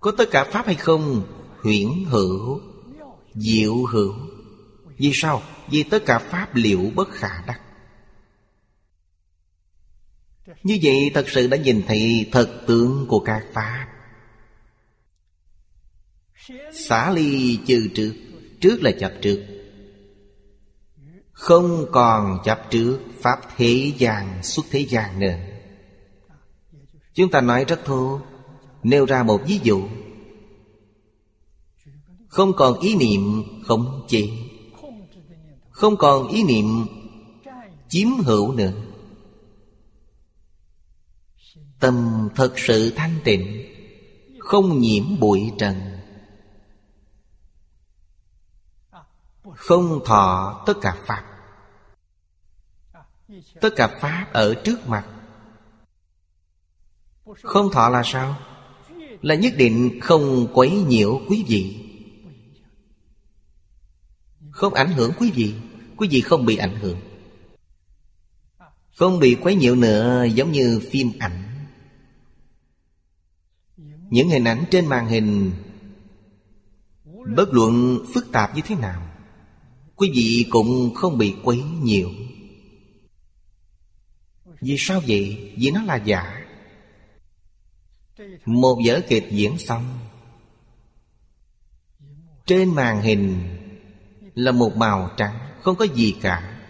Có 0.00 0.12
tất 0.18 0.24
cả 0.30 0.44
Pháp 0.52 0.66
hay 0.66 0.74
không? 0.74 1.22
Huyễn 1.62 1.88
hữu, 2.06 2.60
Diệu 3.34 3.84
hữu. 3.84 4.14
Vì 4.96 5.10
sao? 5.14 5.42
Vì 5.70 5.82
tất 5.82 6.02
cả 6.06 6.18
Pháp 6.18 6.54
liệu 6.54 6.90
bất 6.94 7.08
khả 7.10 7.42
đắc. 7.46 7.60
Như 10.62 10.78
vậy 10.82 11.10
thật 11.14 11.24
sự 11.28 11.46
đã 11.46 11.56
nhìn 11.56 11.82
thấy 11.88 12.28
thật 12.32 12.62
tướng 12.66 13.06
của 13.08 13.18
các 13.20 13.44
Pháp. 13.52 13.86
Xả 16.72 17.10
ly 17.10 17.58
trừ 17.66 17.88
trước 17.94 18.12
Trước 18.60 18.82
là 18.82 18.90
chập 19.00 19.12
trước 19.22 19.55
không 21.36 21.86
còn 21.92 22.38
chấp 22.44 22.70
trước 22.70 22.98
Pháp 23.20 23.40
thế 23.56 23.92
gian 23.98 24.42
xuất 24.42 24.66
thế 24.70 24.80
gian 24.80 25.20
nữa. 25.20 25.36
Chúng 27.14 27.30
ta 27.30 27.40
nói 27.40 27.64
rất 27.64 27.84
thô, 27.84 28.20
Nêu 28.82 29.06
ra 29.06 29.22
một 29.22 29.40
ví 29.46 29.60
dụ. 29.62 29.88
Không 32.28 32.52
còn 32.56 32.80
ý 32.80 32.96
niệm, 32.96 33.42
không 33.64 34.06
chế. 34.08 34.28
Không 35.70 35.96
còn 35.96 36.28
ý 36.28 36.42
niệm, 36.42 36.86
chiếm 37.88 38.08
hữu 38.24 38.52
nữa. 38.52 38.72
Tâm 41.80 42.28
thật 42.34 42.52
sự 42.56 42.92
thanh 42.96 43.14
tịnh, 43.24 43.66
Không 44.38 44.78
nhiễm 44.78 45.04
bụi 45.20 45.52
trần. 45.58 45.95
Không 49.54 50.00
thọ 50.04 50.62
tất 50.66 50.74
cả 50.80 50.96
Pháp. 51.06 51.24
Tất 53.60 53.70
cả 53.76 53.98
Pháp 54.00 54.26
ở 54.32 54.54
trước 54.64 54.88
mặt. 54.88 55.06
Không 57.42 57.70
thọ 57.72 57.88
là 57.88 58.02
sao? 58.04 58.36
Là 59.22 59.34
nhất 59.34 59.52
định 59.56 60.00
không 60.02 60.48
quấy 60.54 60.70
nhiễu 60.70 61.20
quý 61.28 61.44
vị. 61.48 61.82
Không 64.50 64.74
ảnh 64.74 64.92
hưởng 64.92 65.12
quý 65.18 65.30
vị. 65.34 65.54
Quý 65.96 66.08
vị 66.10 66.20
không 66.20 66.44
bị 66.44 66.56
ảnh 66.56 66.76
hưởng. 66.76 67.00
Không 68.96 69.18
bị 69.18 69.36
quấy 69.42 69.54
nhiễu 69.54 69.74
nữa, 69.74 70.24
giống 70.24 70.52
như 70.52 70.80
phim 70.90 71.12
ảnh. 71.18 71.42
Những 74.10 74.28
hình 74.28 74.44
ảnh 74.44 74.64
trên 74.70 74.86
màn 74.86 75.06
hình, 75.06 75.52
Bất 77.34 77.48
luận 77.52 78.04
phức 78.14 78.32
tạp 78.32 78.56
như 78.56 78.62
thế 78.64 78.74
nào 78.74 79.05
Quý 79.96 80.10
vị 80.14 80.46
cũng 80.50 80.94
không 80.94 81.18
bị 81.18 81.34
quấy 81.42 81.62
nhiều 81.82 82.10
Vì 84.60 84.76
sao 84.78 85.00
vậy? 85.06 85.52
Vì 85.56 85.70
nó 85.70 85.82
là 85.82 85.96
giả. 85.96 86.42
Một 88.44 88.78
vở 88.86 89.00
kịch 89.08 89.26
diễn 89.30 89.58
xong. 89.58 89.98
Trên 92.46 92.74
màn 92.74 93.02
hình 93.02 93.56
Là 94.34 94.52
một 94.52 94.76
màu 94.76 95.10
trắng, 95.16 95.38
Không 95.62 95.76
có 95.76 95.84
gì 95.84 96.14
cả. 96.20 96.62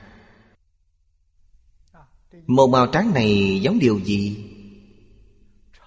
Một 2.46 2.66
màu 2.66 2.86
trắng 2.86 3.14
này 3.14 3.60
giống 3.62 3.78
điều 3.78 4.00
gì? 4.00 4.44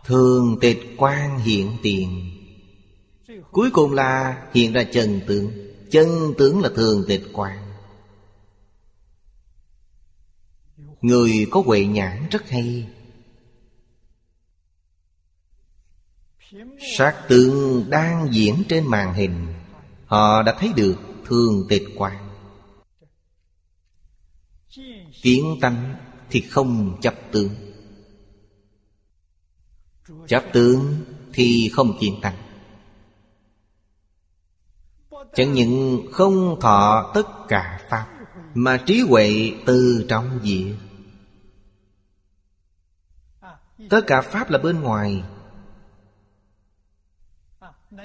Thường 0.06 0.58
tịch 0.62 0.80
quan 0.98 1.40
hiện 1.40 1.78
tiền. 1.84 2.32
Cuối 3.52 3.72
cùng 3.72 3.94
là 3.94 4.42
hiện 4.54 4.74
ra 4.74 4.84
chân 4.84 5.22
tượng 5.28 5.69
Chân 5.92 6.34
tướng 6.38 6.62
là 6.62 6.70
thường 6.76 7.04
tịch 7.08 7.24
quan 7.34 7.70
Người 11.02 11.48
có 11.52 11.64
huệ 11.66 11.86
nhãn 11.86 12.28
rất 12.32 12.50
hay. 12.50 12.90
Sát 16.98 17.26
tượng 17.30 17.86
đang 17.90 18.28
diễn 18.32 18.64
trên 18.70 18.88
màn 18.88 19.14
hình, 19.14 19.54
Họ 20.06 20.44
đã 20.44 20.56
thấy 20.60 20.74
được 20.76 20.96
thường 21.26 21.66
tịch 21.70 21.84
quan 21.96 22.30
Kiến 25.22 25.58
tánh 25.62 25.96
thì 26.30 26.42
không 26.42 26.98
chấp 27.02 27.16
tướng. 27.32 27.50
Chấp 30.28 30.44
tướng 30.54 30.96
thì 31.34 31.70
không 31.74 31.98
kiến 32.00 32.20
tánh. 32.22 32.49
Chẳng 35.34 35.54
những 35.54 36.06
không 36.12 36.60
thọ 36.62 37.12
tất 37.14 37.28
cả 37.48 37.82
Pháp, 37.90 38.08
Mà 38.54 38.78
trí 38.78 39.02
huệ 39.02 39.54
từ 39.66 40.06
trong 40.10 40.40
diệt 40.44 40.76
Tất 43.90 44.02
cả 44.08 44.22
Pháp 44.22 44.50
là 44.50 44.58
bên 44.58 44.82
ngoài. 44.82 45.24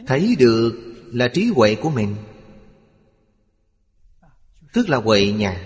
Thấy 0.06 0.36
được 0.38 0.72
là 1.12 1.28
trí 1.28 1.52
huệ 1.56 1.74
của 1.74 1.90
mình. 1.90 2.16
Tức 4.72 4.88
là 4.88 4.96
huệ 4.96 5.32
nhãn. 5.32 5.60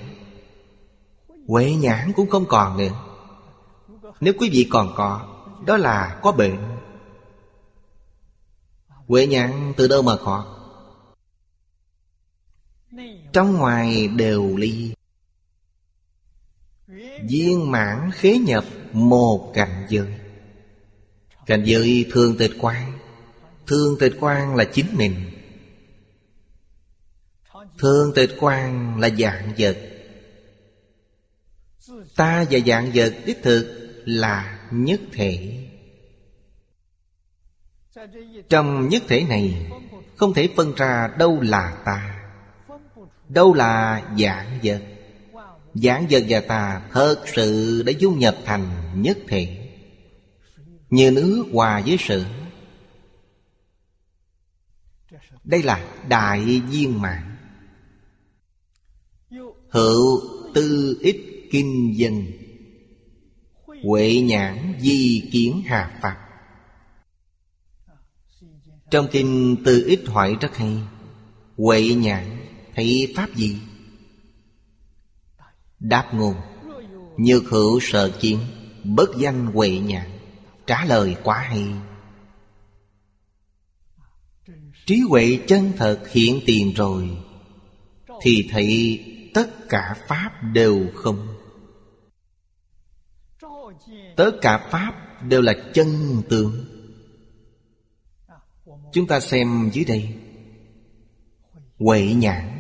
Huệ 1.48 1.72
nhãn 1.72 2.12
cũng 2.16 2.30
không 2.30 2.44
còn 2.48 2.78
nữa. 2.78 2.90
Nếu 4.20 4.34
quý 4.38 4.50
vị 4.52 4.68
còn 4.70 4.92
có, 4.96 5.34
Đó 5.66 5.76
là 5.76 6.18
có 6.22 6.32
bệnh. 6.32 6.59
Huệ 8.88 9.26
nhãn 9.26 9.72
từ 9.76 9.88
đâu 9.88 10.02
mà 10.02 10.12
có? 10.24 10.57
Trong 13.33 13.55
ngoài 13.55 14.09
đều 14.09 14.57
ly. 14.57 14.93
Viên 17.29 17.70
mãn 17.70 18.11
khế 18.14 18.39
nhập 18.39 18.64
một 18.93 19.53
cảnh 19.55 19.87
giới. 19.89 20.14
Cảnh 21.47 21.62
giới 21.64 22.07
thường 22.12 22.37
tịch 22.39 22.53
quan 22.59 22.99
Thường 23.68 23.97
tịch 24.01 24.16
quan 24.20 24.57
là 24.57 24.64
chính 24.64 24.87
mình. 24.93 25.14
Thường 27.79 28.12
tịch 28.14 28.31
quan 28.41 28.99
là 29.01 29.11
dạng 29.18 29.53
vật. 29.59 29.76
Ta 32.16 32.45
và 32.51 32.59
dạng 32.66 32.91
vật 32.95 33.14
đích 33.26 33.39
thực 33.43 33.93
là 34.05 34.68
nhất 34.70 35.01
thể. 35.12 35.64
Trong 38.49 38.89
nhất 38.89 39.03
thể 39.09 39.24
này 39.29 39.70
Không 40.16 40.35
thể 40.35 40.49
phân 40.57 40.74
ra 40.74 41.14
đâu 41.18 41.41
là 41.41 41.83
ta. 41.85 42.18
Đâu 43.29 43.55
là 43.55 44.03
dạng 44.18 44.59
vật? 44.62 44.83
Dạng 45.74 46.07
vật 46.11 46.24
và 46.29 46.41
ta 46.41 46.83
thật 46.93 47.24
sự 47.35 47.83
đã 47.87 47.93
dung 47.99 48.18
nhập 48.18 48.37
thành 48.45 48.93
nhất 48.95 49.18
thể 49.29 49.70
Như 50.91 51.11
nước 51.11 51.45
hòa 51.53 51.83
với 51.87 51.97
sự. 52.01 52.24
Đây 55.45 55.62
là 55.62 56.05
đại 56.09 56.62
viên 56.70 57.01
mạng 57.03 57.37
Hữu 59.70 60.20
tư 60.55 60.99
ích 61.01 61.49
kinh 61.51 61.93
dân. 61.97 62.26
Huệ 63.85 64.20
nhãn 64.20 64.74
di 64.81 65.29
kiến 65.33 65.62
hà 65.66 65.99
Phật. 66.03 66.14
Trong 68.91 69.09
kinh 69.12 69.57
tư 69.64 69.85
ích 69.87 70.01
hỏi 70.07 70.37
rất 70.41 70.57
hay, 70.57 70.76
Huệ 71.57 71.83
nhãn 71.83 72.47
Thị 72.79 73.12
pháp 73.16 73.35
gì? 73.35 73.57
Đáp 75.81 76.11
ngôn. 76.14 76.35
Nhược 77.16 77.45
hữu 77.45 77.81
sợ 77.83 78.11
chiến 78.20 78.39
Bất 78.85 79.11
danh 79.18 79.47
huệ 79.47 79.70
nhạn 79.70 80.11
Trả 80.66 80.85
lời 80.85 81.16
quá 81.22 81.39
hay. 81.39 81.64
Trí 84.87 85.01
huệ 85.09 85.39
chân 85.47 85.72
thật 85.76 86.03
hiện 86.11 86.41
tiền 86.47 86.72
rồi, 86.76 87.11
Thì 88.22 88.49
thấy 88.51 89.01
tất 89.35 89.68
cả 89.68 89.95
Pháp 90.09 90.31
đều 90.53 90.87
không. 90.95 91.35
Tất 94.16 94.31
cả 94.41 94.68
Pháp 94.70 95.22
đều 95.22 95.43
là 95.43 95.55
chân 95.74 96.22
tướng. 96.29 96.64
Chúng 98.93 99.07
ta 99.07 99.20
xem 99.20 99.70
dưới 99.72 99.85
đây. 99.85 100.14
Huệ 101.79 102.14
nhãn 102.14 102.57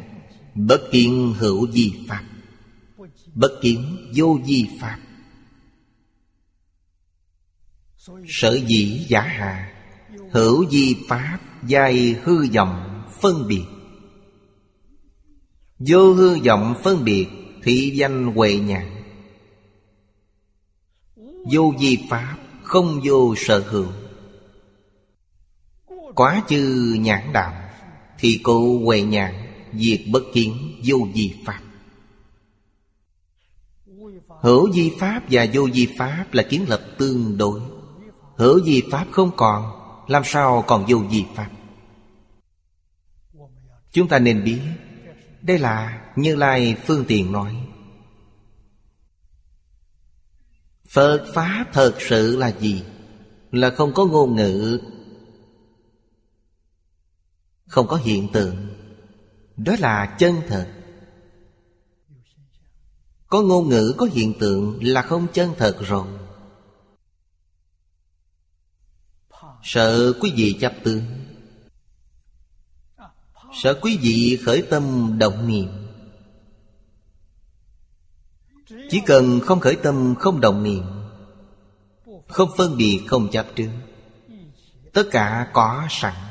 Bất 0.66 0.88
kiến 0.90 1.34
hữu 1.38 1.70
di 1.72 1.92
Pháp. 2.08 2.24
Bất 3.34 3.58
kiến 3.62 4.10
vô 4.14 4.38
di 4.44 4.68
Pháp. 4.80 4.98
Sở 8.26 8.58
dĩ 8.66 9.04
giả 9.08 9.20
hà 9.20 9.72
Hữu 10.32 10.70
di 10.70 10.96
Pháp 11.08 11.38
Giai 11.66 12.16
hư 12.22 12.46
vọng 12.54 13.02
phân 13.20 13.48
biệt. 13.48 13.64
Vô 15.78 16.12
hư 16.14 16.38
vọng 16.38 16.74
phân 16.84 17.04
biệt 17.04 17.26
Thị 17.62 17.92
danh 17.94 18.32
huệ 18.34 18.58
nhãn. 18.58 18.86
Vô 21.52 21.74
di 21.78 21.98
Pháp 22.10 22.36
Không 22.62 23.00
vô 23.04 23.34
sở 23.36 23.64
hữu. 23.68 23.92
Quá 26.14 26.42
chư 26.48 26.94
nhãn 27.00 27.32
đạo 27.32 27.70
Thì 28.18 28.40
cụ 28.42 28.80
huệ 28.84 29.02
nhãn. 29.02 29.47
Diệt 29.74 30.00
bất 30.12 30.22
kiến 30.32 30.80
vô 30.84 30.96
di 31.14 31.34
Pháp. 31.46 31.60
Hữu 34.40 34.72
di 34.72 34.92
Pháp 34.98 35.22
và 35.30 35.46
vô 35.52 35.70
di 35.70 35.88
Pháp 35.98 36.26
Là 36.32 36.42
kiến 36.42 36.64
lập 36.68 36.82
tương 36.98 37.38
đối. 37.38 37.60
Hữu 38.36 38.60
di 38.60 38.82
Pháp 38.90 39.06
không 39.10 39.30
còn, 39.36 39.64
Làm 40.08 40.22
sao 40.24 40.64
còn 40.66 40.84
vô 40.88 40.98
di 41.10 41.24
Pháp? 41.34 41.50
Chúng 43.92 44.08
ta 44.08 44.18
nên 44.18 44.44
biết, 44.44 44.60
Đây 45.42 45.58
là 45.58 46.06
Như 46.16 46.36
Lai 46.36 46.76
Phương 46.86 47.04
Tiện 47.08 47.32
nói. 47.32 47.56
Phật 50.88 51.26
Pháp 51.34 51.64
thật 51.72 51.94
sự 51.98 52.36
là 52.36 52.52
gì? 52.60 52.82
Là 53.52 53.70
không 53.70 53.94
có 53.94 54.06
ngôn 54.06 54.36
ngữ, 54.36 54.80
Không 57.66 57.86
có 57.86 57.96
hiện 57.96 58.28
tượng. 58.32 58.77
Đó 59.58 59.74
là 59.78 60.16
chân 60.18 60.40
thật. 60.48 60.68
Có 63.26 63.42
ngôn 63.42 63.68
ngữ, 63.68 63.94
có 63.98 64.08
hiện 64.12 64.34
tượng 64.40 64.78
là 64.82 65.02
không 65.02 65.26
chân 65.32 65.54
thật 65.58 65.76
rồi. 65.80 66.06
Sợ 69.62 70.12
quý 70.20 70.32
vị 70.36 70.58
chấp 70.60 70.72
tướng. 70.84 71.04
Sợ 73.62 73.78
quý 73.82 73.98
vị 74.02 74.38
khởi 74.44 74.62
tâm 74.70 75.14
động 75.18 75.48
niệm. 75.48 75.68
Chỉ 78.90 79.00
cần 79.06 79.40
không 79.40 79.60
khởi 79.60 79.76
tâm, 79.76 80.14
không 80.18 80.40
động 80.40 80.62
niệm, 80.62 80.84
Không 82.28 82.50
phân 82.56 82.76
biệt, 82.76 83.04
không 83.06 83.30
chấp 83.30 83.46
trước 83.56 83.70
Tất 84.92 85.04
cả 85.10 85.50
có 85.52 85.86
sẵn. 85.90 86.27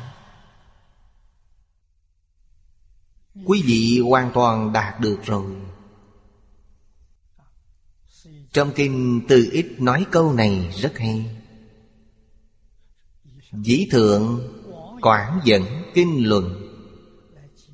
Quý 3.46 3.64
vị 3.66 4.00
hoàn 4.00 4.32
toàn 4.34 4.74
đạt 4.74 5.00
được 5.00 5.20
rồi. 5.26 5.56
Trong 8.54 8.72
kinh 8.76 9.22
Từ 9.28 9.50
Ít 9.52 9.66
nói 9.80 10.06
câu 10.12 10.34
này 10.34 10.76
rất 10.82 10.98
hay. 10.98 11.26
Dĩ 13.52 13.88
thượng 13.92 14.54
Quảng 15.02 15.40
dẫn 15.44 15.64
kinh 15.94 16.28
luận, 16.28 16.74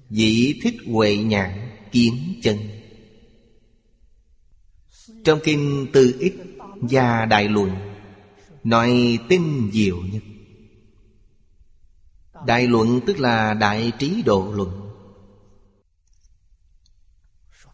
Dĩ 0.09 0.59
thích 0.63 0.75
huệ 0.87 1.17
nhãn 1.17 1.69
kiến 1.91 2.39
chân. 2.43 2.57
Trong 5.23 5.39
kinh 5.43 5.87
Từ 5.93 6.17
Ít 6.19 6.33
và 6.81 7.25
Đại 7.25 7.49
Luận 7.49 7.93
Nói 8.63 9.19
tinh 9.29 9.69
diệu 9.73 9.97
nhất. 10.11 10.23
Đại 12.45 12.67
luận 12.67 12.99
tức 13.05 13.19
là 13.19 13.53
đại 13.53 13.91
trí 13.99 14.21
độ 14.25 14.53
luận. 14.55 14.82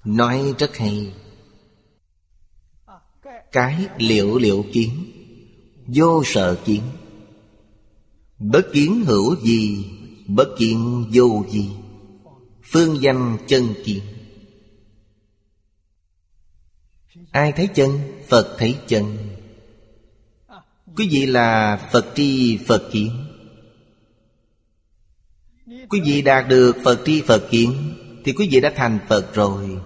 Nói 0.10 0.54
rất 0.58 0.78
hay. 0.78 1.14
Cái 3.52 3.88
liệu 3.98 4.38
liệu 4.38 4.66
kiến, 4.74 4.90
Vô 5.88 6.24
sợ 6.26 6.58
kiến. 6.66 6.82
Bất 8.40 8.62
kiến 8.74 9.04
hữu 9.06 9.36
gì, 9.36 9.86
Bất 10.28 10.56
kiến 10.58 11.06
vô 11.14 11.46
gì. 11.50 11.70
Phương 12.64 13.02
danh 13.02 13.38
chân 13.48 13.74
kiến. 13.86 14.04
Ai 17.32 17.52
thấy 17.52 17.68
chân? 17.76 18.00
Phật 18.28 18.56
thấy 18.58 18.76
chân. 18.88 19.18
Quý 20.96 21.10
vị 21.12 21.26
là 21.26 21.78
Phật 21.92 22.06
tri 22.16 22.58
Phật 22.68 22.90
kiến. 22.92 23.26
Quý 25.90 26.02
vị 26.06 26.22
đạt 26.22 26.48
được 26.48 26.78
Phật 26.84 27.02
tri 27.06 27.22
Phật 27.22 27.48
kiến, 27.52 27.74
Thì 28.26 28.34
quý 28.34 28.50
vị 28.52 28.60
đã 28.60 28.74
thành 28.76 29.00
Phật 29.08 29.36
rồi. 29.36 29.80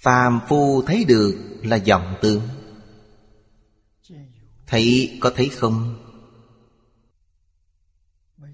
Phàm 0.00 0.40
phu 0.48 0.82
thấy 0.82 1.04
được 1.04 1.34
là 1.62 1.78
vọng 1.86 2.14
tưởng, 2.22 2.40
Thấy 4.68 5.18
có 5.20 5.30
thấy 5.36 5.48
không? 5.48 5.96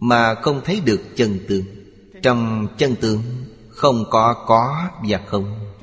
Mà 0.01 0.35
không 0.35 0.61
thấy 0.65 0.81
được 0.85 1.01
chân 1.17 1.39
tướng. 1.49 1.65
Trong 2.23 2.69
chân 2.79 2.97
tướng 2.97 3.23
Không 3.69 4.05
có 4.11 4.45
có 4.47 4.91
và 5.09 5.21
không. 5.27 5.75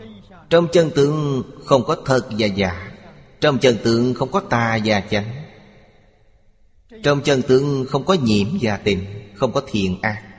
Trong 0.49 0.67
chân 0.71 0.91
tướng 0.95 1.43
không 1.65 1.83
có 1.85 1.97
thật 2.05 2.27
và 2.31 2.47
giả. 2.47 2.91
Trong 3.41 3.59
chân 3.59 3.77
tướng 3.83 4.13
không 4.13 4.31
có 4.31 4.39
tà 4.39 4.79
và 4.85 5.01
chánh. 5.01 5.43
Trong 7.03 7.21
chân 7.21 7.41
tướng 7.41 7.85
không 7.89 8.05
có 8.05 8.13
nhiễm 8.13 8.47
và 8.61 8.77
tình 8.77 9.05
Không 9.35 9.51
có 9.53 9.61
thiện 9.67 10.01
ác. 10.01 10.30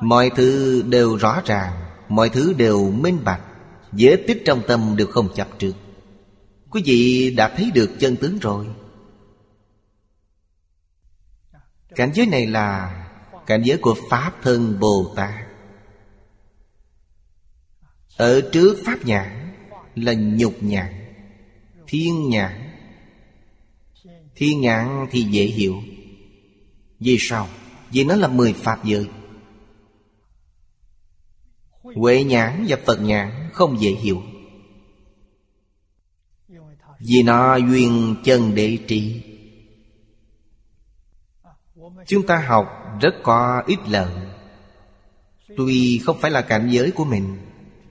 Mọi 0.00 0.30
thứ 0.36 0.82
đều 0.88 1.16
rõ 1.16 1.42
ràng, 1.44 1.84
Mọi 2.08 2.28
thứ 2.28 2.52
đều 2.52 2.90
minh 2.90 3.24
bạch, 3.24 3.42
dễ 3.92 4.16
tích 4.26 4.42
trong 4.44 4.62
tâm 4.68 4.94
đều 4.96 5.06
không 5.06 5.28
chấp 5.34 5.48
trước 5.58 5.72
Quý 6.70 6.82
vị 6.84 7.34
đã 7.36 7.48
thấy 7.56 7.70
được 7.74 7.90
chân 7.98 8.16
tướng 8.16 8.38
rồi. 8.38 8.66
Cảnh 11.94 12.10
giới 12.14 12.26
này 12.26 12.46
là 12.46 13.00
Cảnh 13.46 13.62
giới 13.64 13.78
của 13.78 13.96
Pháp 14.10 14.32
thân 14.42 14.80
Bồ 14.80 15.12
Tát. 15.16 15.34
Ở 18.16 18.40
trước 18.52 18.76
Pháp 18.86 19.04
nhãn 19.04 19.54
Là 19.94 20.14
nhục 20.14 20.62
nhãn, 20.62 20.94
Thiên 21.86 22.28
nhãn. 22.28 22.70
Thiên 24.36 24.60
nhãn 24.60 25.06
thì 25.10 25.22
dễ 25.22 25.44
hiểu. 25.44 25.74
Vì 27.00 27.16
sao? 27.20 27.48
Vì 27.90 28.04
nó 28.04 28.16
là 28.16 28.28
mười 28.28 28.52
pháp 28.52 28.84
giới. 28.84 29.08
Huệ 31.94 32.24
nhãn 32.24 32.64
và 32.68 32.76
Phật 32.86 33.00
nhãn 33.02 33.50
không 33.52 33.80
dễ 33.80 33.90
hiểu. 33.90 34.22
Vì 37.00 37.22
nó 37.22 37.56
duyên 37.56 38.16
chân 38.24 38.54
để 38.54 38.78
trị. 38.88 39.22
Chúng 42.06 42.26
ta 42.26 42.36
học 42.36 42.66
rất 43.00 43.14
có 43.22 43.62
ít 43.66 43.78
lợi 43.88 44.10
Tuy 45.56 45.98
không 45.98 46.18
phải 46.20 46.30
là 46.30 46.42
cảnh 46.42 46.68
giới 46.70 46.90
của 46.90 47.04
mình, 47.04 47.38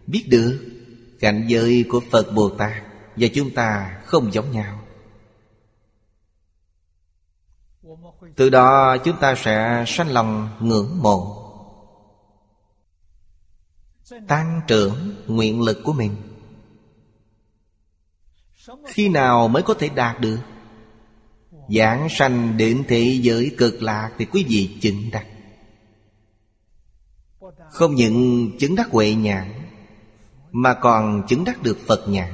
Biết 0.08 0.26
được 0.30 0.60
Cảnh 1.20 1.46
giới 1.48 1.86
của 1.90 2.02
Phật 2.12 2.34
Bồ 2.36 2.50
Tát 2.50 2.84
Và 3.16 3.28
chúng 3.34 3.50
ta 3.50 3.98
không 4.06 4.34
giống 4.34 4.52
nhau. 4.52 4.80
Từ 8.36 8.50
đó 8.50 8.98
chúng 8.98 9.18
ta 9.18 9.36
sẽ 9.36 9.84
sanh 9.88 10.12
lòng 10.12 10.50
ngưỡng 10.60 11.02
mộ. 11.02 11.43
Tăng 14.28 14.62
trưởng 14.68 15.16
nguyện 15.28 15.62
lực 15.62 15.82
của 15.84 15.94
mình. 15.94 16.16
Khi 18.88 19.10
nào 19.10 19.48
mới 19.48 19.64
có 19.64 19.74
thể 19.74 19.90
đạt 19.90 20.22
được? 20.22 20.40
Giảng 21.70 22.08
sanh 22.10 22.58
đến 22.58 22.84
thế 22.88 23.20
giới 23.22 23.56
cực 23.58 23.82
lạc 23.82 24.12
Thì 24.18 24.26
quý 24.26 24.46
vị 24.50 24.70
chứng 24.82 25.12
đắc. 25.12 25.26
Không 27.70 27.96
những 27.96 28.52
chứng 28.60 28.76
đắc 28.76 28.88
huệ 28.92 29.14
nhãn, 29.14 29.54
Mà 30.52 30.74
còn 30.74 31.24
chứng 31.28 31.44
đắc 31.44 31.64
được 31.64 31.78
Phật 31.88 32.10
nhãn. 32.10 32.34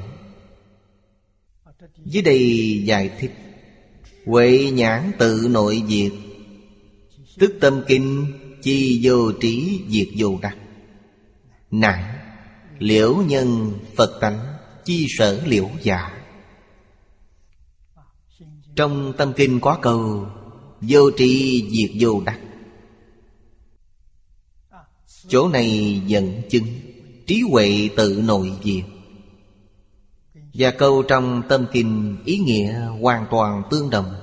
Dưới 2.04 2.22
đây 2.22 2.82
giải 2.84 3.10
thích, 3.18 3.32
Huệ 4.26 4.70
nhãn 4.72 5.12
tự 5.18 5.46
nội 5.50 5.82
diệt, 5.88 6.12
Tức 7.38 7.58
tâm 7.60 7.82
kinh 7.88 8.32
Chi 8.62 9.00
vô 9.02 9.32
trí 9.32 9.80
diệt 9.88 10.08
vô 10.16 10.38
đắc. 10.42 10.56
Nại 11.70 12.16
Liễu 12.78 13.16
nhân 13.16 13.78
Phật 13.96 14.18
tánh, 14.20 14.56
Chi 14.84 15.06
sở 15.18 15.42
liễu 15.46 15.68
giả 15.82 16.22
Trong 18.76 19.12
tâm 19.18 19.32
kinh 19.36 19.60
có 19.60 19.78
câu, 19.82 20.26
Vô 20.80 21.10
tri 21.16 21.62
diệt 21.70 21.96
vô 22.00 22.22
đắc. 22.26 22.40
Chỗ 25.28 25.48
này 25.48 26.02
dẫn 26.06 26.42
chứng 26.50 26.66
Trí 27.26 27.42
huệ 27.50 27.88
tự 27.96 28.22
nội 28.24 28.52
diệt. 28.64 28.84
Và 30.54 30.70
câu 30.70 31.02
trong 31.02 31.42
tâm 31.48 31.66
kinh 31.72 32.18
Ý 32.24 32.38
nghĩa 32.38 32.86
hoàn 33.00 33.26
toàn 33.30 33.62
tương 33.70 33.90
đồng. 33.90 34.14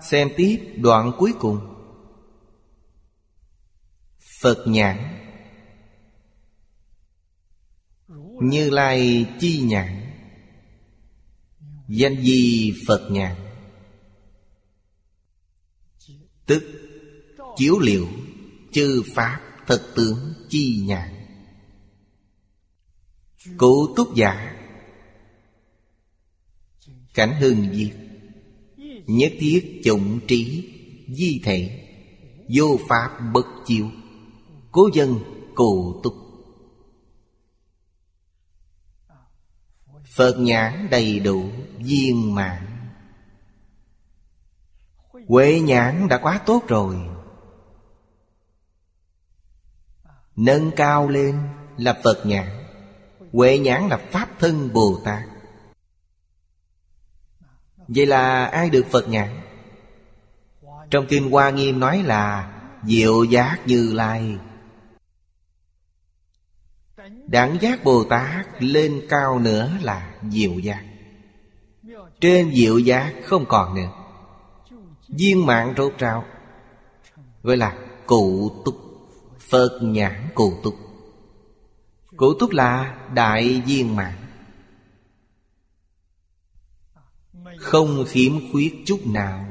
Xem 0.00 0.28
tiếp 0.36 0.56
đoạn 0.76 1.12
cuối 1.18 1.32
cùng. 1.38 1.73
Phật 4.44 4.64
nhãn. 4.66 4.98
Như 8.42 8.70
Lai 8.70 9.26
chi 9.40 9.60
nhãn. 9.60 10.10
Danh 11.88 12.22
di 12.22 12.74
Phật 12.86 13.08
nhãn. 13.10 13.36
Tức 16.46 16.64
chiếu 17.56 17.78
liệu 17.78 18.08
Chư 18.72 19.02
Pháp 19.14 19.40
thật 19.66 19.92
tướng 19.96 20.34
chi 20.48 20.82
nhãn. 20.86 21.26
Cụ 23.56 23.94
túc 23.96 24.14
giả. 24.14 24.56
Cảnh 27.14 27.40
hưng 27.40 27.74
diệt. 27.74 27.96
Nhất 29.06 29.32
thiết 29.38 29.80
chủng 29.84 30.20
trí 30.28 30.68
Di 31.08 31.40
thể. 31.44 31.88
Vô 32.56 32.78
Pháp 32.88 33.18
bất 33.32 33.46
chiêu 33.66 33.90
Cố 34.74 34.88
dân 34.92 35.18
cụ 35.54 36.00
túc. 36.02 36.14
Phật 40.16 40.34
nhãn 40.38 40.88
đầy 40.90 41.20
đủ, 41.20 41.50
viên 41.78 42.34
mãn. 42.34 42.90
Huệ 45.28 45.60
nhãn 45.60 46.08
đã 46.08 46.18
quá 46.18 46.40
tốt 46.46 46.62
rồi. 46.68 46.96
Nâng 50.36 50.70
cao 50.76 51.08
lên 51.08 51.38
là 51.76 52.00
Phật 52.04 52.26
nhãn 52.26 52.48
Huệ 53.32 53.58
nhãn 53.58 53.88
là 53.88 53.96
Pháp 53.96 54.28
thân 54.38 54.72
Bồ 54.72 55.00
Tát. 55.04 55.22
Vậy 57.88 58.06
là 58.06 58.44
ai 58.44 58.70
được 58.70 58.86
Phật 58.90 59.08
nhãn? 59.08 59.40
Trong 60.90 61.06
Kinh 61.08 61.30
Hoa 61.30 61.50
Nghiêm 61.50 61.80
nói 61.80 62.02
là 62.02 62.52
Diệu 62.84 63.24
giác 63.24 63.58
như 63.66 63.92
lai. 63.92 64.38
Đẳng 67.26 67.58
giác 67.60 67.84
Bồ 67.84 68.04
Tát 68.04 68.46
lên 68.62 69.02
cao 69.08 69.38
nữa 69.38 69.70
là 69.82 70.14
diệu 70.30 70.58
giác. 70.58 70.84
Trên 72.20 72.54
diệu 72.54 72.78
giác 72.78 73.14
không 73.24 73.44
còn 73.48 73.74
nữa. 73.74 73.90
Viên 75.08 75.46
mạng 75.46 75.74
rốt 75.76 75.92
ráo, 75.98 76.24
Gọi 77.42 77.56
là 77.56 77.78
cụ 78.06 78.50
túc, 78.64 78.76
Phật 79.38 79.78
nhãn 79.82 80.28
cụ 80.34 80.54
túc. 80.62 80.74
Cụ 82.16 82.34
túc 82.40 82.50
là 82.50 82.98
đại 83.14 83.62
viên 83.66 83.96
mạng 83.96 84.24
Không 87.58 88.04
khiếm 88.08 88.52
khuyết 88.52 88.82
chút 88.86 89.06
nào. 89.06 89.46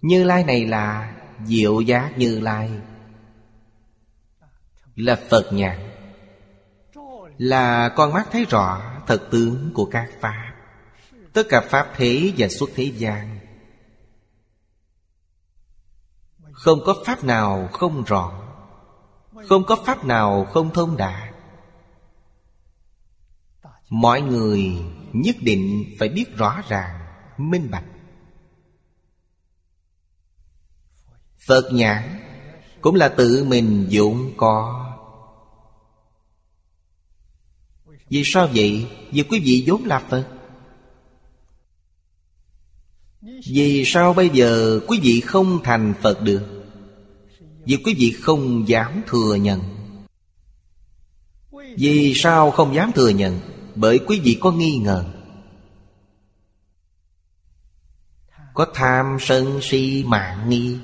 Như 0.00 0.24
Lai 0.24 0.44
này 0.44 0.66
là 0.66 1.16
Diệu 1.44 1.80
giác 1.80 2.12
Như 2.18 2.40
Lai. 2.40 2.70
Là 4.96 5.20
Phật 5.30 5.52
nhãn 5.52 5.90
Là 7.38 7.88
con 7.96 8.12
mắt 8.12 8.28
thấy 8.32 8.44
rõ 8.44 9.00
Thật 9.06 9.28
tướng 9.30 9.70
của 9.74 9.84
các 9.84 10.10
Pháp. 10.20 10.54
Tất 11.32 11.42
cả 11.48 11.60
Pháp 11.60 11.92
thế 11.96 12.32
và 12.38 12.48
xuất 12.48 12.70
thế 12.74 12.84
gian. 12.84 13.38
Không 16.52 16.78
có 16.86 16.94
Pháp 17.06 17.24
nào 17.24 17.68
không 17.72 18.04
rõ. 18.04 18.40
Không 19.48 19.64
có 19.64 19.76
Pháp 19.86 20.04
nào 20.04 20.44
không 20.44 20.72
thông 20.72 20.96
đạt 20.96 21.34
Mọi 23.88 24.22
người 24.22 24.82
nhất 25.12 25.36
định 25.40 25.94
phải 25.98 26.08
biết 26.08 26.36
rõ 26.36 26.62
ràng, 26.68 27.00
Minh 27.38 27.70
bạch. 27.70 27.84
Phật 31.46 31.68
nhãn 31.72 32.20
cũng 32.84 32.94
là 32.94 33.08
tự 33.08 33.44
mình 33.44 33.86
dụng 33.88 34.32
có 34.36 34.80
Vì 38.08 38.22
sao 38.24 38.48
vậy? 38.54 38.86
Vì 39.10 39.22
quý 39.22 39.40
vị 39.44 39.64
vốn 39.66 39.84
là 39.84 39.98
Phật. 39.98 40.28
Vì 43.46 43.82
sao 43.86 44.14
bây 44.14 44.28
giờ 44.28 44.80
quý 44.86 45.00
vị 45.02 45.20
không 45.20 45.60
thành 45.64 45.94
Phật 46.02 46.22
được? 46.22 46.64
Vì 47.64 47.76
quý 47.84 47.94
vị 47.98 48.14
không 48.20 48.68
dám 48.68 49.02
thừa 49.06 49.34
nhận. 49.34 49.60
Vì 51.76 52.12
sao 52.16 52.50
không 52.50 52.74
dám 52.74 52.92
thừa 52.92 53.08
nhận? 53.08 53.40
Bởi 53.74 53.98
quý 54.06 54.20
vị 54.20 54.38
có 54.40 54.52
nghi 54.52 54.76
ngờ. 54.76 55.04
Có 58.54 58.66
tham 58.74 59.16
sân 59.20 59.58
si 59.62 60.04
mạng 60.06 60.48
nghi. 60.48 60.76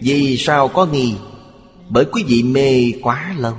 Vì 0.00 0.36
sao 0.36 0.68
có 0.68 0.86
nghi? 0.86 1.14
Bởi 1.88 2.04
quý 2.12 2.24
vị 2.26 2.42
mê 2.42 2.92
quá 3.02 3.34
lâu. 3.38 3.56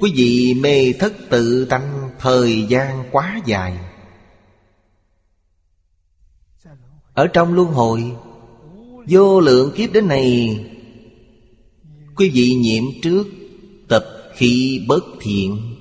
Quý 0.00 0.12
vị 0.14 0.54
mê 0.54 0.92
thất 0.92 1.12
tự 1.30 1.64
tánh 1.64 2.10
Thời 2.18 2.66
gian 2.68 3.08
quá 3.12 3.40
dài. 3.46 3.78
Ở 7.14 7.26
trong 7.26 7.54
luân 7.54 7.68
hồi, 7.68 8.16
Vô 9.08 9.40
lượng 9.40 9.72
kiếp 9.76 9.92
đến 9.92 10.08
này 10.08 10.58
Quý 12.16 12.30
vị 12.30 12.54
nhiễm 12.54 12.84
trước 13.02 13.26
Tập 13.88 14.04
khí 14.34 14.84
bất 14.88 15.04
thiện. 15.20 15.74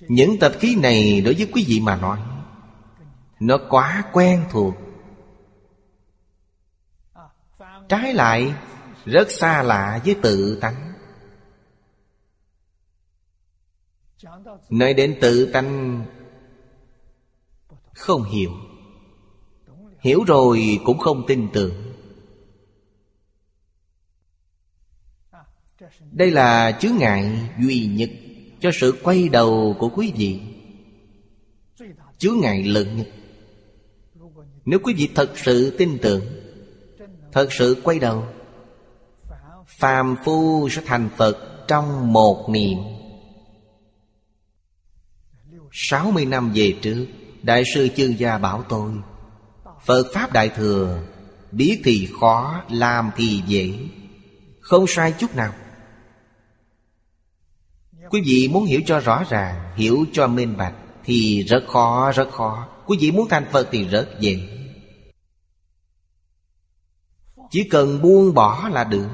Những 0.00 0.38
tập 0.38 0.52
khí 0.60 0.76
này 0.76 1.20
đối 1.20 1.34
với 1.34 1.46
quý 1.52 1.64
vị 1.68 1.80
mà 1.80 1.96
nói 1.96 2.18
nó 3.40 3.58
quá 3.70 4.04
quen 4.12 4.44
thuộc. 4.50 4.74
Trái 7.88 8.14
lại, 8.14 8.54
Rất 9.04 9.30
xa 9.30 9.62
lạ 9.62 10.00
với 10.04 10.16
tự 10.22 10.58
tánh. 10.60 10.92
Nói 14.70 14.94
đến 14.94 15.18
tự 15.20 15.50
tánh, 15.52 16.04
Không 17.94 18.24
hiểu. 18.24 18.50
Hiểu 20.00 20.24
rồi 20.26 20.80
cũng 20.84 20.98
không 20.98 21.24
tin 21.26 21.48
tưởng. 21.52 21.94
Đây 26.12 26.30
là 26.30 26.78
chướng 26.80 26.96
ngại 26.96 27.50
duy 27.58 27.86
nhất 27.86 28.10
Cho 28.60 28.70
sự 28.74 28.98
quay 29.02 29.28
đầu 29.28 29.76
của 29.78 29.88
quý 29.88 30.12
vị. 30.16 30.40
Chướng 32.18 32.40
ngại 32.40 32.62
lớn 32.62 32.96
nhất. 32.96 33.06
Nếu 34.64 34.78
quý 34.82 34.94
vị 34.94 35.08
thật 35.14 35.32
sự 35.36 35.76
tin 35.78 35.98
tưởng 36.02 36.24
Thật 37.32 37.52
sự 37.52 37.76
quay 37.84 37.98
đầu 37.98 38.24
Phàm 39.66 40.16
phu 40.24 40.68
sẽ 40.68 40.82
thành 40.86 41.08
Phật 41.16 41.64
trong 41.68 42.12
một 42.12 42.48
niệm. 42.50 42.78
60 45.72 46.24
năm 46.24 46.52
về 46.54 46.78
trước 46.82 47.06
Đại 47.42 47.62
sư 47.74 47.88
Chương 47.96 48.18
Gia 48.18 48.38
bảo 48.38 48.64
tôi 48.68 48.92
Phật 49.84 50.06
Pháp 50.14 50.32
Đại 50.32 50.48
Thừa 50.48 51.02
Biết 51.52 51.80
thì 51.84 52.08
khó, 52.20 52.62
làm 52.70 53.10
thì 53.16 53.42
dễ 53.46 53.78
Không 54.60 54.86
sai 54.86 55.14
chút 55.18 55.36
nào. 55.36 55.52
Quý 58.10 58.22
vị 58.26 58.48
muốn 58.52 58.64
hiểu 58.64 58.80
cho 58.86 59.00
rõ 59.00 59.24
ràng 59.30 59.72
Hiểu 59.76 60.04
cho 60.12 60.26
minh 60.26 60.56
bạch 60.56 60.74
Thì 61.04 61.42
rất 61.42 61.64
khó, 61.68 62.12
rất 62.12 62.30
khó. 62.30 62.68
Quý 62.86 62.98
vị 63.00 63.10
muốn 63.10 63.28
thành 63.28 63.48
Phật 63.52 63.68
thì 63.72 63.88
rất 63.88 64.16
dễ 64.20 64.48
Chỉ 67.50 67.68
cần 67.70 68.02
buông 68.02 68.34
bỏ 68.34 68.68
là 68.68 68.84
được. 68.84 69.08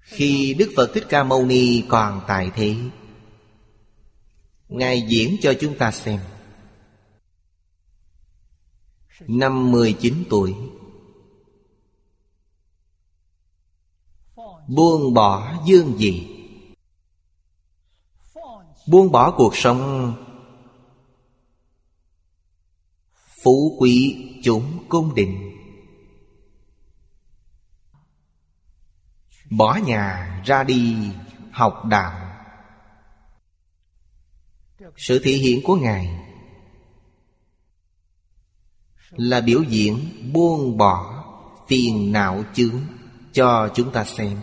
Khi 0.00 0.54
Đức 0.54 0.72
Phật 0.76 0.90
Thích 0.94 1.04
Ca 1.08 1.24
Mâu 1.24 1.46
Ni 1.46 1.84
còn 1.88 2.20
tại 2.26 2.50
thế, 2.54 2.76
Ngài 4.68 5.06
diễn 5.08 5.36
cho 5.42 5.54
chúng 5.60 5.78
ta 5.78 5.90
xem. 5.90 6.20
Năm 9.20 9.72
19 9.72 10.24
tuổi. 10.30 10.54
Buông 14.68 15.14
bỏ 15.14 15.62
dương 15.66 15.98
gì? 15.98 16.28
Buông 18.86 19.12
bỏ 19.12 19.30
cuộc 19.30 19.56
sống 19.56 20.12
Phú 23.46 23.76
quý 23.78 24.24
chúng 24.42 24.84
cung 24.88 25.14
đình 25.14 25.52
Bỏ 29.50 29.78
nhà 29.86 30.42
ra 30.46 30.64
đi, 30.64 30.96
học 31.50 31.84
đạo. 31.84 32.38
Sự 34.96 35.18
thể 35.24 35.32
hiện 35.32 35.60
của 35.64 35.76
Ngài 35.76 36.20
Là 39.10 39.40
biểu 39.40 39.62
diễn 39.62 39.98
buông 40.32 40.78
bỏ 40.78 41.24
phiền 41.68 42.12
não 42.12 42.44
chướng 42.54 42.80
Cho 43.32 43.70
chúng 43.74 43.92
ta 43.92 44.04
xem. 44.04 44.40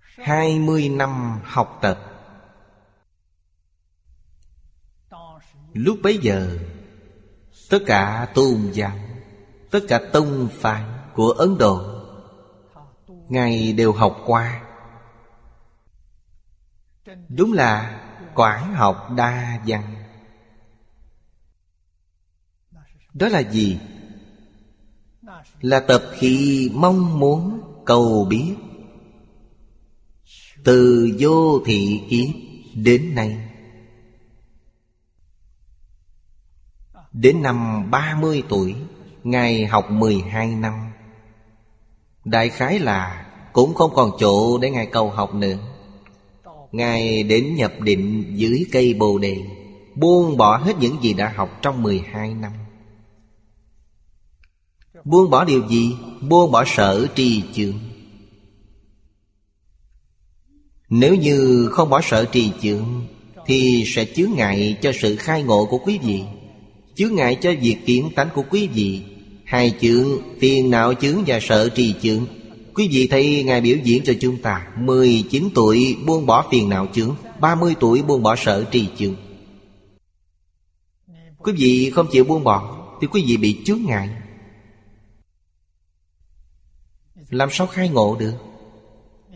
Hai 0.00 0.58
mươi 0.58 0.88
năm 0.88 1.40
học 1.44 1.78
tập 1.82 2.13
Lúc 5.74 5.98
bấy 6.02 6.18
giờ, 6.18 6.58
Tất 7.70 7.78
cả 7.86 8.32
tôn 8.34 8.70
giáo, 8.72 8.98
Tất 9.70 9.80
cả 9.88 10.00
tông 10.12 10.48
phái 10.52 10.84
của 11.14 11.30
Ấn 11.30 11.58
Độ 11.58 11.94
Ngài 13.28 13.72
đều 13.72 13.92
học 13.92 14.22
qua. 14.26 14.62
Đúng 17.28 17.52
là 17.52 18.00
quảng 18.34 18.74
học 18.74 19.08
đa 19.16 19.62
văn. 19.66 19.94
Đó 23.14 23.28
là 23.28 23.40
gì? 23.40 23.78
Là 25.60 25.80
tập 25.80 26.02
khi 26.12 26.70
mong 26.74 27.18
muốn 27.18 27.60
cầu 27.86 28.26
biết. 28.30 28.54
Từ 30.64 31.08
vô 31.18 31.60
thị 31.66 32.00
kiếp 32.10 32.28
đến 32.74 33.14
nay 33.14 33.53
Đến 37.14 37.42
năm 37.42 37.90
30 37.90 38.42
tuổi 38.48 38.74
Ngài 39.24 39.66
học 39.66 39.90
12 39.90 40.46
năm. 40.54 40.72
Đại 42.24 42.48
khái 42.48 42.78
là 42.78 43.26
Cũng 43.52 43.74
không 43.74 43.94
còn 43.94 44.10
chỗ 44.18 44.58
để 44.58 44.70
Ngài 44.70 44.86
cầu 44.86 45.10
học 45.10 45.34
nữa. 45.34 45.56
Ngài 46.72 47.22
đến 47.22 47.54
nhập 47.56 47.72
định 47.80 48.32
dưới 48.36 48.66
cây 48.72 48.94
bồ 48.94 49.18
đề, 49.18 49.42
Buông 49.94 50.36
bỏ 50.36 50.56
hết 50.56 50.72
những 50.80 51.02
gì 51.02 51.12
đã 51.12 51.32
học 51.36 51.58
trong 51.62 51.82
12 51.82 52.34
năm. 52.34 52.52
Buông 55.04 55.30
bỏ 55.30 55.44
điều 55.44 55.68
gì? 55.68 55.96
Buông 56.20 56.52
bỏ 56.52 56.64
sở 56.66 57.06
trì 57.14 57.42
chướng. 57.52 57.78
Nếu 60.88 61.14
như 61.14 61.68
không 61.72 61.90
bỏ 61.90 62.00
sở 62.00 62.24
trì 62.24 62.52
chướng, 62.62 63.06
Thì 63.46 63.84
sẽ 63.86 64.04
chướng 64.04 64.30
ngại 64.36 64.78
cho 64.82 64.92
sự 65.00 65.16
khai 65.16 65.42
ngộ 65.42 65.66
của 65.70 65.78
quý 65.78 65.98
vị 66.02 66.24
chứa 66.96 67.08
ngại 67.08 67.38
cho 67.42 67.52
việc 67.60 67.76
kiến 67.86 68.10
tánh 68.16 68.28
của 68.34 68.44
quý 68.50 68.66
vị. 68.66 69.02
Hai 69.44 69.74
chướng, 69.80 70.08
phiền 70.40 70.70
não 70.70 70.94
chướng 70.94 71.24
và 71.26 71.38
sợ 71.40 71.68
trì 71.68 71.94
chướng. 72.02 72.26
Quý 72.74 72.88
vị 72.92 73.06
thấy 73.06 73.42
Ngài 73.42 73.60
biểu 73.60 73.76
diễn 73.84 74.02
cho 74.04 74.12
chúng 74.20 74.42
ta. 74.42 74.68
19 74.78 75.48
tuổi 75.54 75.96
buông 76.06 76.26
bỏ 76.26 76.48
phiền 76.50 76.68
não 76.68 76.86
chướng 76.94 77.16
30 77.40 77.74
tuổi 77.80 78.02
buông 78.02 78.22
bỏ 78.22 78.36
sợ 78.36 78.64
trì 78.70 78.88
chướng. 78.98 79.14
Quý 81.38 81.52
vị 81.52 81.90
không 81.90 82.06
chịu 82.12 82.24
buông 82.24 82.44
bỏ 82.44 82.86
Thì 83.00 83.06
quý 83.06 83.24
vị 83.26 83.36
bị 83.36 83.62
chướng 83.64 83.80
ngại. 83.86 84.10
Làm 87.30 87.48
sao 87.52 87.66
khai 87.66 87.88
ngộ 87.88 88.16
được? 88.20 88.34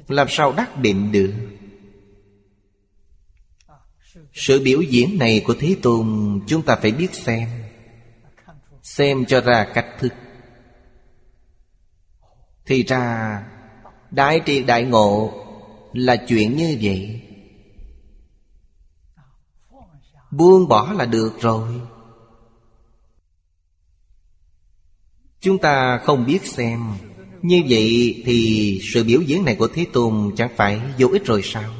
Làm 0.08 0.26
sao 0.30 0.52
đắc 0.52 0.78
định 0.78 1.12
được? 1.12 1.32
Sự 4.40 4.60
biểu 4.64 4.80
diễn 4.80 5.18
này 5.18 5.42
của 5.46 5.54
Thế 5.58 5.76
Tôn 5.82 6.40
Chúng 6.46 6.62
ta 6.62 6.76
phải 6.82 6.90
biết 6.90 7.14
xem. 7.14 7.48
Xem 8.82 9.24
cho 9.24 9.40
ra 9.40 9.66
cách 9.74 9.86
thức. 9.98 10.12
Thì 12.66 12.82
ra, 12.82 13.42
Đại 14.10 14.40
triệt 14.46 14.64
đại 14.66 14.84
ngộ 14.84 15.32
Là 15.92 16.16
chuyện 16.16 16.56
như 16.56 16.78
vậy. 16.82 17.20
Buông 20.30 20.68
bỏ 20.68 20.92
là 20.92 21.04
được 21.04 21.40
rồi. 21.40 21.80
Chúng 25.40 25.58
ta 25.58 25.98
không 26.04 26.26
biết 26.26 26.46
xem. 26.46 26.80
Như 27.42 27.62
vậy 27.68 28.22
thì 28.26 28.80
sự 28.92 29.04
biểu 29.04 29.20
diễn 29.20 29.44
này 29.44 29.56
của 29.58 29.68
Thế 29.68 29.86
Tôn 29.92 30.32
Chẳng 30.36 30.50
phải 30.56 30.80
vô 30.98 31.08
ích 31.08 31.24
rồi 31.24 31.40
sao? 31.44 31.77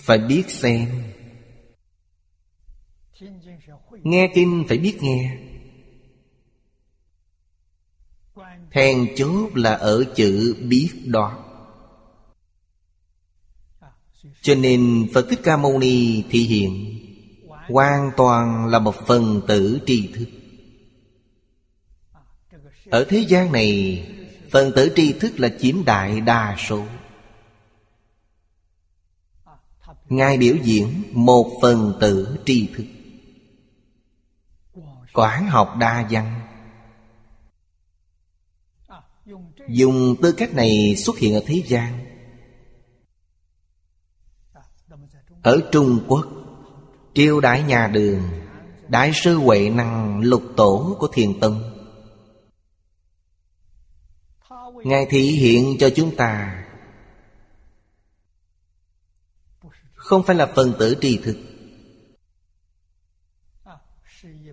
Phải 0.00 0.18
biết 0.18 0.50
xem. 0.50 1.02
Nghe 4.02 4.32
kinh 4.34 4.64
phải 4.68 4.78
biết 4.78 4.98
nghe. 5.00 5.36
Then 8.70 9.06
chốt 9.16 9.50
là 9.54 9.74
ở 9.74 10.04
chữ 10.14 10.56
biết 10.68 10.90
đó. 11.04 11.44
Cho 14.42 14.54
nên 14.54 15.08
Phật 15.14 15.26
Thích 15.30 15.40
Ca 15.42 15.56
Mâu 15.56 15.78
Ni 15.78 16.22
thị 16.30 16.38
hiện, 16.40 17.00
Hoàn 17.68 18.10
toàn 18.16 18.66
là 18.66 18.78
một 18.78 18.94
phần 19.06 19.40
tử 19.48 19.80
tri 19.86 20.12
thức. 20.14 20.26
Ở 22.90 23.04
thế 23.08 23.18
gian 23.18 23.52
này, 23.52 24.06
Phần 24.50 24.72
tử 24.76 24.92
tri 24.96 25.12
thức 25.12 25.40
là 25.40 25.48
chiếm 25.60 25.84
đại 25.84 26.20
đa 26.20 26.56
số. 26.68 26.84
Ngài 30.10 30.38
biểu 30.38 30.56
diễn 30.62 31.02
một 31.12 31.58
phần 31.62 31.92
tử 32.00 32.38
tri 32.46 32.68
thức. 32.76 32.84
Quán 35.12 35.46
học 35.46 35.74
đa 35.78 36.08
văn. 36.10 36.40
Dùng 39.68 40.16
tư 40.22 40.32
cách 40.32 40.54
này 40.54 40.96
xuất 40.96 41.18
hiện 41.18 41.34
ở 41.34 41.42
thế 41.46 41.62
gian. 41.66 42.04
Ở 45.42 45.60
Trung 45.72 46.00
Quốc, 46.08 46.26
Triều 47.14 47.40
đại 47.40 47.62
nhà 47.62 47.86
đường, 47.86 48.22
Đại 48.88 49.12
sư 49.14 49.36
Huệ 49.36 49.70
Năng 49.70 50.20
lục 50.20 50.42
tổ 50.56 50.96
của 50.98 51.08
Thiền 51.12 51.40
Tông. 51.40 51.62
Ngài 54.84 55.06
thị 55.10 55.20
hiện 55.20 55.76
cho 55.80 55.90
chúng 55.96 56.16
ta 56.16 56.59
Không 60.10 60.22
phải 60.22 60.36
là 60.36 60.46
phần 60.46 60.72
tử 60.78 60.96
tri 61.00 61.16
thực, 61.16 61.36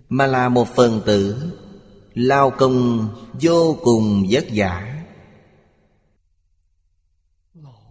Mà 0.08 0.26
là 0.26 0.48
một 0.48 0.68
phần 0.68 1.02
tử 1.06 1.52
Lao 2.14 2.50
công 2.50 3.08
vô 3.40 3.76
cùng 3.82 4.26
vất 4.30 4.44
vả 4.54 5.04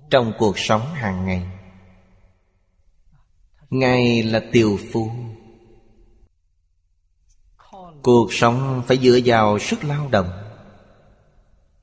Trong 0.10 0.34
cuộc 0.38 0.60
sống 0.60 0.94
hàng 0.94 1.26
ngày. 1.26 1.48
Ngài 3.70 4.24
là 4.24 4.44
tiều 4.52 4.78
phu. 4.92 5.12
Cuộc 8.04 8.34
sống 8.34 8.84
phải 8.88 8.98
dựa 8.98 9.20
vào 9.26 9.60
sức 9.60 9.84
lao 9.84 10.10
động. 10.12 10.30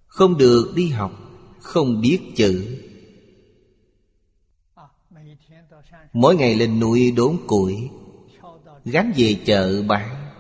Không 0.07 0.39
được 0.39 0.73
đi 0.77 0.89
học, 0.89 1.13
Không 1.61 2.01
biết 2.01 2.21
chữ. 2.37 2.81
Mỗi 6.15 6.37
ngày 6.37 6.55
lên 6.55 6.81
núi 6.81 7.11
đốn 7.11 7.37
củi, 7.47 7.91
Gánh 8.85 9.13
về 9.17 9.37
chợ 9.47 9.83
bán. 9.83 10.31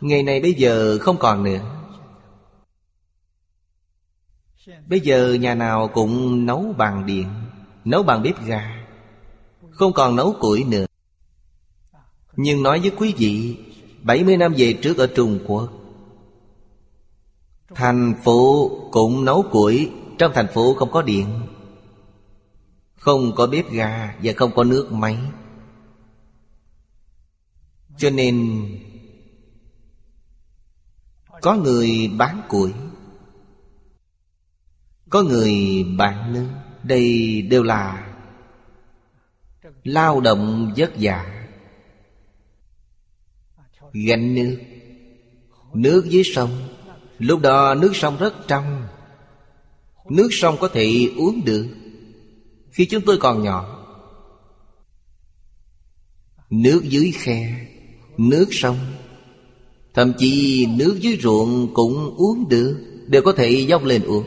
Ngày 0.00 0.22
này 0.22 0.40
bây 0.40 0.54
giờ 0.54 0.98
không 1.00 1.16
còn 1.18 1.42
nữa. 1.42 1.60
Bây 4.86 5.00
giờ 5.00 5.34
nhà 5.34 5.54
nào 5.54 5.88
cũng 5.94 6.46
nấu 6.46 6.74
bằng 6.78 7.06
điện, 7.06 7.26
Nấu 7.84 8.02
bằng 8.02 8.22
bếp 8.22 8.46
ga, 8.46 8.86
Không 9.70 9.92
còn 9.92 10.16
nấu 10.16 10.34
củi 10.40 10.64
nữa. 10.64 10.86
Nhưng 12.36 12.62
nói 12.62 12.80
với 12.80 12.90
quý 12.96 13.14
vị 13.18 13.56
70 14.02 14.36
năm 14.36 14.54
về 14.56 14.72
trước 14.72 14.98
ở 14.98 15.06
Trung 15.06 15.38
Quốc, 15.46 15.68
Thành 17.74 18.14
phố 18.24 18.70
cũng 18.90 19.24
nấu 19.24 19.42
củi, 19.42 19.90
Trong 20.18 20.32
thành 20.34 20.48
phố 20.54 20.74
không 20.74 20.90
có 20.92 21.02
điện. 21.02 21.26
Không 22.98 23.34
có 23.36 23.46
bếp 23.46 23.70
ga 23.70 24.14
Và 24.22 24.32
không 24.36 24.54
có 24.54 24.64
nước 24.64 24.92
máy. 24.92 25.18
Cho 27.96 28.10
nên, 28.10 28.64
Có 31.42 31.54
người 31.54 32.10
bán 32.18 32.42
củi, 32.48 32.72
Có 35.10 35.22
người 35.22 35.84
bán 35.98 36.32
nước 36.32 36.48
Đây 36.82 37.42
đều 37.42 37.62
là 37.62 38.14
Lao 39.84 40.20
động 40.20 40.72
vất 40.76 40.92
vả. 41.00 41.44
Gánh 43.92 44.34
nước 44.34 44.58
Nước 45.74 46.06
dưới 46.08 46.22
sông. 46.24 46.50
Lúc 47.18 47.40
đó 47.40 47.74
nước 47.74 47.90
sông 47.94 48.16
rất 48.18 48.34
trong. 48.48 48.86
Nước 50.10 50.28
sông 50.30 50.56
có 50.60 50.68
thể 50.68 51.10
uống 51.16 51.44
được. 51.44 51.66
Khi 52.78 52.86
chúng 52.86 53.02
tôi 53.06 53.18
còn 53.18 53.42
nhỏ. 53.42 53.84
Nước 56.50 56.80
dưới 56.84 57.12
khe, 57.14 57.66
Nước 58.16 58.46
sông, 58.50 58.76
Thậm 59.94 60.12
chí 60.18 60.66
nước 60.66 60.98
dưới 61.00 61.18
ruộng 61.22 61.74
cũng 61.74 62.14
uống 62.16 62.48
được, 62.48 62.78
Đều 63.06 63.22
có 63.22 63.32
thể 63.32 63.50
dốc 63.50 63.84
lên 63.84 64.02
uống. 64.02 64.24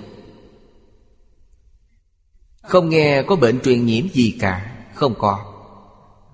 Không 2.61 2.89
nghe 2.89 3.23
có 3.27 3.35
bệnh 3.35 3.59
truyền 3.59 3.85
nhiễm 3.85 4.09
gì 4.13 4.37
cả, 4.39 4.85
Không 4.93 5.13
có. 5.17 5.53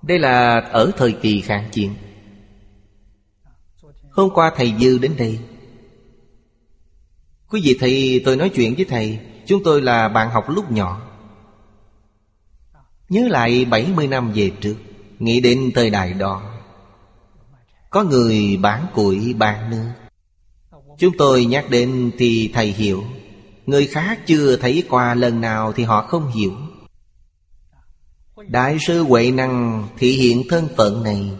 Đây 0.02 0.18
là 0.18 0.60
ở 0.60 0.90
thời 0.96 1.12
kỳ 1.12 1.40
kháng 1.40 1.68
chiến. 1.72 1.94
Hôm 4.10 4.30
qua 4.34 4.52
thầy 4.56 4.74
Dư 4.80 4.98
đến 4.98 5.14
đây. 5.18 5.38
Quý 7.50 7.60
vị 7.64 7.76
thầy, 7.80 8.22
tôi 8.24 8.36
nói 8.36 8.50
chuyện 8.54 8.74
với 8.74 8.84
thầy. 8.84 9.18
Chúng 9.46 9.62
tôi 9.64 9.82
là 9.82 10.08
bạn 10.08 10.30
học 10.30 10.44
lúc 10.48 10.70
nhỏ. 10.70 11.07
Nhớ 13.08 13.28
lại 13.28 13.64
70 13.64 14.06
năm 14.06 14.32
về 14.34 14.50
trước, 14.60 14.76
Nghĩ 15.18 15.40
đến 15.40 15.70
thời 15.74 15.90
đại 15.90 16.12
đó. 16.12 16.42
Có 17.90 18.02
người 18.02 18.56
bán 18.56 18.86
củi, 18.94 19.34
bán 19.34 19.70
nước 19.70 19.90
Chúng 20.98 21.16
tôi 21.18 21.44
nhắc 21.44 21.70
đến 21.70 22.10
thì 22.18 22.50
thầy 22.54 22.66
hiểu. 22.66 23.04
Người 23.66 23.86
khác 23.86 24.20
chưa 24.26 24.56
thấy 24.56 24.84
qua 24.88 25.14
lần 25.14 25.40
nào 25.40 25.72
thì 25.72 25.84
họ 25.84 26.06
không 26.06 26.30
hiểu. 26.30 26.52
Đại 28.48 28.76
sư 28.86 29.02
Huệ 29.02 29.30
Năng 29.30 29.88
thị 29.98 30.10
hiện 30.12 30.42
thân 30.48 30.68
phận 30.76 31.02
này. 31.02 31.30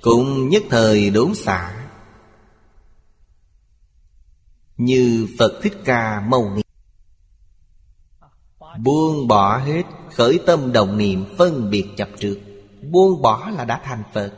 Cũng 0.00 0.48
nhất 0.48 0.62
thời 0.70 1.10
đốn 1.10 1.34
xả. 1.34 1.88
Như 4.76 5.28
Phật 5.38 5.60
Thích 5.62 5.76
Ca 5.84 6.20
Mâu 6.20 6.50
Ni. 6.50 6.65
Buông 8.78 9.28
bỏ 9.28 9.58
hết 9.58 9.82
Khởi 10.14 10.40
tâm 10.46 10.72
đồng 10.72 10.98
niệm 10.98 11.24
phân 11.38 11.70
biệt 11.70 11.84
chập 11.96 12.08
trước 12.18 12.40
Buông 12.90 13.22
bỏ 13.22 13.50
là 13.56 13.64
đã 13.64 13.80
thành 13.84 14.02
Phật. 14.14 14.34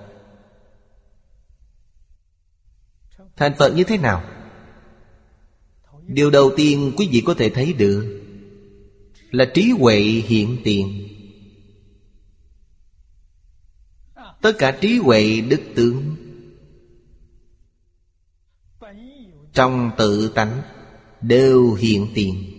Thành 3.37 3.53
Phật 3.59 3.75
như 3.75 3.85
thế 3.85 3.97
nào? 3.97 4.25
Điều 6.07 6.31
đầu 6.31 6.53
tiên 6.57 6.93
quý 6.97 7.09
vị 7.13 7.23
có 7.27 7.35
thể 7.35 7.51
thấy 7.51 7.73
được 7.73 8.23
Là 9.31 9.45
trí 9.55 9.71
huệ 9.79 9.99
hiện 10.01 10.57
tiền. 10.65 11.09
Tất 14.43 14.53
cả 14.59 14.79
trí 14.81 14.99
huệ 14.99 15.41
đức 15.41 15.61
tướng 15.75 16.17
Trong 19.53 19.91
tự 19.99 20.29
tánh 20.35 20.63
Đều 21.21 21.75
hiện 21.75 22.09
tiền. 22.15 22.58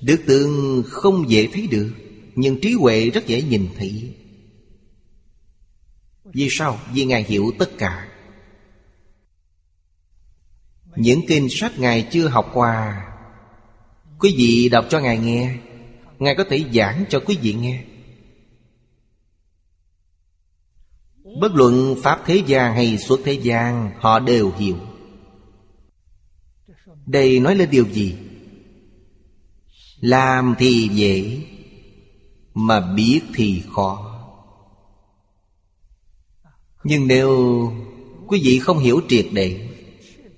Đức 0.00 0.22
tượng 0.26 0.82
không 0.86 1.30
dễ 1.30 1.48
thấy 1.52 1.66
được, 1.66 1.92
Nhưng 2.34 2.60
trí 2.60 2.72
huệ 2.72 3.10
rất 3.10 3.26
dễ 3.26 3.42
nhìn 3.42 3.68
thấy. 3.76 4.14
Vì 6.24 6.48
sao? 6.50 6.80
Vì 6.92 7.04
Ngài 7.04 7.22
hiểu 7.22 7.52
tất 7.58 7.70
cả. 7.78 8.08
Những 10.96 11.20
kinh 11.28 11.48
sách 11.50 11.78
Ngài 11.78 12.08
chưa 12.10 12.28
học 12.28 12.50
qua, 12.54 13.04
Quý 14.18 14.34
vị 14.36 14.68
đọc 14.68 14.86
cho 14.90 15.00
Ngài 15.00 15.18
nghe. 15.18 15.56
Ngài 16.18 16.34
có 16.34 16.44
thể 16.50 16.64
giảng 16.74 17.04
cho 17.08 17.20
quý 17.20 17.38
vị 17.42 17.52
nghe. 17.52 17.84
Bất 21.40 21.54
luận 21.54 21.96
Pháp 22.02 22.22
thế 22.26 22.42
gian 22.46 22.74
hay 22.74 22.98
xuất 22.98 23.20
thế 23.24 23.32
gian, 23.32 23.90
Họ 23.98 24.18
đều 24.18 24.52
hiểu. 24.58 24.76
Đây 27.06 27.40
nói 27.40 27.54
lên 27.54 27.70
điều 27.70 27.84
gì? 27.88 28.16
Làm 30.00 30.54
thì 30.58 30.88
dễ, 30.92 31.40
Mà 32.54 32.80
biết 32.80 33.20
thì 33.34 33.62
khó. 33.74 34.04
Nhưng 36.84 37.08
nếu 37.08 37.30
quý 38.26 38.40
vị 38.44 38.58
không 38.58 38.78
hiểu 38.78 39.00
triệt 39.08 39.26
để, 39.32 39.68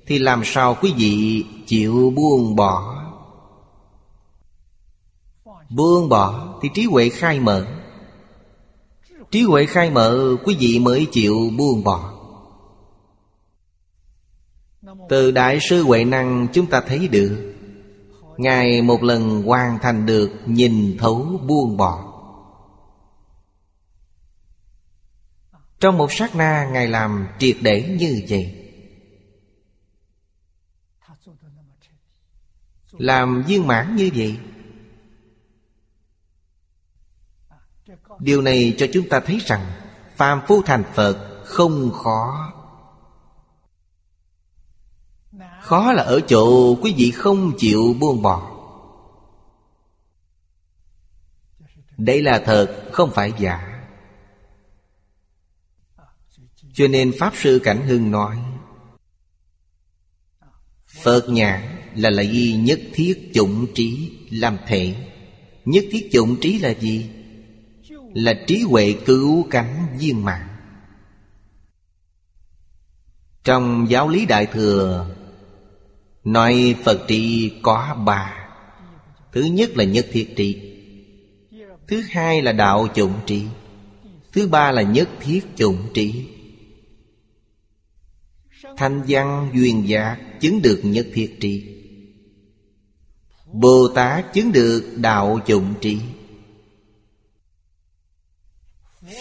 Thì 0.06 0.18
làm 0.18 0.42
sao 0.44 0.76
quý 0.80 0.92
vị 0.96 1.44
chịu 1.66 2.12
buông 2.16 2.56
bỏ? 2.56 2.96
Buông 5.70 6.08
bỏ 6.08 6.58
thì 6.62 6.68
trí 6.74 6.84
huệ 6.84 7.08
khai 7.08 7.40
mở. 7.40 7.66
Trí 9.30 9.42
huệ 9.42 9.66
khai 9.66 9.90
mở, 9.90 10.36
quý 10.44 10.56
vị 10.60 10.78
mới 10.78 11.06
chịu 11.12 11.50
buông 11.56 11.84
bỏ. 11.84 12.12
Từ 15.08 15.30
Đại 15.30 15.58
sư 15.68 15.82
Huệ 15.82 16.04
Năng, 16.04 16.48
chúng 16.52 16.66
ta 16.66 16.80
thấy 16.80 17.08
được 17.08 17.49
Ngài 18.40 18.82
một 18.82 19.02
lần 19.02 19.42
hoàn 19.42 19.78
thành 19.82 20.06
được 20.06 20.30
nhìn 20.46 20.96
thấu 20.98 21.40
buông 21.46 21.76
bỏ. 21.76 22.06
Trong 25.80 25.98
một 25.98 26.12
sát 26.12 26.36
na, 26.36 26.68
Ngài 26.72 26.86
làm 26.88 27.28
triệt 27.38 27.56
để 27.60 27.96
như 28.00 28.22
vậy. 28.28 28.72
Làm 32.92 33.42
viên 33.42 33.66
mãn 33.66 33.96
như 33.96 34.10
vậy. 34.14 34.38
Điều 38.18 38.42
này 38.42 38.74
cho 38.78 38.86
chúng 38.92 39.08
ta 39.08 39.20
thấy 39.20 39.38
rằng 39.46 39.72
Phàm 40.16 40.40
phu 40.46 40.62
thành 40.62 40.84
Phật 40.94 41.42
không 41.44 41.90
khó 41.92 42.52
Khó 45.70 45.92
là 45.92 46.02
ở 46.02 46.20
chỗ 46.20 46.74
quý 46.74 46.94
vị 46.96 47.10
không 47.10 47.52
chịu 47.58 47.96
buông 48.00 48.22
bỏ. 48.22 48.56
Đây 51.96 52.22
là 52.22 52.42
thật, 52.44 52.88
không 52.92 53.10
phải 53.14 53.32
giả. 53.38 53.82
Cho 56.72 56.88
nên 56.88 57.12
Pháp 57.18 57.32
Sư 57.36 57.60
Cảnh 57.64 57.86
Hưng 57.86 58.10
nói, 58.10 58.38
Phật 61.02 61.28
nhãn 61.28 61.60
là 61.94 62.10
lấy 62.10 62.54
nhất 62.58 62.80
thiết 62.92 63.30
chủng 63.34 63.66
trí 63.74 64.18
làm 64.30 64.58
thể. 64.66 64.94
Nhất 65.64 65.84
thiết 65.90 66.08
chủng 66.12 66.40
trí 66.40 66.58
là 66.58 66.74
gì? 66.74 67.10
là 68.14 68.34
trí 68.46 68.62
huệ 68.62 68.94
cứu 69.06 69.46
cánh 69.50 69.96
viên 69.98 70.24
mạng 70.24 70.48
trong 73.44 73.86
giáo 73.90 74.08
lý 74.08 74.26
đại 74.26 74.46
thừa 74.46 75.16
nói 76.24 76.76
phật 76.84 77.04
trị 77.08 77.52
có 77.62 77.96
ba. 78.04 78.48
Thứ 79.32 79.42
nhất 79.42 79.76
là 79.76 79.84
nhất 79.84 80.06
thiết 80.12 80.36
trị 80.36 80.70
thứ 81.90 82.02
hai 82.10 82.42
là 82.42 82.52
đạo 82.52 82.88
chủng 82.94 83.14
trị 83.26 83.44
thứ 84.32 84.48
ba 84.48 84.72
là 84.72 84.82
nhất 84.82 85.08
thiết 85.20 85.40
chủng 85.56 85.88
trị 85.94 86.26
thanh 88.76 89.02
văn, 89.08 89.50
duyên 89.54 89.88
giác 89.88 90.18
chứng 90.40 90.62
được 90.62 90.80
nhất 90.84 91.06
thiết 91.14 91.36
trị 91.40 91.64
bồ 93.52 93.88
tát 93.94 94.34
chứng 94.34 94.52
được 94.52 94.92
đạo 94.96 95.40
chủng 95.46 95.74
trị 95.80 95.98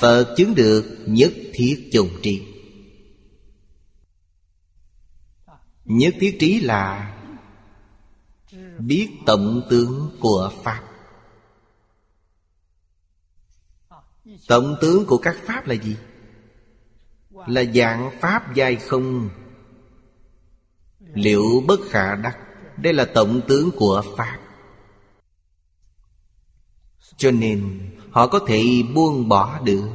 Phật 0.02 0.34
chứng 0.38 0.56
được 0.56 0.98
nhất 1.06 1.34
thiết 1.54 1.90
chủng 1.92 2.10
trị 2.22 2.42
Nhất 5.90 6.16
thiết 6.20 6.38
trí 6.40 6.60
là 6.60 7.16
Biết 8.80 9.10
tổng 9.26 9.62
tướng 9.70 10.12
của 10.20 10.52
Pháp. 10.64 10.84
Tổng 14.48 14.76
tướng 14.82 15.06
của 15.06 15.18
các 15.18 15.36
Pháp 15.46 15.68
là 15.68 15.74
gì? 15.74 15.98
Là 17.48 17.64
dạng 17.64 18.12
Pháp 18.20 18.56
dài 18.56 18.76
không. 18.76 19.30
Liệu 21.00 21.44
bất 21.68 21.80
khả 21.90 22.16
đắc, 22.16 22.38
Đây 22.78 22.94
là 22.94 23.06
tổng 23.06 23.42
tướng 23.48 23.72
của 23.72 24.04
Pháp. 24.18 24.40
Cho 27.18 27.32
nên, 27.32 27.92
họ 28.12 28.28
có 28.28 28.40
thể 28.48 28.64
buông 28.96 29.30
bỏ 29.30 29.60
được 29.64 29.90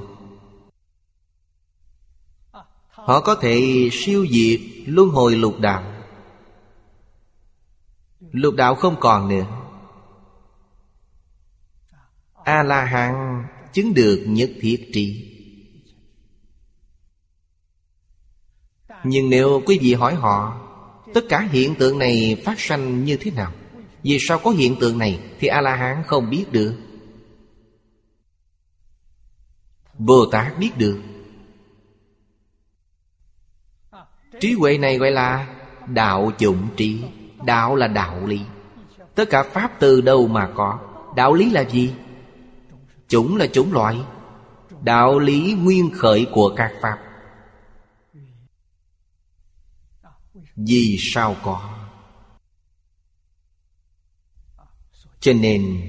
Họ 3.06 3.20
có 3.20 3.34
thể 3.34 3.88
siêu 3.92 4.26
diệt 4.30 4.60
luân 4.86 5.08
hồi 5.08 5.36
lục 5.36 5.60
đạo. 5.60 5.92
Lục 8.32 8.54
đạo 8.54 8.74
không 8.74 8.96
còn 9.00 9.28
nữa. 9.28 9.46
A-la-hán 12.44 13.44
chứng 13.72 13.94
được 13.94 14.24
nhất 14.26 14.50
thiết 14.60 14.90
trí. 14.92 15.30
Nhưng 19.04 19.30
nếu 19.30 19.62
quý 19.66 19.78
vị 19.82 19.94
hỏi 19.94 20.14
họ, 20.14 20.60
Tất 21.14 21.24
cả 21.28 21.40
hiện 21.40 21.74
tượng 21.74 21.98
này 21.98 22.42
phát 22.44 22.60
sanh 22.60 23.04
như 23.04 23.16
thế 23.16 23.30
nào? 23.30 23.52
Vì 24.02 24.18
sao 24.20 24.38
có 24.38 24.50
hiện 24.50 24.76
tượng 24.80 24.98
này 24.98 25.20
Thì 25.38 25.48
A-la-hán 25.48 26.02
không 26.06 26.30
biết 26.30 26.44
được. 26.52 26.74
Bồ 29.98 30.26
Tát 30.26 30.58
biết 30.58 30.70
được. 30.78 30.98
Trí 34.40 34.52
huệ 34.52 34.78
này 34.78 34.98
gọi 34.98 35.10
là 35.10 35.46
Đạo 35.86 36.30
dụng 36.38 36.68
trí. 36.76 37.04
Đạo 37.44 37.76
là 37.76 37.86
đạo 37.86 38.26
lý. 38.26 38.40
Tất 39.14 39.30
cả 39.30 39.42
Pháp 39.42 39.80
từ 39.80 40.00
đâu 40.00 40.28
mà 40.28 40.50
có? 40.54 40.78
Đạo 41.16 41.34
lý 41.34 41.50
là 41.50 41.64
gì? 41.64 41.94
Chủng 43.08 43.36
là 43.36 43.46
chủng 43.46 43.72
loại. 43.72 43.96
Đạo 44.82 45.18
lý 45.18 45.54
nguyên 45.54 45.90
khởi 45.94 46.26
của 46.32 46.54
các 46.56 46.72
Pháp. 46.80 46.98
Vì 50.56 50.96
sao 51.00 51.36
có? 51.42 51.70
Cho 55.20 55.32
nên, 55.32 55.80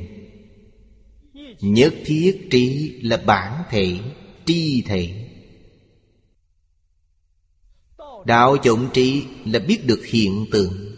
Nhất 1.62 1.94
thiết 2.06 2.48
trí 2.52 2.96
là 3.02 3.18
bản 3.18 3.64
thể, 3.70 4.00
Tri 4.46 4.82
thể. 4.82 5.25
Đạo 8.26 8.58
chủng 8.64 8.90
trí 8.94 9.24
là 9.46 9.60
biết 9.60 9.86
được 9.86 10.06
hiện 10.06 10.46
tượng. 10.52 10.96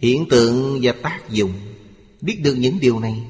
Hiện 0.00 0.26
tượng 0.30 0.78
và 0.82 0.92
tác 1.02 1.20
dụng, 1.30 1.52
Biết 2.20 2.40
được 2.42 2.54
những 2.54 2.80
điều 2.80 3.00
này. 3.00 3.22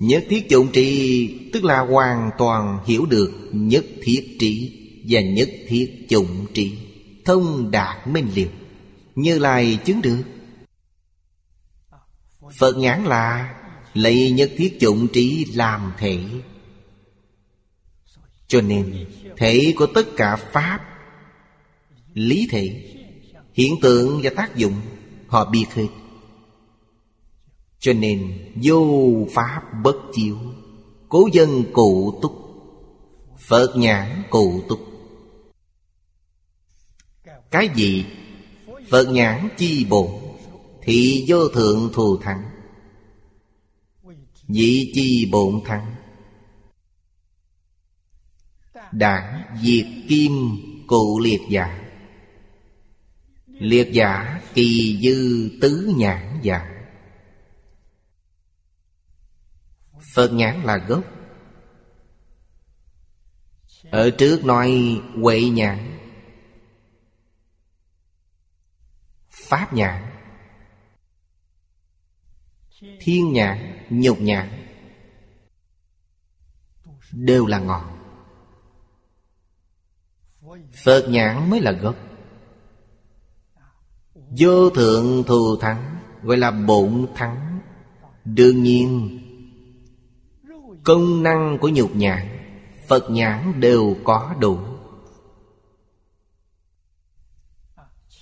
Nhất 0.00 0.24
thiết 0.28 0.48
dụng 0.48 0.68
trị, 0.72 1.50
Tức 1.52 1.64
là 1.64 1.80
hoàn 1.80 2.30
toàn 2.38 2.78
hiểu 2.86 3.06
được 3.06 3.32
Nhất 3.52 3.84
thiết 4.02 4.36
trị 4.40 4.76
Và 5.08 5.20
nhất 5.20 5.48
thiết 5.68 6.06
dụng 6.08 6.46
trị, 6.54 6.78
Thông 7.24 7.70
đạt 7.70 8.08
minh 8.08 8.28
liệu, 8.34 8.48
Như 9.14 9.38
lai 9.38 9.78
chứng 9.84 10.02
được. 10.02 10.22
Phật 12.58 12.76
nhãn 12.76 13.04
là, 13.04 13.54
Lấy 13.94 14.30
nhất 14.30 14.50
thiết 14.56 14.76
dụng 14.80 15.08
trí 15.12 15.44
làm 15.54 15.92
thể. 15.98 16.18
Cho 18.50 18.60
nên, 18.60 19.06
Thể 19.36 19.74
của 19.76 19.86
tất 19.86 20.16
cả 20.16 20.36
Pháp, 20.36 20.80
Lý 22.14 22.48
thể, 22.50 22.96
Hiện 23.52 23.74
tượng 23.82 24.20
và 24.22 24.30
tác 24.36 24.56
dụng, 24.56 24.74
Họ 25.26 25.44
biết 25.44 25.66
hết. 25.74 25.88
Cho 27.78 27.92
nên, 27.92 28.50
vô 28.62 29.12
Pháp 29.34 29.62
bất 29.84 29.96
chiếu, 30.12 30.36
Cố 31.08 31.28
dân 31.32 31.64
cụ 31.72 32.18
túc, 32.22 32.32
Phật 33.38 33.76
nhãn 33.76 34.22
cụ 34.30 34.62
túc. 34.68 34.80
Cái 37.50 37.68
gì? 37.74 38.04
Phật 38.90 39.04
nhãn 39.10 39.48
chi 39.58 39.84
bổn 39.84 40.10
Thị 40.82 41.24
vô 41.28 41.48
thượng 41.48 41.90
thù 41.92 42.16
thắng. 42.16 42.42
Dị 44.48 44.90
chi 44.94 45.28
bổn 45.32 45.60
thắng? 45.64 45.94
Đảng 48.92 49.56
diệt 49.62 49.86
kim 50.08 50.32
cụ 50.86 51.20
liệt 51.20 51.40
giả. 51.50 51.80
Liệt 53.46 53.92
giả 53.92 54.40
kỳ 54.54 54.98
dư 55.02 55.50
tứ 55.60 55.94
nhãn 55.96 56.40
giả. 56.42 56.86
Phật 60.14 60.32
nhãn 60.32 60.62
là 60.62 60.76
gốc. 60.76 61.04
Ở 63.90 64.10
trước 64.10 64.44
nói 64.44 65.00
huệ 65.22 65.40
nhãn. 65.40 65.98
Pháp 69.30 69.72
nhãn. 69.72 70.06
Thiên 73.00 73.32
nhãn, 73.32 73.86
nhục 73.90 74.20
nhãn. 74.20 74.66
Đều 77.12 77.46
là 77.46 77.58
ngọn. 77.58 77.99
Phật 80.84 81.06
nhãn 81.08 81.50
mới 81.50 81.60
là 81.60 81.72
gốc. 81.72 81.96
Vô 84.38 84.70
thượng 84.70 85.22
thù 85.26 85.56
thắng, 85.56 85.96
Gọi 86.22 86.36
là 86.36 86.50
bổn 86.50 87.06
thắng. 87.14 87.60
Đương 88.24 88.62
nhiên, 88.62 89.20
Công 90.84 91.22
năng 91.22 91.58
của 91.60 91.68
nhục 91.68 91.96
nhãn, 91.96 92.28
Phật 92.88 93.10
nhãn 93.10 93.60
đều 93.60 93.96
có 94.04 94.34
đủ. 94.40 94.58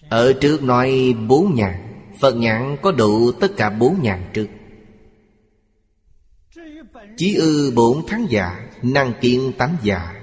Ở 0.08 0.32
trước 0.32 0.62
nói 0.62 1.14
bốn 1.28 1.54
nhãn, 1.54 2.04
Phật 2.20 2.36
nhãn 2.36 2.76
có 2.82 2.92
đủ 2.92 3.32
tất 3.32 3.48
cả 3.56 3.70
bốn 3.70 4.02
nhãn 4.02 4.30
trước. 4.32 4.46
Chí 7.16 7.34
ư 7.34 7.72
bổn 7.74 8.06
thắng 8.06 8.26
giả, 8.30 8.70
Năng 8.82 9.12
kiên 9.20 9.52
tánh 9.58 9.76
giả. 9.82 10.17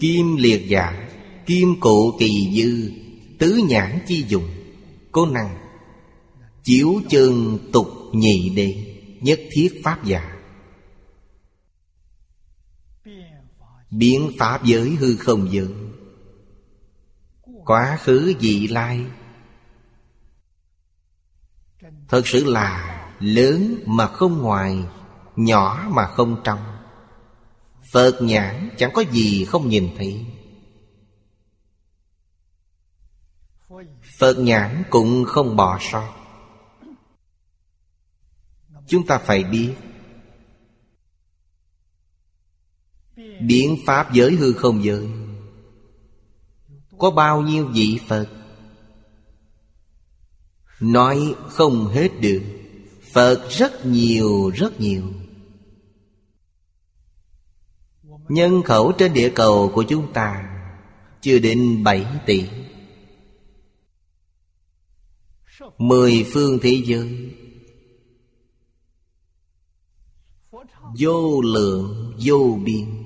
Kim 0.00 0.36
liệt 0.36 0.68
giả 0.68 1.08
Kim 1.46 1.80
cụ 1.80 2.16
kỳ 2.18 2.52
dư, 2.56 2.92
Tứ 3.38 3.60
nhãn 3.68 3.98
chi 4.06 4.24
dùng 4.28 4.48
Cố 5.12 5.26
năng. 5.26 5.58
Chiếu 6.64 7.00
chân 7.08 7.58
tục 7.72 7.88
nhị 8.12 8.48
đề 8.48 9.00
Nhất 9.20 9.40
thiết 9.52 9.80
pháp 9.84 10.04
giả. 10.04 10.36
Biến 13.90 14.30
pháp 14.38 14.64
giới 14.64 14.90
hư 14.90 15.16
không 15.16 15.48
giới 15.52 15.74
Quá 17.64 17.98
khứ 18.02 18.34
dị 18.40 18.66
lai. 18.66 19.00
Thật 22.08 22.26
sự 22.26 22.44
là 22.44 23.00
lớn 23.20 23.74
mà 23.86 24.06
không 24.06 24.42
ngoài, 24.42 24.78
Nhỏ 25.36 25.88
mà 25.90 26.06
không 26.06 26.40
trong. 26.44 26.73
Phật 27.92 28.18
nhãn 28.22 28.70
chẳng 28.78 28.90
có 28.94 29.04
gì 29.12 29.44
không 29.44 29.68
nhìn 29.68 29.90
thấy. 29.96 30.26
Phật 34.18 34.38
nhãn 34.38 34.82
cũng 34.90 35.24
không 35.26 35.56
bỏ 35.56 35.78
sót. 35.80 36.14
Chúng 38.86 39.06
ta 39.06 39.18
phải 39.18 39.44
biết, 39.44 39.74
Biến 43.40 43.76
Pháp 43.86 44.12
giới 44.12 44.32
hư 44.34 44.52
không 44.52 44.84
giới, 44.84 45.08
Có 46.98 47.10
bao 47.10 47.42
nhiêu 47.42 47.66
vị 47.66 48.00
Phật? 48.08 48.26
Nói 50.80 51.34
không 51.48 51.86
hết 51.86 52.08
được, 52.20 52.42
Phật 53.12 53.48
rất 53.50 53.86
nhiều 53.86 54.50
rất 54.54 54.80
nhiều. 54.80 55.02
Nhân 58.28 58.62
khẩu 58.62 58.92
trên 58.92 59.12
địa 59.12 59.32
cầu 59.34 59.70
của 59.74 59.84
chúng 59.88 60.12
ta, 60.12 60.54
Chưa 61.24 61.38
đến 61.38 61.84
7 61.84 62.06
tỷ. 62.26 62.44
Mười 65.78 66.26
phương 66.32 66.58
thế 66.62 66.82
giới. 66.84 67.34
Vô 70.98 71.40
lượng, 71.40 72.14
vô 72.24 72.58
biên. 72.64 73.04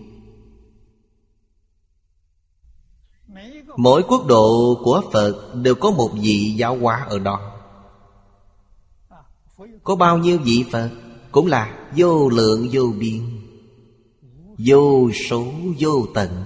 Mỗi 3.76 4.02
quốc 4.08 4.26
độ 4.26 4.80
của 4.84 5.02
Phật 5.12 5.54
đều 5.54 5.74
có 5.74 5.90
một 5.90 6.10
vị 6.14 6.54
giáo 6.56 6.78
hóa 6.78 7.06
ở 7.08 7.18
đó. 7.18 7.60
Có 9.84 9.96
bao 9.96 10.18
nhiêu 10.18 10.38
vị 10.38 10.64
Phật 10.72 10.90
Cũng 11.32 11.46
là 11.46 11.88
vô 11.96 12.28
lượng, 12.28 12.68
vô 12.72 12.92
biên. 12.98 13.37
Vô 14.58 15.10
số 15.28 15.52
vô 15.78 16.06
tận. 16.14 16.44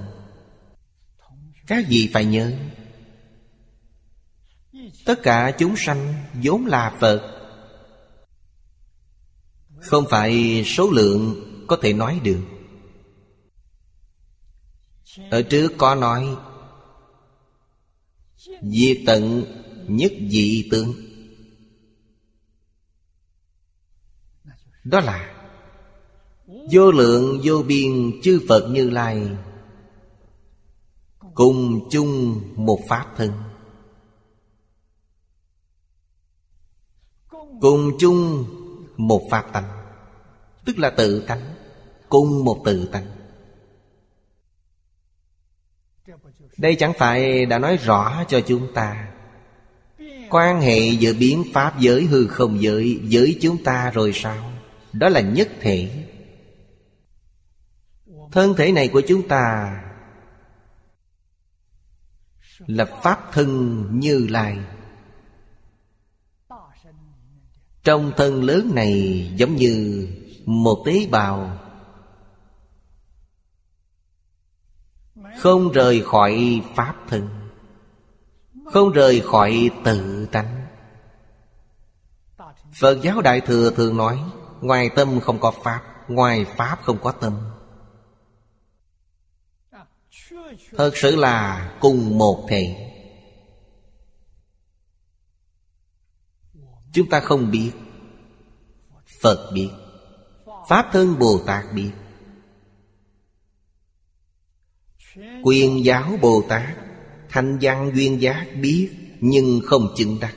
Các 1.66 1.84
vị 1.88 2.10
phải 2.12 2.24
nhớ? 2.24 2.52
Tất 5.04 5.22
cả 5.22 5.56
chúng 5.58 5.74
sanh 5.76 6.14
vốn 6.42 6.66
là 6.66 6.96
Phật. 7.00 7.38
Không 9.80 10.04
phải 10.10 10.62
số 10.66 10.90
lượng 10.90 11.48
có 11.66 11.78
thể 11.82 11.92
nói 11.92 12.20
được. 12.24 12.42
Ở 15.30 15.42
trước 15.42 15.72
có 15.78 15.94
nói, 15.94 16.36
Diệt 18.62 18.98
tận 19.06 19.44
nhất 19.88 20.12
dị 20.30 20.68
tướng. 20.70 20.94
Đó 24.84 25.00
là 25.00 25.31
Vô 26.70 26.90
lượng, 26.90 27.40
vô 27.44 27.62
biên, 27.62 28.20
chư 28.22 28.40
Phật 28.48 28.68
Như 28.70 28.90
Lai, 28.90 29.28
Cùng 31.34 31.88
chung 31.90 32.42
một 32.56 32.80
Pháp 32.88 33.06
thân. 33.16 33.32
Cùng 37.60 37.98
chung 37.98 38.44
một 38.96 39.22
Pháp 39.30 39.52
tánh, 39.52 39.84
Tức 40.64 40.78
là 40.78 40.90
tự 40.90 41.24
tánh, 41.26 41.54
Cùng 42.08 42.44
một 42.44 42.62
tự 42.64 42.86
tánh. 42.86 43.06
Đây 46.58 46.74
chẳng 46.74 46.92
phải 46.98 47.46
đã 47.46 47.58
nói 47.58 47.76
rõ 47.76 48.24
cho 48.28 48.40
chúng 48.40 48.74
ta. 48.74 49.08
Quan 50.30 50.60
hệ 50.60 50.78
giữa 50.78 51.12
biến 51.12 51.44
pháp 51.52 51.80
giới 51.80 52.04
hư 52.04 52.26
không 52.26 52.62
giới 52.62 53.00
giới 53.04 53.38
chúng 53.40 53.64
ta 53.64 53.90
rồi 53.90 54.12
sao? 54.14 54.52
Đó 54.92 55.08
là 55.08 55.20
nhất 55.20 55.48
thể. 55.60 56.06
Thân 58.32 58.54
thể 58.54 58.72
này 58.72 58.88
của 58.88 59.02
chúng 59.08 59.28
ta 59.28 59.78
Là 62.66 62.84
Pháp 63.02 63.32
thân 63.32 63.86
như 64.00 64.26
lai. 64.30 64.58
Trong 67.84 68.12
thân 68.16 68.44
lớn 68.44 68.70
này 68.74 69.32
giống 69.36 69.56
như 69.56 70.08
một 70.46 70.82
tế 70.86 71.08
bào. 71.10 71.58
Không 75.38 75.72
rời 75.72 76.02
khỏi 76.06 76.62
Pháp 76.74 76.94
thân. 77.08 77.28
Không 78.72 78.92
rời 78.92 79.20
khỏi 79.20 79.70
tự 79.84 80.26
tánh. 80.26 80.66
Phật 82.80 82.98
giáo 83.02 83.20
Đại 83.20 83.40
Thừa 83.40 83.70
thường 83.70 83.96
nói, 83.96 84.20
Ngoài 84.60 84.90
tâm 84.96 85.20
không 85.20 85.40
có 85.40 85.50
Pháp, 85.50 85.82
Ngoài 86.08 86.44
Pháp 86.56 86.78
không 86.82 86.98
có 87.02 87.12
tâm. 87.12 87.51
Thật 90.76 90.92
sự 90.94 91.16
là 91.16 91.70
cùng 91.80 92.18
một 92.18 92.46
thể 92.48 92.88
Chúng 96.92 97.08
ta 97.08 97.20
không 97.20 97.50
biết. 97.50 97.72
Phật 99.20 99.50
biết. 99.54 99.70
Pháp 100.68 100.88
thân 100.92 101.18
Bồ 101.18 101.40
Tát 101.46 101.64
biết. 101.74 101.90
Quyền 105.42 105.84
giáo 105.84 106.18
Bồ 106.20 106.42
Tát, 106.48 106.76
Thanh 107.28 107.58
văn 107.60 107.92
duyên 107.94 108.20
giác 108.20 108.46
biết 108.60 108.90
Nhưng 109.20 109.60
không 109.66 109.94
chứng 109.96 110.20
đắc. 110.20 110.36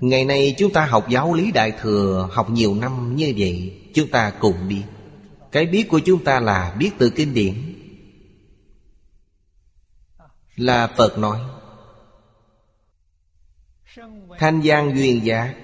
Ngày 0.00 0.24
nay 0.24 0.54
chúng 0.58 0.72
ta 0.72 0.86
học 0.86 1.06
giáo 1.10 1.34
lý 1.34 1.52
Đại 1.52 1.72
Thừa 1.80 2.28
Học 2.32 2.50
nhiều 2.50 2.74
năm 2.74 3.16
như 3.16 3.34
vậy, 3.36 3.80
Chúng 3.94 4.08
ta 4.10 4.32
cùng 4.40 4.68
biết. 4.68 4.84
Cái 5.52 5.66
biết 5.66 5.86
của 5.90 6.00
chúng 6.06 6.24
ta 6.24 6.40
là 6.40 6.74
biết 6.78 6.90
từ 6.98 7.10
kinh 7.10 7.34
điển. 7.34 7.78
Là 10.56 10.86
Phật 10.96 11.18
nói, 11.18 11.40
Thanh 14.38 14.60
gian 14.60 14.96
duyên 14.96 15.24
giác 15.24 15.54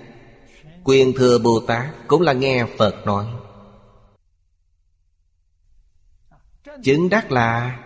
Quyền 0.84 1.12
thừa 1.16 1.38
Bồ 1.38 1.60
Tát 1.66 1.94
cũng 2.06 2.22
là 2.22 2.32
nghe 2.32 2.66
Phật 2.78 3.06
nói. 3.06 3.26
Chứng 6.84 7.08
đắc 7.08 7.32
là 7.32 7.78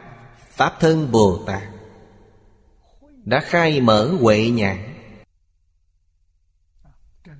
Pháp 0.48 0.76
thân 0.80 1.12
Bồ 1.12 1.44
Tát, 1.46 1.62
Đã 3.24 3.40
khai 3.40 3.80
mở 3.80 4.16
huệ 4.20 4.50
nhãn. 4.50 4.94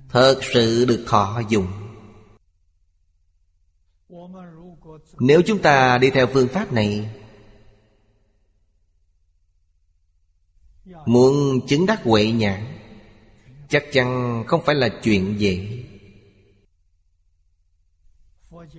Thật 0.09 0.39
sự 0.53 0.85
được 0.85 1.05
thọ 1.07 1.41
dụng 1.49 1.82
Nếu 5.19 5.41
chúng 5.45 5.59
ta 5.61 5.97
đi 5.97 6.09
theo 6.09 6.27
phương 6.27 6.47
pháp 6.47 6.73
này, 6.73 7.09
Muốn 11.05 11.59
chứng 11.67 11.85
đắc 11.85 12.03
huệ 12.03 12.31
nhãn, 12.31 12.65
Chắc 13.69 13.83
chắn 13.91 14.43
không 14.47 14.61
phải 14.65 14.75
là 14.75 14.89
chuyện 15.03 15.35
dễ. 15.39 15.83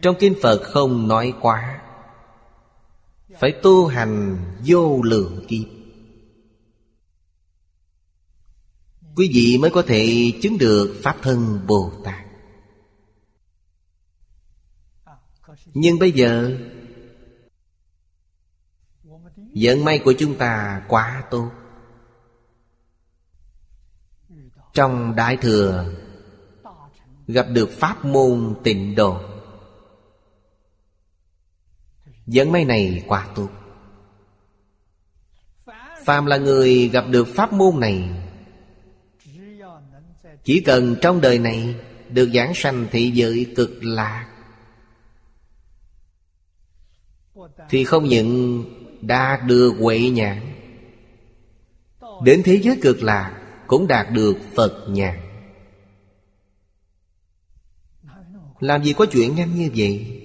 Trong 0.03 0.17
kinh 0.19 0.35
Phật 0.43 0.63
không 0.63 1.09
nói 1.09 1.35
quá, 1.41 1.83
Phải 3.39 3.53
tu 3.63 3.87
hành 3.87 4.37
vô 4.67 5.03
lượng 5.03 5.45
kiếp. 5.49 5.69
Quý 9.17 9.31
vị 9.35 9.59
mới 9.59 9.71
có 9.71 9.83
thể 9.83 10.33
chứng 10.43 10.59
được 10.59 11.01
Pháp 11.03 11.17
thân 11.23 11.61
Bồ 11.67 11.93
Tát. 12.05 12.25
Nhưng 15.75 15.99
bây 15.99 16.13
giờ 16.13 16.59
Vận 19.55 19.85
may 19.85 19.99
của 19.99 20.13
chúng 20.19 20.39
ta 20.39 20.83
quá 20.89 21.25
tốt. 21.31 21.51
Trong 24.73 25.15
Đại 25.17 25.37
Thừa, 25.37 25.93
Gặp 27.27 27.47
được 27.51 27.71
Pháp 27.71 28.05
môn 28.05 28.55
tịnh 28.65 28.95
độ. 28.95 29.21
Vận 32.27 32.53
may 32.53 32.65
này 32.65 33.05
quá 33.09 33.29
tốt. 33.35 33.49
Phàm 36.05 36.27
là 36.27 36.37
người 36.37 36.89
gặp 36.89 37.05
được 37.09 37.29
pháp 37.35 37.53
môn 37.53 37.81
này, 37.81 38.11
Chỉ 40.45 40.63
cần 40.67 40.97
trong 41.03 41.21
đời 41.21 41.39
này 41.39 41.75
Được 42.09 42.31
giảng 42.35 42.53
sanh 42.55 42.87
thị 42.91 43.11
giới 43.11 43.53
cực 43.57 43.85
lạc 43.85 44.34
Thì 47.71 47.85
không 47.85 48.05
những 48.05 48.65
đạt 49.01 49.41
được 49.47 49.75
huệ 49.81 49.99
nhãn 49.99 50.41
Đến 52.25 52.43
thế 52.45 52.61
giới 52.63 52.79
cực 52.83 53.03
lạc 53.03 53.41
cũng 53.67 53.87
đạt 53.87 54.11
được 54.11 54.37
Phật 54.55 54.87
nhàn 54.89 55.21
Làm 58.61 58.85
gì 58.85 58.93
có 58.93 59.07
chuyện 59.07 59.35
nhanh 59.35 59.57
như 59.57 59.71
vậy? 59.77 60.21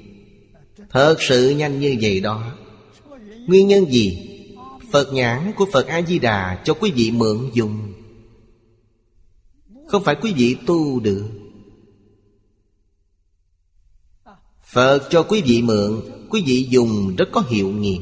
Thật 0.89 1.15
sự 1.19 1.49
nhanh 1.49 1.79
như 1.79 1.97
vậy 2.01 2.19
đó. 2.19 2.55
Nguyên 3.47 3.67
nhân 3.67 3.85
gì? 3.85 4.25
Phật 4.91 5.13
nhãn 5.13 5.51
của 5.55 5.65
Phật 5.73 5.87
A-di-đà 5.87 6.61
Cho 6.65 6.73
quý 6.73 6.91
vị 6.95 7.11
mượn 7.11 7.49
dùng. 7.53 7.93
Không 9.87 10.03
phải 10.03 10.15
quý 10.15 10.33
vị 10.33 10.57
tu 10.65 10.99
được. 10.99 11.29
Phật 14.63 15.07
cho 15.09 15.23
quý 15.23 15.41
vị 15.45 15.61
mượn 15.61 16.01
Quý 16.29 16.43
vị 16.45 16.67
dùng 16.69 17.15
rất 17.15 17.29
có 17.31 17.43
hiệu 17.49 17.69
nghiệm. 17.69 18.01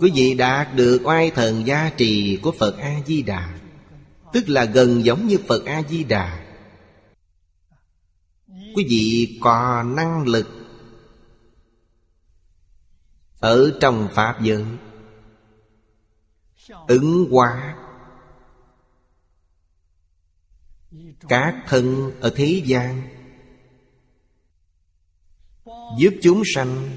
Quý 0.00 0.10
vị 0.14 0.34
đạt 0.34 0.76
được 0.76 1.00
oai 1.04 1.30
thần 1.30 1.66
gia 1.66 1.90
trì 1.90 2.38
của 2.42 2.52
Phật 2.52 2.78
A-di-đà, 2.78 3.58
Tức 4.32 4.48
là 4.48 4.64
gần 4.64 5.04
giống 5.04 5.26
như 5.26 5.38
Phật 5.48 5.64
A-di-đà. 5.64 6.44
Quý 8.48 8.86
vị 8.88 9.38
có 9.40 9.82
năng 9.82 10.26
lực 10.28 10.48
Ở 13.40 13.78
trong 13.80 14.08
Pháp 14.12 14.42
giới, 14.42 14.64
Ứng 16.88 17.26
hóa 17.30 17.76
Các 21.28 21.64
thân 21.68 22.12
ở 22.20 22.32
thế 22.36 22.62
gian. 22.64 23.13
Giúp 25.98 26.14
chúng 26.22 26.42
sanh. 26.54 26.90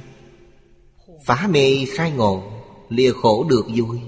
Phá 1.26 1.48
mê 1.52 1.86
khai 1.86 2.12
ngộ, 2.12 2.44
lìa 2.90 3.12
khổ 3.12 3.46
được 3.50 3.66
vui. 3.76 4.00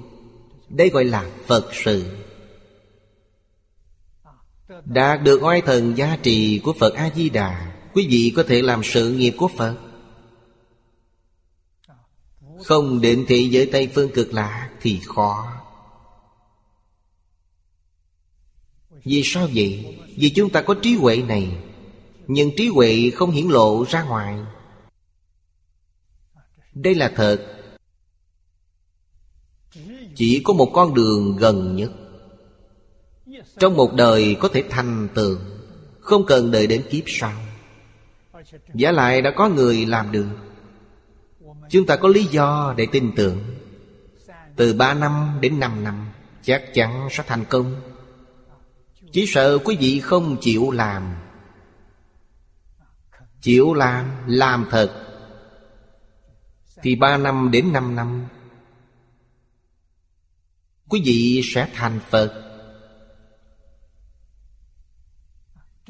Đây 0.70 0.90
gọi 0.90 1.06
là 1.06 1.30
phật 1.48 1.70
sự. 1.74 2.18
Đạt 4.86 5.24
được 5.24 5.44
oai 5.44 5.62
thần 5.62 5.98
giá 5.98 6.18
trị 6.24 6.60
của 6.64 6.74
phật 6.74 6.94
a 6.94 7.10
di 7.16 7.30
đà 7.30 7.80
quý 7.94 8.08
vị 8.10 8.34
có 8.36 8.44
thể 8.48 8.62
làm 8.62 8.82
sự 8.84 9.14
nghiệp 9.14 9.34
của 9.38 9.48
phật. 9.48 9.76
Không 12.64 13.02
định 13.02 13.26
thị 13.28 13.50
giới 13.50 13.70
tây 13.72 13.90
phương 13.96 14.12
cực 14.14 14.34
lạc 14.34 14.70
thì 14.82 15.00
khó. 15.06 15.48
Vì 19.04 19.22
sao 19.26 19.48
vậy? 19.54 19.98
Vì 20.18 20.30
chúng 20.30 20.50
ta 20.50 20.62
có 20.62 20.74
trí 20.74 20.96
huệ 20.96 21.18
này. 21.18 21.58
Nhưng 22.28 22.52
trí 22.58 22.68
huệ 22.68 23.10
không 23.10 23.32
hiển 23.32 23.48
lộ 23.48 23.86
ra 23.90 24.04
ngoài. 24.04 24.40
Đây 26.84 26.96
là 26.96 27.12
thật. 27.16 27.38
Chỉ 30.16 30.42
có 30.44 30.54
một 30.54 30.72
con 30.74 30.94
đường 30.94 31.36
gần 31.38 31.76
nhất. 31.76 31.92
Trong 33.60 33.76
một 33.76 33.94
đời 33.94 34.36
có 34.40 34.50
thể 34.54 34.64
thành 34.70 35.08
tựu 35.16 35.38
Không 36.00 36.26
cần 36.26 36.52
đợi 36.52 36.68
đến 36.68 36.84
kiếp 36.90 37.04
sau. 37.08 37.34
Giả 38.74 38.92
lại 38.92 39.22
đã 39.22 39.32
có 39.32 39.50
người 39.50 39.86
làm 39.86 40.12
được. 40.12 40.28
Chúng 41.70 41.86
ta 41.86 41.96
có 41.96 42.08
lý 42.10 42.24
do 42.24 42.74
để 42.78 42.88
tin 42.92 43.12
tưởng. 43.16 43.40
Từ 44.56 44.74
ba 44.74 44.94
năm 44.94 45.38
đến 45.42 45.60
năm 45.60 45.84
năm 45.84 46.08
Chắc 46.44 46.74
chắn 46.74 47.08
sẽ 47.12 47.24
thành 47.28 47.46
công. 47.50 47.76
Chỉ 49.12 49.26
sợ 49.28 49.58
quý 49.58 49.78
vị 49.80 50.00
không 50.00 50.38
chịu 50.42 50.72
làm. 50.72 51.16
Chịu 53.42 53.74
làm, 53.74 54.06
làm 54.28 54.68
thật. 54.72 55.09
Thì 56.82 56.96
3 56.96 57.18
năm 57.18 57.52
đến 57.52 57.74
5 57.74 57.96
năm, 57.96 58.28
Quý 60.90 61.02
vị 61.06 61.42
sẽ 61.44 61.68
thành 61.74 62.00
Phật. 62.10 62.46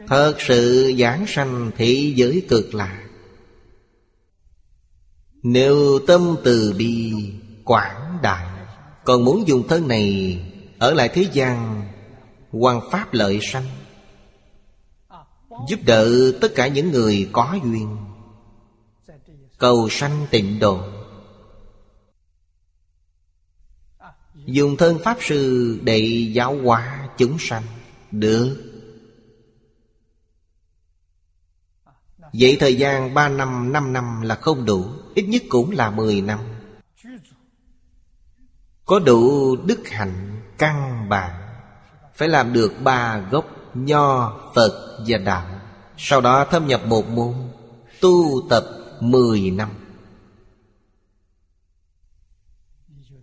Thật 0.07 0.35
sự 0.39 0.93
giảng 0.99 1.25
sanh 1.27 1.71
thị 1.77 2.13
giới 2.15 2.45
cực 2.49 2.75
lạc 2.75 3.09
Nếu 5.43 5.99
tâm 6.07 6.35
từ 6.43 6.75
bi, 6.77 7.13
quảng 7.63 8.17
đại, 8.23 8.47
Còn 9.05 9.25
muốn 9.25 9.47
dùng 9.47 9.67
thân 9.67 9.87
này 9.87 10.39
Ở 10.79 10.93
lại 10.93 11.09
thế 11.13 11.25
gian 11.33 11.87
Hoàng 12.51 12.81
pháp 12.91 13.13
lợi 13.13 13.39
sanh, 13.51 13.65
Giúp 15.67 15.79
đỡ 15.85 16.31
tất 16.41 16.51
cả 16.55 16.67
những 16.67 16.91
người 16.91 17.29
có 17.31 17.59
duyên. 17.63 18.08
Cầu 19.59 19.89
sanh 19.89 20.27
tịnh 20.31 20.59
độ. 20.59 20.79
Dùng 24.45 24.77
thân 24.77 24.99
Pháp 25.03 25.17
Sư 25.21 25.79
để 25.83 25.99
giáo 26.33 26.57
hóa 26.63 27.09
chúng 27.17 27.37
sanh 27.39 27.63
Được. 28.11 28.57
Vậy 32.33 32.57
thời 32.59 32.75
gian 32.75 33.13
3 33.13 33.29
năm, 33.29 33.73
5 33.73 33.93
năm 33.93 34.21
là 34.21 34.35
không 34.35 34.65
đủ 34.65 34.85
Ít 35.15 35.23
nhất 35.23 35.41
cũng 35.49 35.71
là 35.71 35.91
10 35.91 36.21
năm. 36.21 36.39
Có 38.85 38.99
đủ 38.99 39.55
đức 39.55 39.87
hạnh 39.87 40.41
căn 40.57 41.09
bản 41.09 41.41
Phải 42.15 42.27
làm 42.27 42.53
được 42.53 42.73
ba 42.83 43.19
gốc 43.31 43.45
Nho, 43.73 44.39
Phật 44.55 45.03
và 45.07 45.17
Đạo. 45.17 45.61
Sau 45.97 46.21
đó 46.21 46.45
thâm 46.45 46.67
nhập 46.67 46.81
một 46.85 47.07
môn 47.07 47.33
Tu 48.01 48.47
tập 48.49 48.78
10 49.01 49.51
năm. 49.51 49.69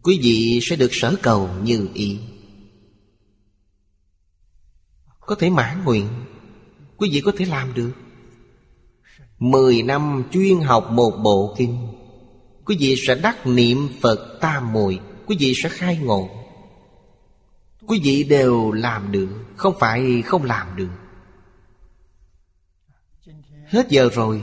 Quý 0.03 0.19
vị 0.23 0.61
sẽ 0.63 0.77
được 0.77 0.91
sở 0.93 1.17
cầu 1.23 1.51
như 1.63 1.89
ý. 1.95 2.19
Có 5.21 5.35
thể 5.35 5.51
mãn 5.51 5.85
nguyện, 5.85 6.09
Quý 6.97 7.09
vị 7.13 7.21
có 7.25 7.33
thể 7.37 7.45
làm 7.45 7.75
được. 7.75 7.93
Mười 9.39 9.83
năm 9.83 10.25
chuyên 10.33 10.61
học 10.61 10.89
một 10.91 11.11
bộ 11.25 11.55
kinh, 11.59 11.89
Quý 12.65 12.77
vị 12.81 12.97
sẽ 13.07 13.15
đắc 13.15 13.47
niệm 13.47 13.89
Phật 14.01 14.39
tam 14.41 14.73
muội, 14.73 15.01
Quý 15.27 15.37
vị 15.41 15.53
sẽ 15.63 15.69
khai 15.69 15.97
ngộ. 15.97 16.29
Quý 17.87 18.01
vị 18.03 18.25
đều 18.25 18.73
làm 18.73 19.13
được, 19.13 19.29
Không 19.57 19.75
phải 19.81 20.23
không 20.23 20.45
làm 20.45 20.77
được. 20.77 20.91
Hết 23.67 23.87
giờ 23.91 24.09
rồi 24.15 24.43